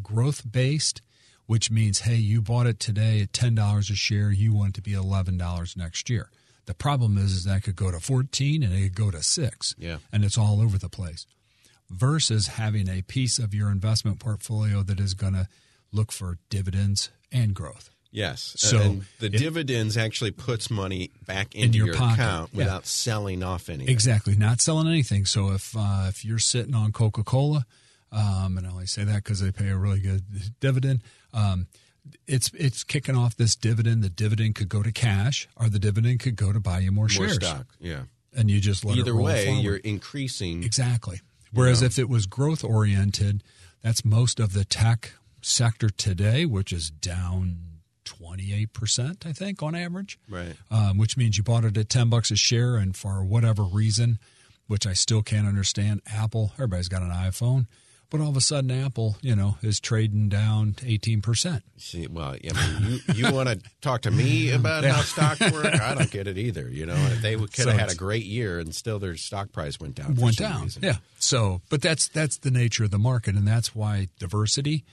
growth 0.01 0.49
based, 0.49 1.01
which 1.45 1.71
means 1.71 2.01
hey, 2.01 2.15
you 2.15 2.41
bought 2.41 2.67
it 2.67 2.79
today 2.79 3.21
at 3.21 3.33
ten 3.33 3.55
dollars 3.55 3.89
a 3.89 3.95
share, 3.95 4.31
you 4.31 4.53
want 4.53 4.69
it 4.69 4.75
to 4.75 4.81
be 4.81 4.93
eleven 4.93 5.37
dollars 5.37 5.75
next 5.77 6.09
year. 6.09 6.29
The 6.65 6.73
problem 6.73 7.17
is, 7.17 7.31
is 7.33 7.43
that 7.45 7.63
could 7.63 7.75
go 7.77 7.91
to 7.91 7.99
fourteen 7.99 8.63
and 8.63 8.73
it 8.73 8.81
could 8.83 8.95
go 8.95 9.11
to 9.11 9.23
six, 9.23 9.73
Yeah. 9.77 9.97
and 10.11 10.25
it's 10.25 10.37
all 10.37 10.61
over 10.61 10.77
the 10.77 10.89
place. 10.89 11.25
Versus 11.89 12.47
having 12.47 12.89
a 12.89 13.01
piece 13.01 13.39
of 13.39 13.53
your 13.53 13.69
investment 13.71 14.19
portfolio 14.19 14.83
that 14.83 14.99
is 14.99 15.13
going 15.13 15.31
to 15.33 15.47
look 15.93 16.11
for 16.11 16.37
dividends 16.49 17.09
and 17.31 17.53
growth. 17.53 17.89
Yes. 18.11 18.55
So 18.57 18.79
and 18.81 19.05
the 19.19 19.27
it- 19.27 19.37
dividends 19.37 19.95
actually 19.95 20.31
puts 20.31 20.69
money 20.69 21.11
back 21.25 21.55
into 21.55 21.65
In 21.67 21.73
your 21.73 21.85
your, 21.87 21.95
account 21.95 22.49
Yeah. 22.51 22.57
without 22.57 22.85
selling 22.87 23.41
off 23.43 23.69
anything. 23.69 23.87
Exactly, 23.87 24.35
not 24.35 24.59
selling 24.59 24.87
anything. 24.87 25.25
So 25.25 25.51
if 25.53 25.75
uh, 25.77 26.07
if 26.09 26.25
you're 26.25 26.39
sitting 26.39 26.75
on 26.75 26.91
Coca 26.91 27.23
Cola, 27.23 27.65
um, 28.11 28.57
and 28.57 28.65
I 28.65 28.71
only 28.71 28.85
say 28.87 29.03
that 29.03 29.23
because 29.23 29.39
they 29.41 29.51
pay 29.51 29.69
a 29.69 29.77
really 29.77 29.99
good 29.99 30.23
dividend, 30.59 31.01
um, 31.33 31.67
it's 32.25 32.49
it's 32.53 32.83
kicking 32.83 33.15
off 33.17 33.35
this 33.35 33.55
dividend. 33.55 34.03
The 34.03 34.09
dividend 34.09 34.55
could 34.55 34.69
go 34.69 34.81
to 34.83 34.91
cash, 34.91 35.47
or 35.55 35.69
the 35.69 35.79
dividend 35.79 36.19
could 36.21 36.35
go 36.35 36.51
to 36.53 36.59
buy 36.59 36.79
you 36.79 36.91
more, 36.91 37.03
More 37.03 37.09
shares, 37.09 37.35
stock. 37.35 37.67
Yeah. 37.79 38.03
and 38.35 38.49
you 38.49 38.59
just 38.61 38.85
let 38.85 38.97
Either 38.97 39.11
it 39.11 39.15
roll 39.15 39.25
way, 39.25 39.45
forward. 39.45 39.63
you're 39.63 39.75
increasing. 39.77 40.63
Exactly. 40.63 41.19
Whereas 41.53 41.81
if 41.81 41.97
it 41.99 42.07
was 42.09 42.25
growth 42.25 42.63
oriented, 42.63 43.43
that's 43.81 44.03
most 44.05 44.39
of 44.39 44.53
the 44.53 44.63
tech 44.65 45.13
sector 45.41 45.89
today, 45.89 46.45
which 46.45 46.71
is 46.73 46.89
down 46.89 47.57
28%, 48.05 49.25
I 49.25 49.31
think, 49.33 49.61
on 49.63 49.75
average. 49.75 50.17
Right. 50.29 50.55
Um, 50.71 50.97
which 50.97 51.17
means 51.17 51.37
you 51.37 51.43
bought 51.43 51.65
it 51.65 51.77
at 51.77 51.89
10 51.89 52.09
bucks 52.09 52.31
a 52.31 52.35
share, 52.35 52.75
and 52.75 52.95
for 52.95 53.23
whatever 53.23 53.63
reason, 53.63 54.19
which 54.67 54.85
I 54.87 54.93
still 54.93 55.21
can't 55.21 55.47
understand, 55.47 56.01
Apple, 56.05 56.51
everybody's 56.55 56.89
got 56.89 57.01
an 57.01 57.11
iPhone, 57.11 57.67
but 58.09 58.21
all 58.21 58.29
of 58.29 58.37
a 58.37 58.41
sudden 58.41 58.71
Apple, 58.71 59.17
you 59.21 59.35
know, 59.35 59.57
is 59.61 59.79
trading 59.79 60.29
down 60.29 60.73
18%. 60.79 61.61
See, 61.77 62.07
well, 62.07 62.35
I 62.35 62.79
mean, 62.79 62.99
you, 63.07 63.13
you 63.13 63.33
want 63.33 63.49
to 63.49 63.59
talk 63.81 64.01
to 64.03 64.11
me 64.11 64.51
about 64.53 64.83
how 64.85 65.01
stocks 65.01 65.39
work? 65.51 65.65
I 65.65 65.93
don't 65.95 66.09
get 66.11 66.27
it 66.27 66.37
either. 66.37 66.69
You 66.69 66.85
know, 66.85 66.95
they 67.21 67.35
could 67.35 67.49
have 67.49 67.65
So 67.65 67.71
had 67.71 67.91
a 67.91 67.95
great 67.95 68.25
year 68.25 68.59
and 68.59 68.73
still 68.73 68.99
their 68.99 69.15
stock 69.17 69.51
price 69.51 69.79
went 69.79 69.95
down. 69.95 70.15
went 70.15 70.37
down. 70.37 70.63
reason. 70.63 70.83
Yeah. 70.83 70.95
So, 71.19 71.61
but 71.69 71.81
that's 71.81 72.07
that's 72.07 72.37
the 72.37 72.51
nature 72.51 72.83
of 72.85 72.91
the 72.91 72.97
market, 72.99 73.35
and 73.35 73.47
that's 73.47 73.75
why 73.75 74.07
diversity 74.19 74.85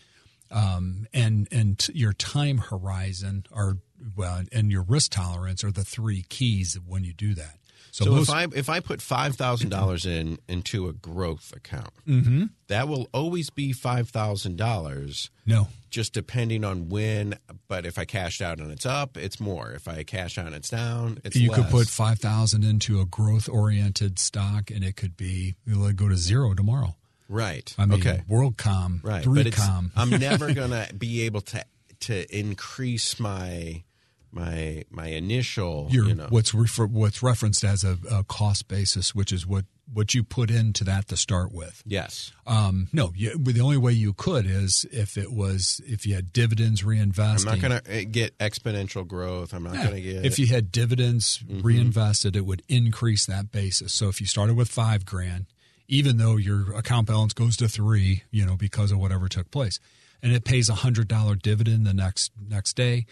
um, 0.50 1.06
and 1.12 1.48
and 1.50 1.86
your 1.94 2.12
time 2.12 2.58
horizon 2.58 3.44
are 3.52 3.78
well, 4.16 4.42
and 4.52 4.70
your 4.70 4.82
risk 4.82 5.12
tolerance 5.12 5.64
are 5.64 5.70
the 5.72 5.84
three 5.84 6.24
keys 6.28 6.78
when 6.86 7.04
you 7.04 7.12
do 7.12 7.34
that. 7.34 7.58
So, 7.94 8.06
So 8.06 8.10
most, 8.10 8.28
if 8.28 8.34
I 8.34 8.46
if 8.56 8.68
I 8.68 8.80
put 8.80 9.00
five 9.00 9.36
thousand 9.36 9.68
dollars 9.68 10.04
in 10.04 10.38
into 10.48 10.88
a 10.88 10.92
growth 10.92 11.52
account, 11.54 11.90
Mm-hmm. 12.08 12.44
that 12.66 12.88
will 12.88 13.08
always 13.14 13.50
be 13.50 13.72
five 13.72 14.08
thousand 14.08 14.56
dollars. 14.56 15.30
no, 15.46 15.68
just 15.90 16.12
depending 16.12 16.64
on 16.64 16.88
when. 16.88 17.38
But 17.68 17.86
if 17.86 17.96
I 17.96 18.04
cashed 18.04 18.42
out 18.42 18.58
and 18.58 18.72
it's 18.72 18.84
up, 18.84 19.16
it's 19.16 19.38
more. 19.38 19.70
If 19.70 19.86
I 19.86 20.02
cash 20.02 20.38
out 20.38 20.46
and 20.46 20.56
it's 20.56 20.70
down, 20.70 21.18
it's 21.24 21.36
you 21.36 21.50
less. 21.50 21.60
could 21.60 21.70
put 21.70 21.86
five 21.86 22.18
thousand 22.18 22.64
into 22.64 23.00
a 23.00 23.04
growth 23.04 23.48
oriented 23.48 24.18
stock, 24.18 24.72
and 24.72 24.82
it 24.82 24.96
could 24.96 25.16
be 25.16 25.54
it'll 25.64 25.92
go 25.92 26.08
to 26.08 26.16
zero 26.16 26.52
tomorrow. 26.54 26.96
right. 27.28 27.72
I 27.78 27.86
mean, 27.86 28.00
okay, 28.00 28.22
WorldCom, 28.28 29.04
right. 29.04 29.24
But 29.24 29.46
3Com. 29.46 29.90
I'm 29.94 30.10
never 30.10 30.52
gonna 30.60 30.88
be 30.98 31.22
able 31.26 31.42
to 31.42 31.64
to 32.00 32.36
increase 32.36 33.20
my 33.20 33.84
my 34.34 34.84
my 34.90 35.06
initial. 35.06 35.88
your 35.90 36.06
you 36.08 36.14
know, 36.14 36.26
what's 36.28 36.52
refer, 36.54 36.86
what's 36.86 37.22
referenced 37.22 37.64
as 37.64 37.84
a, 37.84 37.96
a 38.10 38.24
cost 38.24 38.68
basis, 38.68 39.14
which 39.14 39.32
is 39.32 39.46
what 39.46 39.64
what 39.92 40.14
you 40.14 40.24
put 40.24 40.50
into 40.50 40.82
that 40.84 41.06
to 41.08 41.16
start 41.16 41.52
with. 41.52 41.82
yes. 41.86 42.32
Um, 42.46 42.88
no, 42.92 43.12
you, 43.14 43.36
the 43.38 43.60
only 43.60 43.76
way 43.76 43.92
you 43.92 44.14
could 44.14 44.46
is 44.46 44.86
if 44.90 45.16
it 45.18 45.30
was 45.30 45.80
if 45.86 46.06
you 46.06 46.14
had 46.14 46.32
dividends 46.32 46.82
reinvested. 46.82 47.48
I'm 47.48 47.60
not 47.60 47.68
going 47.68 47.82
to 47.82 48.04
get 48.06 48.36
exponential 48.38 49.06
growth. 49.06 49.52
I'm 49.52 49.62
not 49.62 49.74
Yeah. 49.74 49.84
going 49.84 49.94
to 49.96 50.00
get. 50.00 50.24
If 50.26 50.38
you 50.38 50.46
had 50.46 50.72
dividends 50.72 51.38
Mm-hmm. 51.46 51.60
reinvested, 51.60 52.34
it 52.34 52.46
would 52.46 52.62
increase 52.68 53.26
that 53.26 53.52
basis. 53.52 53.92
So 53.92 54.08
if 54.08 54.20
you 54.20 54.26
started 54.26 54.56
with 54.56 54.68
five 54.68 55.04
grand, 55.04 55.46
even 55.86 56.16
though 56.16 56.36
your 56.38 56.74
account 56.74 57.06
balance 57.06 57.34
goes 57.34 57.56
to 57.58 57.68
three, 57.68 58.22
you 58.30 58.44
know, 58.46 58.56
because 58.56 58.90
of 58.90 58.98
whatever 58.98 59.28
took 59.28 59.50
place, 59.50 59.78
and 60.22 60.32
it 60.32 60.44
pays 60.44 60.70
a 60.70 60.74
hundred 60.76 61.08
dollar 61.08 61.34
dividend 61.34 61.86
the 61.86 61.92
next 61.92 62.32
next 62.48 62.74
day, 62.74 63.04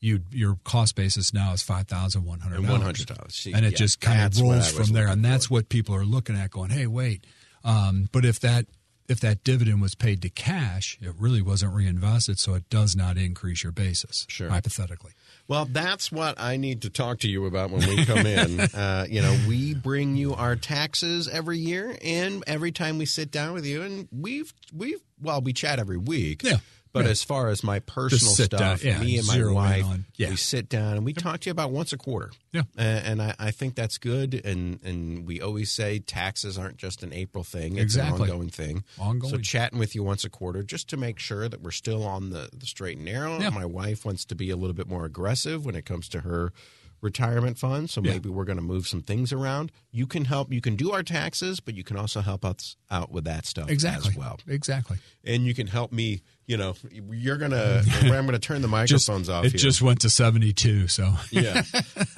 you 0.00 0.20
your 0.30 0.58
cost 0.64 0.96
basis 0.96 1.32
now 1.32 1.52
is 1.52 1.62
five 1.62 1.86
thousand 1.86 2.24
one 2.24 2.40
hundred 2.40 2.60
And 2.60 2.66
$100. 2.68 3.54
And 3.54 3.66
it 3.66 3.72
yeah, 3.72 3.76
just 3.76 4.00
kind 4.00 4.22
of 4.22 4.40
rolls 4.40 4.70
from 4.70 4.92
there, 4.94 5.08
and 5.08 5.24
that's 5.24 5.46
for. 5.46 5.54
what 5.54 5.68
people 5.68 5.94
are 5.94 6.04
looking 6.04 6.36
at, 6.36 6.50
going, 6.50 6.70
"Hey, 6.70 6.86
wait." 6.86 7.26
Um, 7.64 8.08
but 8.12 8.24
if 8.24 8.40
that 8.40 8.66
if 9.10 9.18
that 9.20 9.42
dividend 9.42 9.82
was 9.82 9.96
paid 9.96 10.22
to 10.22 10.30
cash, 10.30 10.96
it 11.02 11.12
really 11.18 11.42
wasn't 11.42 11.74
reinvested, 11.74 12.38
so 12.38 12.54
it 12.54 12.70
does 12.70 12.94
not 12.94 13.18
increase 13.18 13.64
your 13.64 13.72
basis. 13.72 14.24
Sure. 14.28 14.48
hypothetically. 14.48 15.10
Well, 15.48 15.64
that's 15.64 16.12
what 16.12 16.40
I 16.40 16.56
need 16.56 16.82
to 16.82 16.90
talk 16.90 17.18
to 17.20 17.28
you 17.28 17.46
about 17.46 17.70
when 17.70 17.84
we 17.88 18.04
come 18.04 18.24
in. 18.24 18.60
uh, 18.74 19.06
you 19.10 19.20
know, 19.20 19.36
we 19.48 19.74
bring 19.74 20.14
you 20.14 20.34
our 20.34 20.54
taxes 20.54 21.26
every 21.26 21.58
year, 21.58 21.96
and 22.02 22.44
every 22.46 22.70
time 22.70 22.98
we 22.98 23.04
sit 23.04 23.32
down 23.32 23.52
with 23.52 23.66
you, 23.66 23.82
and 23.82 24.08
we've 24.12 24.54
we've 24.72 25.00
well, 25.20 25.40
we 25.40 25.52
chat 25.52 25.80
every 25.80 25.98
week. 25.98 26.44
Yeah. 26.44 26.58
But 26.92 27.04
Yeah. 27.04 27.12
as 27.12 27.22
far 27.22 27.48
as 27.50 27.62
my 27.62 27.78
personal 27.78 28.32
stuff, 28.34 28.82
yeah, 28.84 28.98
me 29.00 29.16
and 29.18 29.26
my 29.26 29.44
wife, 29.46 29.86
yeah. 30.16 30.30
we 30.30 30.36
sit 30.36 30.68
down 30.68 30.96
and 30.96 31.04
we 31.04 31.12
talk 31.12 31.38
to 31.40 31.46
you 31.48 31.52
about 31.52 31.70
once 31.70 31.92
a 31.92 31.96
quarter. 31.96 32.30
Yeah. 32.52 32.62
And 32.76 33.22
I, 33.22 33.34
I 33.38 33.50
think 33.52 33.76
that's 33.76 33.96
good. 33.98 34.34
And 34.44 34.80
and 34.82 35.24
we 35.26 35.40
always 35.40 35.70
say 35.70 36.00
taxes 36.00 36.58
aren't 36.58 36.78
just 36.78 37.02
an 37.04 37.12
April 37.12 37.44
thing; 37.44 37.74
it's 37.76 37.94
Exactly. 37.94 38.24
an 38.24 38.30
ongoing 38.30 38.48
thing. 38.50 38.82
Ongoing. 38.98 39.32
So 39.32 39.38
chatting 39.38 39.78
with 39.78 39.94
you 39.94 40.02
once 40.02 40.24
a 40.24 40.30
quarter 40.30 40.62
just 40.64 40.88
to 40.88 40.96
make 40.96 41.20
sure 41.20 41.48
that 41.48 41.60
we're 41.62 41.70
still 41.70 42.04
on 42.04 42.30
the, 42.30 42.48
the 42.52 42.66
straight 42.66 42.96
and 42.96 43.04
narrow. 43.04 43.38
Yeah. 43.38 43.50
My 43.50 43.66
wife 43.66 44.04
wants 44.04 44.24
to 44.24 44.34
be 44.34 44.50
a 44.50 44.56
little 44.56 44.74
bit 44.74 44.88
more 44.88 45.04
aggressive 45.04 45.64
when 45.64 45.76
it 45.76 45.84
comes 45.86 46.08
to 46.08 46.20
her 46.22 46.52
retirement 47.00 47.56
fund. 47.58 47.88
So 47.88 48.02
Yeah. 48.04 48.12
maybe 48.12 48.28
we're 48.28 48.44
going 48.44 48.58
to 48.58 48.62
move 48.62 48.86
some 48.86 49.00
things 49.00 49.32
around. 49.32 49.72
You 49.90 50.06
can 50.06 50.26
help. 50.26 50.52
You 50.52 50.60
can 50.60 50.76
do 50.76 50.92
our 50.92 51.02
taxes, 51.02 51.58
but 51.60 51.74
you 51.74 51.82
can 51.84 51.96
also 51.96 52.20
help 52.20 52.44
us 52.44 52.76
out 52.90 53.10
with 53.10 53.24
that 53.24 53.46
stuff 53.46 53.70
Exactly. 53.70 54.10
as 54.10 54.16
well. 54.16 54.38
Exactly. 54.46 54.98
And 55.24 55.44
you 55.46 55.54
can 55.54 55.66
help 55.68 55.92
me. 55.92 56.22
You 56.50 56.56
know, 56.56 56.74
you're 57.12 57.36
gonna. 57.36 57.80
I'm 58.02 58.08
going 58.08 58.32
to 58.32 58.40
turn 58.40 58.60
the 58.60 58.66
Just, 58.84 59.08
microphones 59.08 59.28
off. 59.28 59.44
it 59.44 59.52
here. 59.52 59.58
just 59.60 59.80
went 59.82 60.00
to 60.00 60.10
72, 60.10 60.88
so 60.88 61.12
Yeah. 61.30 61.62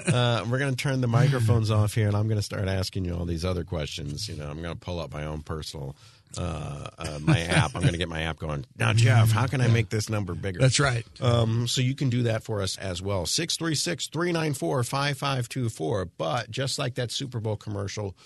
Uh, 0.06 0.44
we're 0.50 0.58
going 0.58 0.74
to 0.74 0.76
turn 0.76 1.00
the 1.00 1.06
microphones 1.20 1.70
off 1.70 1.94
here, 1.94 2.06
and 2.06 2.16
I'm 2.16 2.28
going 2.28 2.38
to 2.38 2.42
start 2.42 2.66
asking 2.66 3.04
you 3.04 3.14
all 3.14 3.24
these 3.26 3.44
other 3.44 3.62
questions. 3.62 4.28
You 4.28 4.36
know, 4.36 4.48
I'm 4.48 4.60
going 4.62 4.74
to 4.74 4.80
pull 4.80 4.98
up 5.00 5.12
my 5.12 5.24
own 5.26 5.42
personal, 5.42 5.96
uh, 6.36 6.88
uh, 6.98 7.18
my 7.20 7.40
app. 7.40 7.74
I'm 7.74 7.82
going 7.82 7.92
to 7.92 7.98
get 7.98 8.08
my 8.08 8.22
app 8.22 8.38
going. 8.38 8.64
Now, 8.78 8.92
Jeff, 8.94 9.30
how 9.30 9.46
can 9.46 9.60
I 9.60 9.68
make 9.68 9.90
this 9.90 10.08
number 10.08 10.34
bigger? 10.34 10.58
that's 10.60 10.80
right. 10.80 11.04
Um, 11.20 11.68
so 11.68 11.80
you 11.82 11.94
can 11.94 12.08
do 12.10 12.24
that 12.24 12.42
for 12.42 12.62
us 12.62 12.76
as 12.78 13.00
well. 13.02 13.26
636 13.26 14.08
394 14.08 14.82
5524. 14.84 16.04
But 16.18 16.50
just 16.50 16.78
like 16.78 16.94
that 16.94 17.10
Super 17.10 17.38
Bowl 17.38 17.56
commercial, 17.56 18.16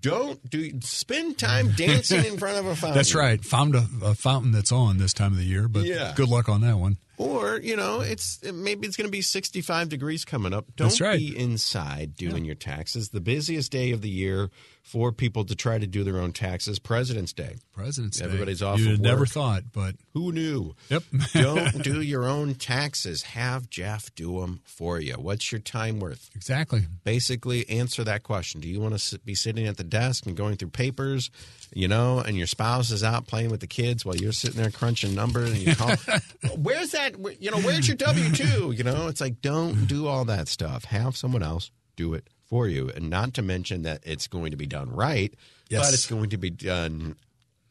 don't 0.00 0.48
do 0.50 0.80
spend 0.82 1.38
time 1.38 1.70
dancing 1.76 2.24
in 2.24 2.36
front 2.38 2.58
of 2.58 2.66
a 2.66 2.74
fountain. 2.76 2.96
That's 2.96 3.14
right. 3.14 3.42
Found 3.44 3.74
a, 3.74 3.86
a 4.02 4.14
fountain 4.14 4.52
that's 4.52 4.72
on 4.72 4.98
this 4.98 5.12
time 5.12 5.32
of 5.32 5.38
the 5.38 5.44
year, 5.44 5.68
but 5.68 5.84
Yeah. 5.84 6.12
good 6.16 6.28
luck 6.28 6.48
on 6.48 6.60
that 6.62 6.76
one. 6.78 6.98
Or, 7.16 7.60
you 7.60 7.76
know, 7.76 8.00
it's 8.00 8.42
maybe 8.42 8.86
it's 8.86 8.96
going 8.96 9.06
to 9.06 9.12
be 9.12 9.22
65 9.22 9.88
degrees 9.88 10.24
coming 10.24 10.52
up. 10.52 10.66
Don't 10.76 10.98
right. 11.00 11.18
be 11.18 11.36
inside 11.36 12.16
doing 12.16 12.44
your 12.44 12.54
taxes. 12.54 13.10
The 13.10 13.20
busiest 13.20 13.70
day 13.70 13.92
of 13.92 14.02
the 14.02 14.08
year 14.08 14.50
for 14.84 15.12
people 15.12 15.44
to 15.44 15.54
try 15.54 15.78
to 15.78 15.86
do 15.86 16.04
their 16.04 16.18
own 16.18 16.32
taxes, 16.32 16.78
President's 16.78 17.32
Day. 17.32 17.56
President's 17.72 18.18
Day. 18.18 18.26
Everybody's 18.26 18.62
off 18.62 18.78
You'd 18.78 18.94
of 18.94 19.00
never 19.00 19.24
thought, 19.24 19.64
but 19.72 19.94
Who 20.12 20.30
knew? 20.30 20.74
Yep. 20.90 21.02
Don't 21.32 21.82
do 21.82 22.02
your 22.02 22.24
own 22.24 22.54
taxes. 22.54 23.22
Have 23.22 23.70
Jeff 23.70 24.14
do 24.14 24.40
them 24.40 24.60
for 24.64 25.00
you. 25.00 25.14
What's 25.14 25.50
your 25.50 25.60
time 25.60 26.00
worth? 26.00 26.30
exactly. 26.34 26.82
Basically, 27.02 27.68
answer 27.68 28.04
that 28.04 28.22
question. 28.22 28.60
Do 28.60 28.68
you 28.68 28.80
want 28.80 28.98
to 28.98 29.18
be 29.20 29.34
sitting 29.34 29.66
at 29.66 29.78
the 29.78 29.84
desk 29.84 30.26
and 30.26 30.36
going 30.36 30.56
through 30.56 30.68
papers, 30.68 31.30
you 31.72 31.88
know, 31.88 32.18
and 32.18 32.36
your 32.36 32.46
spouse 32.46 32.90
is 32.90 33.02
out 33.02 33.26
playing 33.26 33.50
with 33.50 33.60
the 33.60 33.66
kids 33.66 34.04
while 34.04 34.16
you're 34.16 34.32
sitting 34.32 34.60
there 34.60 34.70
crunching 34.70 35.14
numbers 35.14 35.50
and 35.50 35.60
you 35.60 35.74
call, 35.74 35.94
where's 36.56 36.90
that, 36.90 37.03
where- 37.12 37.34
you 37.40 37.50
know, 37.50 37.58
where's 37.60 37.86
your 37.88 37.96
W 37.96 38.30
2? 38.32 38.72
You 38.72 38.84
know, 38.84 39.08
it's 39.08 39.20
like, 39.20 39.40
don't 39.40 39.86
do 39.86 40.06
all 40.06 40.24
that 40.26 40.48
stuff. 40.48 40.84
Have 40.86 41.16
someone 41.16 41.42
else 41.42 41.70
do 41.96 42.14
it 42.14 42.28
for 42.44 42.68
you. 42.68 42.90
And 42.94 43.08
not 43.10 43.34
to 43.34 43.42
mention 43.42 43.82
that 43.82 44.00
it's 44.04 44.26
going 44.26 44.50
to 44.50 44.56
be 44.56 44.66
done 44.66 44.90
right, 44.90 45.32
Yes. 45.70 45.86
but 45.86 45.94
it's 45.94 46.06
going 46.06 46.30
to 46.30 46.36
be 46.36 46.50
done 46.50 47.16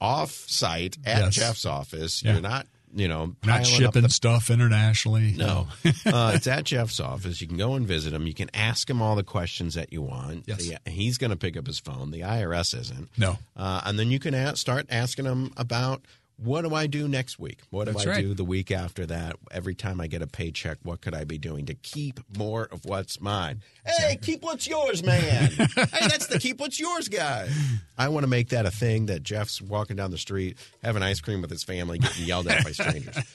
off 0.01 0.31
site 0.31 0.97
at 1.05 1.19
Yes. 1.25 1.35
Jeff's 1.35 1.65
office. 1.65 2.23
Yeah. 2.23 2.33
You're 2.33 2.41
not, 2.41 2.67
you 2.93 3.07
know, 3.07 3.35
Not 3.45 3.65
shipping 3.65 4.01
the 4.03 4.09
stuff 4.09 4.49
internationally. 4.49 5.33
no, 5.37 5.67
uh, 6.05 6.31
it's 6.35 6.47
at 6.47 6.65
Jeff's 6.65 6.99
office. 6.99 7.39
You 7.41 7.47
can 7.47 7.57
go 7.57 7.75
and 7.75 7.87
visit 7.87 8.13
him. 8.13 8.27
You 8.27 8.33
can 8.33 8.49
ask 8.53 8.89
him 8.89 9.01
all 9.01 9.15
the 9.15 9.23
questions 9.23 9.75
that 9.75 9.93
you 9.93 10.01
want. 10.01 10.43
Yes. 10.47 10.67
The- 10.67 10.91
he's 10.91 11.17
going 11.17 11.31
to 11.31 11.37
pick 11.37 11.55
up 11.57 11.67
his 11.67 11.79
phone. 11.79 12.11
The 12.11 12.21
IRS 12.21 12.77
isn't. 12.79 13.09
No. 13.17 13.37
Uh, 13.55 13.81
and 13.85 13.97
then 13.97 14.11
you 14.11 14.19
can 14.19 14.33
ask, 14.33 14.57
start 14.57 14.87
asking 14.89 15.25
him 15.25 15.53
about 15.57 16.03
what 16.37 16.63
do 16.63 16.73
I 16.73 16.87
do 16.87 17.07
next 17.07 17.39
week? 17.39 17.59
What 17.69 17.85
do 17.85 17.93
That's 17.93 18.05
I 18.07 18.09
right. 18.11 18.21
do 18.21 18.33
the 18.33 18.43
week 18.43 18.71
after 18.71 19.05
that? 19.05 19.35
Every 19.51 19.75
time 19.75 20.01
I 20.01 20.07
get 20.07 20.21
a 20.21 20.27
paycheck, 20.27 20.77
what 20.83 21.01
could 21.01 21.13
I 21.13 21.23
be 21.23 21.37
doing 21.37 21.65
to 21.67 21.73
keep 21.75 22.19
more 22.37 22.67
of 22.71 22.85
what's 22.85 23.21
mine? 23.21 23.61
Hey, 23.85 24.17
keep 24.21 24.41
what's 24.41 24.67
yours, 24.67 25.03
man. 25.03 25.51
hey, 25.51 25.67
that's 25.75 26.27
the 26.27 26.39
keep 26.39 26.59
what's 26.59 26.79
yours 26.79 27.07
guy. 27.07 27.49
I 27.97 28.09
want 28.09 28.23
to 28.23 28.29
make 28.29 28.49
that 28.49 28.65
a 28.65 28.71
thing 28.71 29.05
that 29.07 29.23
Jeff's 29.23 29.61
walking 29.61 29.95
down 29.95 30.11
the 30.11 30.17
street 30.17 30.57
having 30.83 31.03
ice 31.03 31.21
cream 31.21 31.41
with 31.41 31.49
his 31.51 31.63
family, 31.63 31.99
getting 31.99 32.25
yelled 32.25 32.47
at 32.47 32.63
by 32.63 32.71
strangers. 32.71 33.17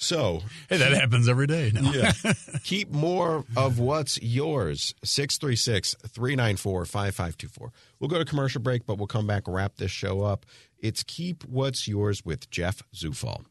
So 0.00 0.42
Hey, 0.68 0.76
that 0.76 0.92
happens 0.92 1.28
every 1.28 1.48
day. 1.48 1.72
No. 1.74 1.90
yeah. 1.92 2.12
Keep 2.62 2.92
more 2.92 3.44
of 3.56 3.80
what's 3.80 4.22
yours. 4.22 4.94
636 5.02 5.96
394 6.06 6.84
5524. 6.84 7.72
We'll 7.98 8.08
go 8.08 8.18
to 8.18 8.24
commercial 8.24 8.60
break, 8.62 8.86
but 8.86 8.96
we'll 8.96 9.08
come 9.08 9.26
back, 9.26 9.42
wrap 9.48 9.76
this 9.76 9.90
show 9.90 10.22
up. 10.22 10.46
It's 10.80 11.02
Keep 11.02 11.44
What's 11.44 11.88
Yours 11.88 12.24
with 12.24 12.48
Jeff 12.50 12.82
Zufall. 12.94 13.44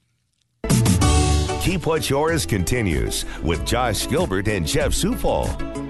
Keep 1.62 1.86
What's 1.86 2.10
Yours 2.10 2.46
continues 2.46 3.26
with 3.44 3.66
Josh 3.66 4.08
Gilbert 4.08 4.48
and 4.48 4.66
Jeff 4.66 4.92
Zufall. 4.92 5.87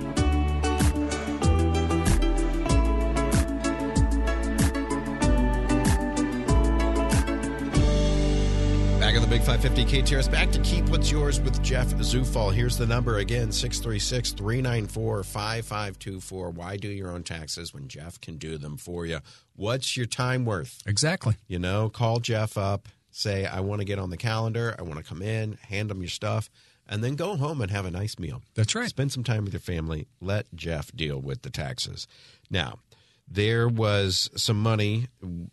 Big 9.38 9.46
550 9.46 10.02
KTRS. 10.02 10.32
Back 10.32 10.50
to 10.52 10.60
Keep 10.62 10.86
What's 10.90 11.12
Yours 11.12 11.40
with 11.40 11.62
Jeff 11.62 11.86
Zufall. 11.98 12.52
Here's 12.52 12.76
the 12.76 12.88
number 12.88 13.20
again 13.20 13.52
636 13.52 14.32
394 14.32 15.24
5524. 15.24 16.50
Why 16.50 16.76
do 16.76 16.88
your 16.88 17.12
own 17.12 17.22
taxes 17.22 17.72
when 17.72 17.88
Jeff 17.88 18.20
can 18.20 18.38
do 18.38 18.58
them 18.58 18.78
for 18.78 19.06
you? 19.06 19.20
What's 19.56 19.96
your 19.96 20.08
time 20.08 20.44
worth? 20.44 20.82
Exactly. 20.88 21.36
You 21.48 21.60
know, 21.60 21.88
call 21.88 22.20
Jeff 22.20 22.58
up, 22.58 22.88
say, 23.12 23.46
I 23.46 23.60
want 23.60 23.80
to 23.80 23.86
get 23.86 24.00
on 24.00 24.10
the 24.10 24.18
calendar, 24.18 24.76
I 24.80 24.82
want 24.82 24.98
to 24.98 25.04
come 25.04 25.22
in, 25.22 25.60
hand 25.70 25.92
him 25.92 26.02
your 26.02 26.10
stuff, 26.10 26.50
and 26.88 27.04
then 27.04 27.16
go 27.16 27.36
home 27.36 27.62
and 27.62 27.70
have 27.70 27.86
a 27.86 27.92
nice 27.92 28.18
meal. 28.18 28.42
That's 28.56 28.74
right. 28.74 28.90
Spend 28.90 29.12
some 29.12 29.24
time 29.24 29.44
with 29.44 29.54
your 29.54 29.60
family. 29.60 30.08
Let 30.20 30.48
Jeff 30.56 30.92
deal 30.96 31.22
with 31.22 31.44
the 31.44 31.52
taxes. 31.52 32.08
Now, 32.50 32.80
there 33.28 33.70
was 33.70 34.32
some 34.36 34.60
money 34.64 35.10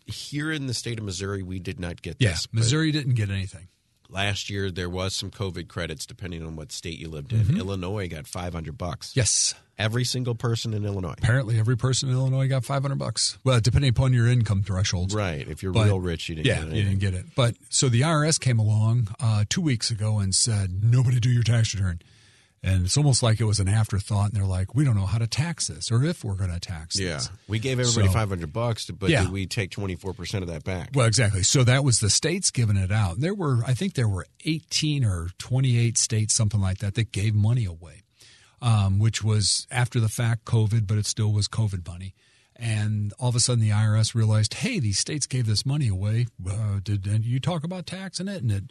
here 0.07 0.51
in 0.51 0.65
the 0.65 0.73
state 0.73 0.97
of 0.97 1.05
Missouri. 1.05 1.43
We 1.43 1.59
did 1.59 1.79
not 1.79 2.01
get 2.01 2.15
Yeah, 2.17 2.29
this. 2.31 2.47
Missouri 2.51 2.91
didn't 2.91 3.13
get 3.13 3.29
anything. 3.29 3.67
Last 4.15 4.49
year, 4.49 4.71
there 4.71 4.89
was 4.89 5.13
some 5.13 5.29
COVID 5.29 5.67
credits 5.67 6.05
depending 6.05 6.41
on 6.41 6.55
what 6.55 6.71
state 6.71 6.97
you 6.97 7.09
lived 7.09 7.33
in. 7.33 7.57
Illinois 7.57 8.07
got 8.07 8.27
500 8.27 8.77
bucks. 8.77 9.11
Yes. 9.13 9.55
Every 9.77 10.05
single 10.05 10.35
person 10.35 10.73
in 10.73 10.85
Illinois. 10.85 11.15
Apparently, 11.17 11.59
every 11.59 11.75
person 11.75 12.07
in 12.07 12.15
Illinois 12.15 12.47
got 12.47 12.63
500 12.63 12.97
bucks. 12.97 13.37
Well, 13.43 13.59
depending 13.59 13.89
upon 13.89 14.13
your 14.13 14.25
income 14.25 14.63
thresholds. 14.63 15.13
Right. 15.13 15.45
If 15.45 15.61
you're 15.61 15.73
But- 15.73 15.87
real 15.87 15.99
rich, 15.99 16.29
you 16.29 16.35
didn't 16.35 16.47
yeah, 16.47 16.63
get 16.63 16.73
you 16.77 16.83
didn't 16.83 16.99
get 16.99 17.13
it. 17.13 17.25
But 17.35 17.55
so 17.67 17.89
the 17.89 18.01
IRS 18.01 18.39
came 18.39 18.57
along 18.57 19.09
uh, 19.19 19.43
two 19.49 19.59
weeks 19.59 19.91
ago 19.91 20.19
and 20.19 20.33
said, 20.33 20.81
nobody 20.81 21.19
do 21.19 21.29
your 21.29 21.43
tax 21.43 21.75
return. 21.75 21.99
And 22.67 22.85
it's 22.85 22.97
almost 22.97 23.21
like 23.21 23.39
it 23.39 23.43
was 23.45 23.59
an 23.59 23.69
afterthought. 23.69 24.31
And 24.31 24.33
they're 24.33 24.47
like, 24.47 24.73
we 24.73 24.83
don't 24.83 24.95
know 24.95 25.05
how 25.05 25.19
to 25.19 25.27
tax 25.27 25.67
this 25.67 25.91
or 25.91 26.03
if 26.03 26.23
we're 26.23 26.33
going 26.35 26.51
to 26.51 26.59
tax 26.59 26.99
Yeah. 26.99 27.17
this. 27.17 27.29
We 27.47 27.59
gave 27.59 27.79
everybody 27.79 28.07
So- 28.07 28.13
500 28.13 28.51
bucks, 28.51 28.89
but 28.89 29.11
Yeah. 29.11 29.21
did 29.21 29.31
we 29.31 29.45
take 29.45 29.69
24% 29.69 30.41
of 30.41 30.49
that 30.49 30.63
back? 30.63 30.89
Well, 30.95 31.05
exactly. 31.05 31.43
So 31.43 31.63
that 31.63 31.83
was 31.83 31.99
the 31.99 32.09
states 32.09 32.49
giving 32.49 32.75
it 32.75 32.91
out. 32.91 33.19
There 33.19 33.35
were, 33.35 33.63
I 33.67 33.75
think 33.75 33.93
there 33.93 34.09
were 34.09 34.25
18 34.45 35.05
or 35.05 35.29
28 35.37 35.95
states, 35.99 36.33
something 36.33 36.59
like 36.59 36.79
that, 36.79 36.95
that 36.95 37.11
gave 37.11 37.35
money 37.35 37.65
away, 37.65 38.01
um, 38.63 38.97
which 38.97 39.23
was 39.23 39.67
after 39.69 39.99
the 39.99 40.09
fact 40.09 40.45
COVID, 40.45 40.87
but 40.87 40.97
it 40.97 41.05
still 41.05 41.31
was 41.31 41.47
COVID 41.47 41.85
money. 41.87 42.15
And 42.55 43.13
all 43.19 43.29
of 43.29 43.35
a 43.35 43.39
sudden 43.41 43.61
the 43.61 43.71
IRS 43.73 44.15
realized, 44.15 44.55
hey, 44.55 44.79
these 44.79 44.97
states 44.97 45.27
gave 45.27 45.45
this 45.45 45.65
money 45.67 45.87
away. 45.89 46.27
Uh, 46.49 46.79
did, 46.83 47.03
did 47.03 47.25
you 47.25 47.39
talk 47.39 47.63
about 47.63 47.85
taxing 47.85 48.27
it? 48.27 48.41
And 48.41 48.51
it, 48.51 48.63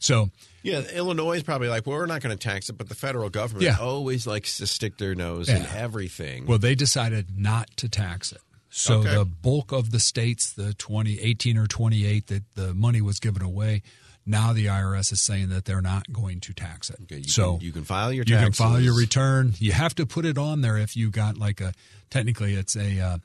so 0.00 0.30
Yeah, 0.62 0.80
Illinois 0.92 1.36
is 1.36 1.42
probably 1.44 1.68
like, 1.68 1.86
well, 1.86 1.96
we're 1.96 2.06
not 2.06 2.20
going 2.20 2.36
to 2.36 2.48
tax 2.48 2.68
it, 2.68 2.72
but 2.76 2.88
the 2.88 2.94
federal 2.96 3.30
government 3.30 3.64
Yeah. 3.64 3.76
always 3.80 4.26
likes 4.26 4.58
to 4.58 4.66
stick 4.66 4.98
their 4.98 5.14
nose 5.14 5.48
in 5.48 5.64
everything. 5.66 6.46
Well, 6.46 6.58
they 6.58 6.74
decided 6.74 7.38
not 7.38 7.68
to 7.76 7.88
tax 7.88 8.32
it. 8.32 8.40
So 8.68 8.98
Okay. 9.00 9.14
the 9.14 9.24
bulk 9.24 9.72
of 9.72 9.90
the 9.90 9.98
states, 10.00 10.52
the 10.52 10.74
20, 10.74 11.18
18 11.20 11.56
or 11.56 11.66
28 11.66 12.26
that 12.26 12.42
the 12.56 12.74
money 12.74 13.00
was 13.00 13.18
given 13.20 13.42
away, 13.42 13.82
now 14.26 14.52
the 14.52 14.66
IRS 14.66 15.12
is 15.12 15.20
saying 15.22 15.48
that 15.48 15.64
they're 15.64 15.80
not 15.82 16.12
going 16.12 16.40
to 16.40 16.52
tax 16.52 16.88
it. 16.90 16.96
Okay, 17.04 17.16
you 17.18 17.24
so 17.30 17.56
can, 17.56 17.66
you 17.66 17.72
can 17.72 17.84
file 17.84 18.12
your 18.12 18.24
you 18.26 18.36
can 18.36 18.52
file 18.52 18.78
your 18.80 18.94
return. 18.96 19.54
You 19.58 19.72
have 19.72 19.94
to 19.96 20.04
put 20.06 20.24
it 20.26 20.36
on 20.38 20.60
there 20.60 20.76
if 20.76 20.94
you 20.96 21.10
got 21.10 21.36
like 21.38 21.60
a, 21.60 21.72
technically 22.10 22.54
it's 22.54 22.76
a, 22.76 23.00
uh, 23.00 23.18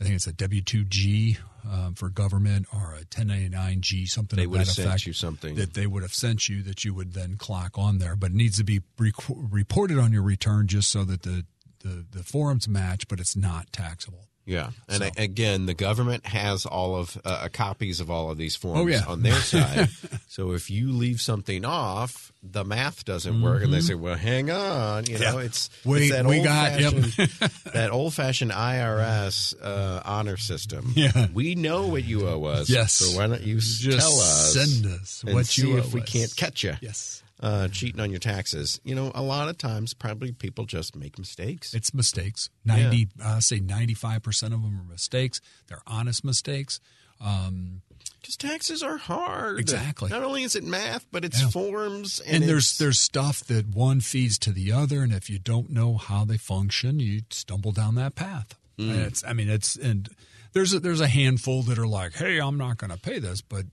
I 0.00 0.04
think 0.04 0.16
it's 0.16 0.26
a 0.26 0.32
W-2G 0.32 1.36
um, 1.70 1.94
for 1.94 2.08
government 2.08 2.66
or 2.72 2.94
a 2.94 3.04
1099-G, 3.04 4.06
something 4.06 4.38
They 4.38 4.46
would 4.46 4.60
that 4.60 4.66
have 4.68 4.74
sent 4.76 5.06
you 5.06 5.12
something. 5.12 5.56
that 5.56 5.74
they 5.74 5.86
would 5.86 6.02
have 6.02 6.14
sent 6.14 6.48
you 6.48 6.62
that 6.62 6.84
you 6.84 6.94
would 6.94 7.12
then 7.12 7.36
clock 7.36 7.76
on 7.76 7.98
there. 7.98 8.16
But 8.16 8.30
it 8.30 8.36
needs 8.36 8.56
to 8.56 8.64
be 8.64 8.80
rec- 8.98 9.12
reported 9.28 9.98
on 9.98 10.10
your 10.12 10.22
return 10.22 10.68
just 10.68 10.90
so 10.90 11.04
that 11.04 11.22
the, 11.22 11.44
the, 11.80 12.06
the 12.10 12.22
forms 12.22 12.66
match, 12.66 13.08
but 13.08 13.20
it's 13.20 13.36
not 13.36 13.72
taxable. 13.72 14.29
Yeah, 14.50 14.70
and 14.88 15.02
So- 15.04 15.10
again, 15.16 15.66
the 15.66 15.74
government 15.74 16.26
has 16.26 16.66
all 16.66 16.96
of 16.96 17.16
uh, 17.24 17.48
copies 17.52 18.00
of 18.00 18.10
all 18.10 18.30
of 18.30 18.36
these 18.38 18.56
forms 18.56 18.80
Oh, 18.80 18.86
yeah. 18.88 19.04
on 19.06 19.22
their 19.22 19.34
side. 19.40 19.88
so 20.28 20.52
if 20.52 20.70
you 20.70 20.90
leave 20.90 21.20
something 21.20 21.64
off, 21.64 22.32
the 22.42 22.64
math 22.64 23.04
doesn't 23.04 23.42
work, 23.42 23.62
and 23.62 23.72
they 23.72 23.80
say, 23.80 23.94
"Well, 23.94 24.16
hang 24.16 24.50
on," 24.50 25.04
you 25.06 25.18
know, 25.18 25.26
Mm-hmm. 25.26 25.38
Yeah. 25.38 25.44
it's, 25.44 25.70
Wait, 25.84 26.02
it's 26.04 26.12
that 26.12 26.26
we 26.26 26.36
old 26.38 26.44
got- 26.46 26.80
yep. 26.80 26.92
fashioned 26.94 27.40
that 27.74 27.90
old 27.92 28.14
fashioned 28.14 28.50
IRS 28.50 29.54
uh, 29.62 30.02
honor 30.04 30.36
system. 30.36 30.92
Yeah. 30.96 31.28
we 31.32 31.54
know 31.54 31.86
what 31.88 32.04
you 32.04 32.26
owe 32.28 32.42
us. 32.44 32.68
Yes. 32.68 32.92
so 32.94 33.16
why 33.16 33.26
don't 33.28 33.42
you 33.42 33.56
Just 33.56 33.98
tell 34.00 34.18
us? 34.18 34.54
send 34.54 34.86
us 34.92 35.22
what 35.24 35.46
see 35.46 35.68
you 35.68 35.78
if 35.78 35.86
owe 35.86 35.94
we 35.94 36.00
can't 36.00 36.34
catch 36.34 36.64
you. 36.64 36.74
Yes. 36.80 37.22
Uh, 37.42 37.68
cheating 37.68 38.00
on 38.00 38.10
your 38.10 38.18
taxes. 38.18 38.80
You 38.84 38.94
know, 38.94 39.10
a 39.14 39.22
lot 39.22 39.48
of 39.48 39.56
times, 39.56 39.94
probably 39.94 40.30
people 40.30 40.66
just 40.66 40.94
make 40.94 41.18
mistakes. 41.18 41.72
It's 41.72 41.94
mistakes. 41.94 42.50
90, 42.66 43.08
uh, 43.22 43.40
say 43.40 43.60
95% 43.60 44.42
of 44.42 44.50
them 44.50 44.78
are 44.78 44.92
mistakes. 44.92 45.40
They're 45.66 45.80
honest 45.86 46.22
mistakes. 46.22 46.80
Um, 47.18 47.80
Because 48.20 48.36
taxes 48.36 48.82
are 48.82 48.98
hard. 48.98 49.58
Exactly. 49.58 50.10
Not 50.10 50.22
only 50.22 50.42
is 50.42 50.54
it 50.54 50.64
math, 50.64 51.06
but 51.10 51.24
it's 51.24 51.40
Yeah. 51.40 51.48
forms, 51.48 52.20
and, 52.20 52.36
and 52.42 52.44
there's 52.44 52.76
there's 52.76 53.00
stuff 53.00 53.42
that 53.44 53.68
one 53.68 54.00
feeds 54.00 54.38
to 54.40 54.52
the 54.52 54.72
other, 54.72 55.02
and 55.02 55.12
if 55.12 55.30
you 55.30 55.38
don't 55.38 55.70
know 55.70 55.96
how 55.96 56.26
they 56.26 56.36
function, 56.36 57.00
you 57.00 57.22
stumble 57.30 57.72
down 57.72 57.94
that 57.94 58.14
path. 58.14 58.54
Mm. 58.78 58.90
And 58.90 59.00
it's 59.02 59.24
I 59.24 59.32
mean 59.32 59.48
it's 59.48 59.76
and 59.76 60.08
there's 60.52 60.74
a, 60.74 60.80
there's 60.80 61.00
a 61.00 61.08
handful 61.08 61.62
that 61.62 61.78
are 61.78 61.86
like, 61.86 62.14
hey, 62.14 62.38
I'm 62.38 62.58
not 62.58 62.76
going 62.76 62.90
to 62.90 62.98
pay 62.98 63.18
this, 63.18 63.40
but 63.40 63.64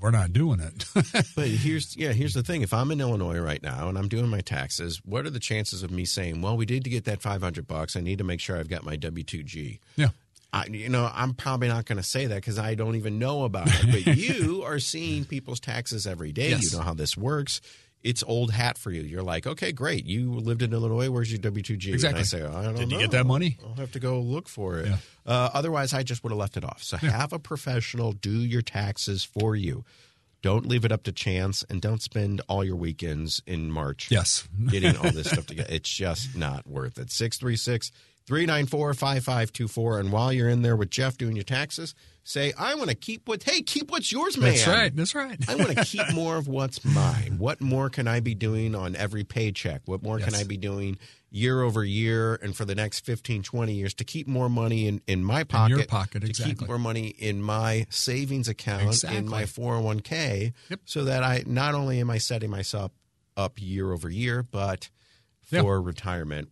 we're 0.00 0.10
not 0.10 0.32
doing 0.32 0.60
it. 0.60 0.84
But 1.36 1.48
here's 1.48 1.96
yeah, 1.96 2.12
here's 2.12 2.34
the 2.34 2.42
thing. 2.42 2.62
If 2.62 2.72
I'm 2.72 2.90
in 2.90 3.00
Illinois 3.00 3.38
right 3.38 3.62
now 3.62 3.88
and 3.88 3.98
I'm 3.98 4.08
doing 4.08 4.28
my 4.28 4.40
taxes, 4.40 5.00
what 5.04 5.26
are 5.26 5.30
the 5.30 5.40
chances 5.40 5.82
of 5.82 5.90
me 5.90 6.04
saying, 6.04 6.42
"Well, 6.42 6.56
we 6.56 6.66
did 6.66 6.84
to 6.84 6.90
get 6.90 7.04
that 7.04 7.22
500 7.22 7.66
bucks. 7.66 7.96
I 7.96 8.00
need 8.00 8.18
to 8.18 8.24
make 8.24 8.40
sure 8.40 8.56
I've 8.56 8.68
got 8.68 8.84
my 8.84 8.96
W2G." 8.96 9.78
yeah. 9.96 10.08
I, 10.52 10.66
you 10.66 10.88
know, 10.88 11.10
I'm 11.12 11.34
probably 11.34 11.66
not 11.66 11.84
going 11.84 11.96
to 11.96 12.04
say 12.04 12.26
that 12.26 12.36
because 12.36 12.60
I 12.60 12.76
don't 12.76 12.94
even 12.94 13.18
know 13.18 13.42
about 13.42 13.66
it. 13.68 13.90
But 13.90 14.06
you 14.16 14.62
are 14.62 14.78
seeing 14.78 15.24
people's 15.24 15.58
taxes 15.58 16.06
every 16.06 16.30
day. 16.30 16.50
Yes. 16.50 16.70
You 16.70 16.78
know 16.78 16.84
how 16.84 16.94
this 16.94 17.16
works. 17.16 17.60
It's 18.04 18.22
old 18.22 18.52
hat 18.52 18.76
for 18.78 18.90
you. 18.92 19.00
You're 19.02 19.22
like, 19.22 19.46
okay, 19.46 19.72
great. 19.72 20.04
You 20.04 20.34
lived 20.34 20.60
in 20.62 20.72
Illinois. 20.72 21.10
Where's 21.10 21.32
your 21.32 21.40
W 21.40 21.62
two 21.62 21.76
G? 21.76 21.92
Exactly. 21.92 22.18
And 22.18 22.20
I 22.20 22.22
say, 22.24 22.42
I 22.44 22.62
don't 22.64 22.74
Did 22.76 22.88
know. 22.90 22.96
you 22.98 23.02
get 23.02 23.10
that 23.12 23.24
money? 23.26 23.56
I'll 23.66 23.74
have 23.76 23.92
to 23.92 23.98
go 23.98 24.20
look 24.20 24.46
for 24.48 24.78
it. 24.78 24.86
Yeah. 24.88 24.96
Uh, 25.26 25.48
otherwise, 25.54 25.94
I 25.94 26.02
just 26.02 26.22
would 26.22 26.30
have 26.30 26.38
left 26.38 26.56
it 26.58 26.64
off. 26.64 26.82
So 26.82 26.98
have 26.98 27.32
a 27.32 27.38
professional 27.38 28.12
do 28.12 28.30
your 28.30 28.62
taxes 28.62 29.24
for 29.24 29.56
you. 29.56 29.84
Don't 30.42 30.66
leave 30.66 30.84
it 30.84 30.92
up 30.92 31.04
to 31.04 31.12
chance, 31.12 31.64
and 31.70 31.80
don't 31.80 32.02
spend 32.02 32.42
all 32.48 32.62
your 32.62 32.76
weekends 32.76 33.42
in 33.46 33.70
March 33.70 34.10
Yes. 34.10 34.46
getting 34.68 34.94
all 34.98 35.10
this 35.10 35.30
stuff 35.32 35.46
together. 35.46 35.70
It's 35.72 35.88
just 35.88 36.36
not 36.36 36.66
worth 36.66 36.98
it. 36.98 37.10
636 37.10 37.90
394 38.26 38.94
5524. 38.94 39.98
And 40.00 40.10
while 40.12 40.32
you're 40.32 40.48
in 40.48 40.62
there 40.62 40.76
with 40.76 40.90
Jeff 40.90 41.16
doing 41.18 41.36
your 41.36 41.44
taxes, 41.44 41.94
say, 42.22 42.52
I 42.58 42.74
want 42.74 42.88
to 42.88 42.94
keep 42.96 43.28
what, 43.28 43.42
hey, 43.42 43.60
keep 43.62 43.90
what's 43.90 44.10
yours, 44.10 44.38
man. 44.38 44.52
That's 44.52 44.66
right. 44.66 44.96
That's 44.96 45.14
right. 45.14 45.38
I 45.48 45.56
want 45.56 45.70
to 45.76 45.84
keep 45.84 46.12
more 46.14 46.36
of 46.36 46.48
what's 46.48 46.84
mine. 46.84 47.36
What 47.38 47.60
more 47.60 47.90
can 47.90 48.08
I 48.08 48.20
be 48.20 48.34
doing 48.34 48.74
on 48.74 48.96
every 48.96 49.24
paycheck? 49.24 49.82
What 49.84 50.02
more 50.02 50.18
can 50.18 50.34
I 50.34 50.44
be 50.44 50.56
doing 50.56 50.96
year 51.30 51.60
over 51.62 51.84
year 51.84 52.36
and 52.36 52.56
for 52.56 52.64
the 52.64 52.74
next 52.74 53.04
15, 53.04 53.42
20 53.42 53.74
years 53.74 53.92
to 53.94 54.04
keep 54.04 54.26
more 54.26 54.48
money 54.48 54.86
in, 54.88 55.02
in 55.06 55.22
my 55.22 55.44
pocket? 55.44 55.76
your 55.76 55.86
pocket, 55.86 56.20
To 56.22 56.28
exactly. 56.28 56.54
keep 56.54 56.66
more 56.66 56.78
money 56.78 57.08
in 57.08 57.42
my 57.42 57.86
savings 57.90 58.48
account, 58.48 59.04
in 59.04 59.28
my 59.28 59.42
401k, 59.42 60.52
Yep. 60.70 60.80
so 60.86 61.04
that 61.04 61.22
I 61.22 61.42
not 61.46 61.74
only 61.74 62.00
am 62.00 62.08
I 62.08 62.18
setting 62.18 62.48
myself 62.50 62.92
up 63.36 63.60
year 63.60 63.92
over 63.92 64.08
year, 64.08 64.42
but 64.42 64.88
for 65.42 65.82
retirement, 65.82 66.48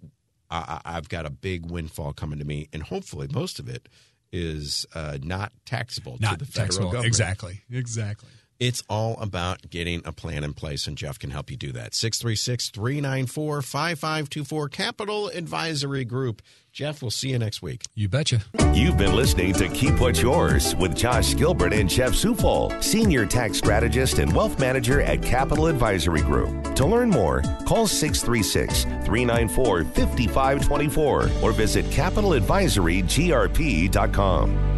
I, 0.53 0.80
I- 0.84 0.96
I've 0.96 1.09
got 1.09 1.26
a 1.26 1.30
big 1.30 1.70
windfall 1.70 2.12
coming 2.12 2.38
to 2.38 2.44
me, 2.44 2.68
and 2.72 2.82
hopefully 2.82 3.28
most 3.32 3.59
of 3.59 3.68
it 3.68 3.88
is 4.32 4.86
uh, 4.94 5.18
not 5.22 5.53
taxable 5.66 6.16
Not 6.20 6.38
to 6.38 6.44
the 6.44 6.44
federal 6.46 6.66
taxable. 6.66 6.86
government. 6.86 7.07
Exactly. 7.07 7.61
Exactly. 7.70 8.28
It's 8.62 8.82
all 8.88 9.18
about 9.18 9.68
getting 9.70 10.02
a 10.04 10.12
plan 10.12 10.44
in 10.44 10.54
place, 10.54 10.86
and 10.86 10.96
Jeff 10.96 11.18
can 11.18 11.30
help 11.30 11.50
you 11.50 11.56
do 11.56 11.72
that. 11.72 11.96
636 11.96 12.70
394 12.70 13.60
5524 13.60 14.68
Capital 14.68 15.26
Advisory 15.30 16.04
Group. 16.04 16.40
Jeff, 16.72 17.02
we'll 17.02 17.10
see 17.10 17.30
you 17.30 17.40
next 17.40 17.60
week. 17.60 17.82
You 17.96 18.08
betcha. 18.08 18.42
You've 18.72 18.96
been 18.96 19.16
listening 19.16 19.52
to 19.54 19.68
Keep 19.68 19.98
What's 19.98 20.22
Yours 20.22 20.76
with 20.76 20.94
Josh 20.94 21.34
Gilbert 21.34 21.72
and 21.72 21.90
Jeff 21.90 22.12
Zufall, 22.12 22.80
Senior 22.80 23.26
Tax 23.26 23.58
Strategist 23.58 24.20
and 24.20 24.32
Wealth 24.32 24.60
Manager 24.60 25.00
at 25.00 25.24
Capital 25.24 25.66
Advisory 25.66 26.22
Group. 26.22 26.76
To 26.76 26.86
learn 26.86 27.10
more, 27.10 27.42
call 27.66 27.88
636 27.88 28.84
394 28.84 29.86
5524 29.86 31.30
or 31.42 31.50
visit 31.50 31.84
CapitalAdvisoryGRP.com. 31.86 34.71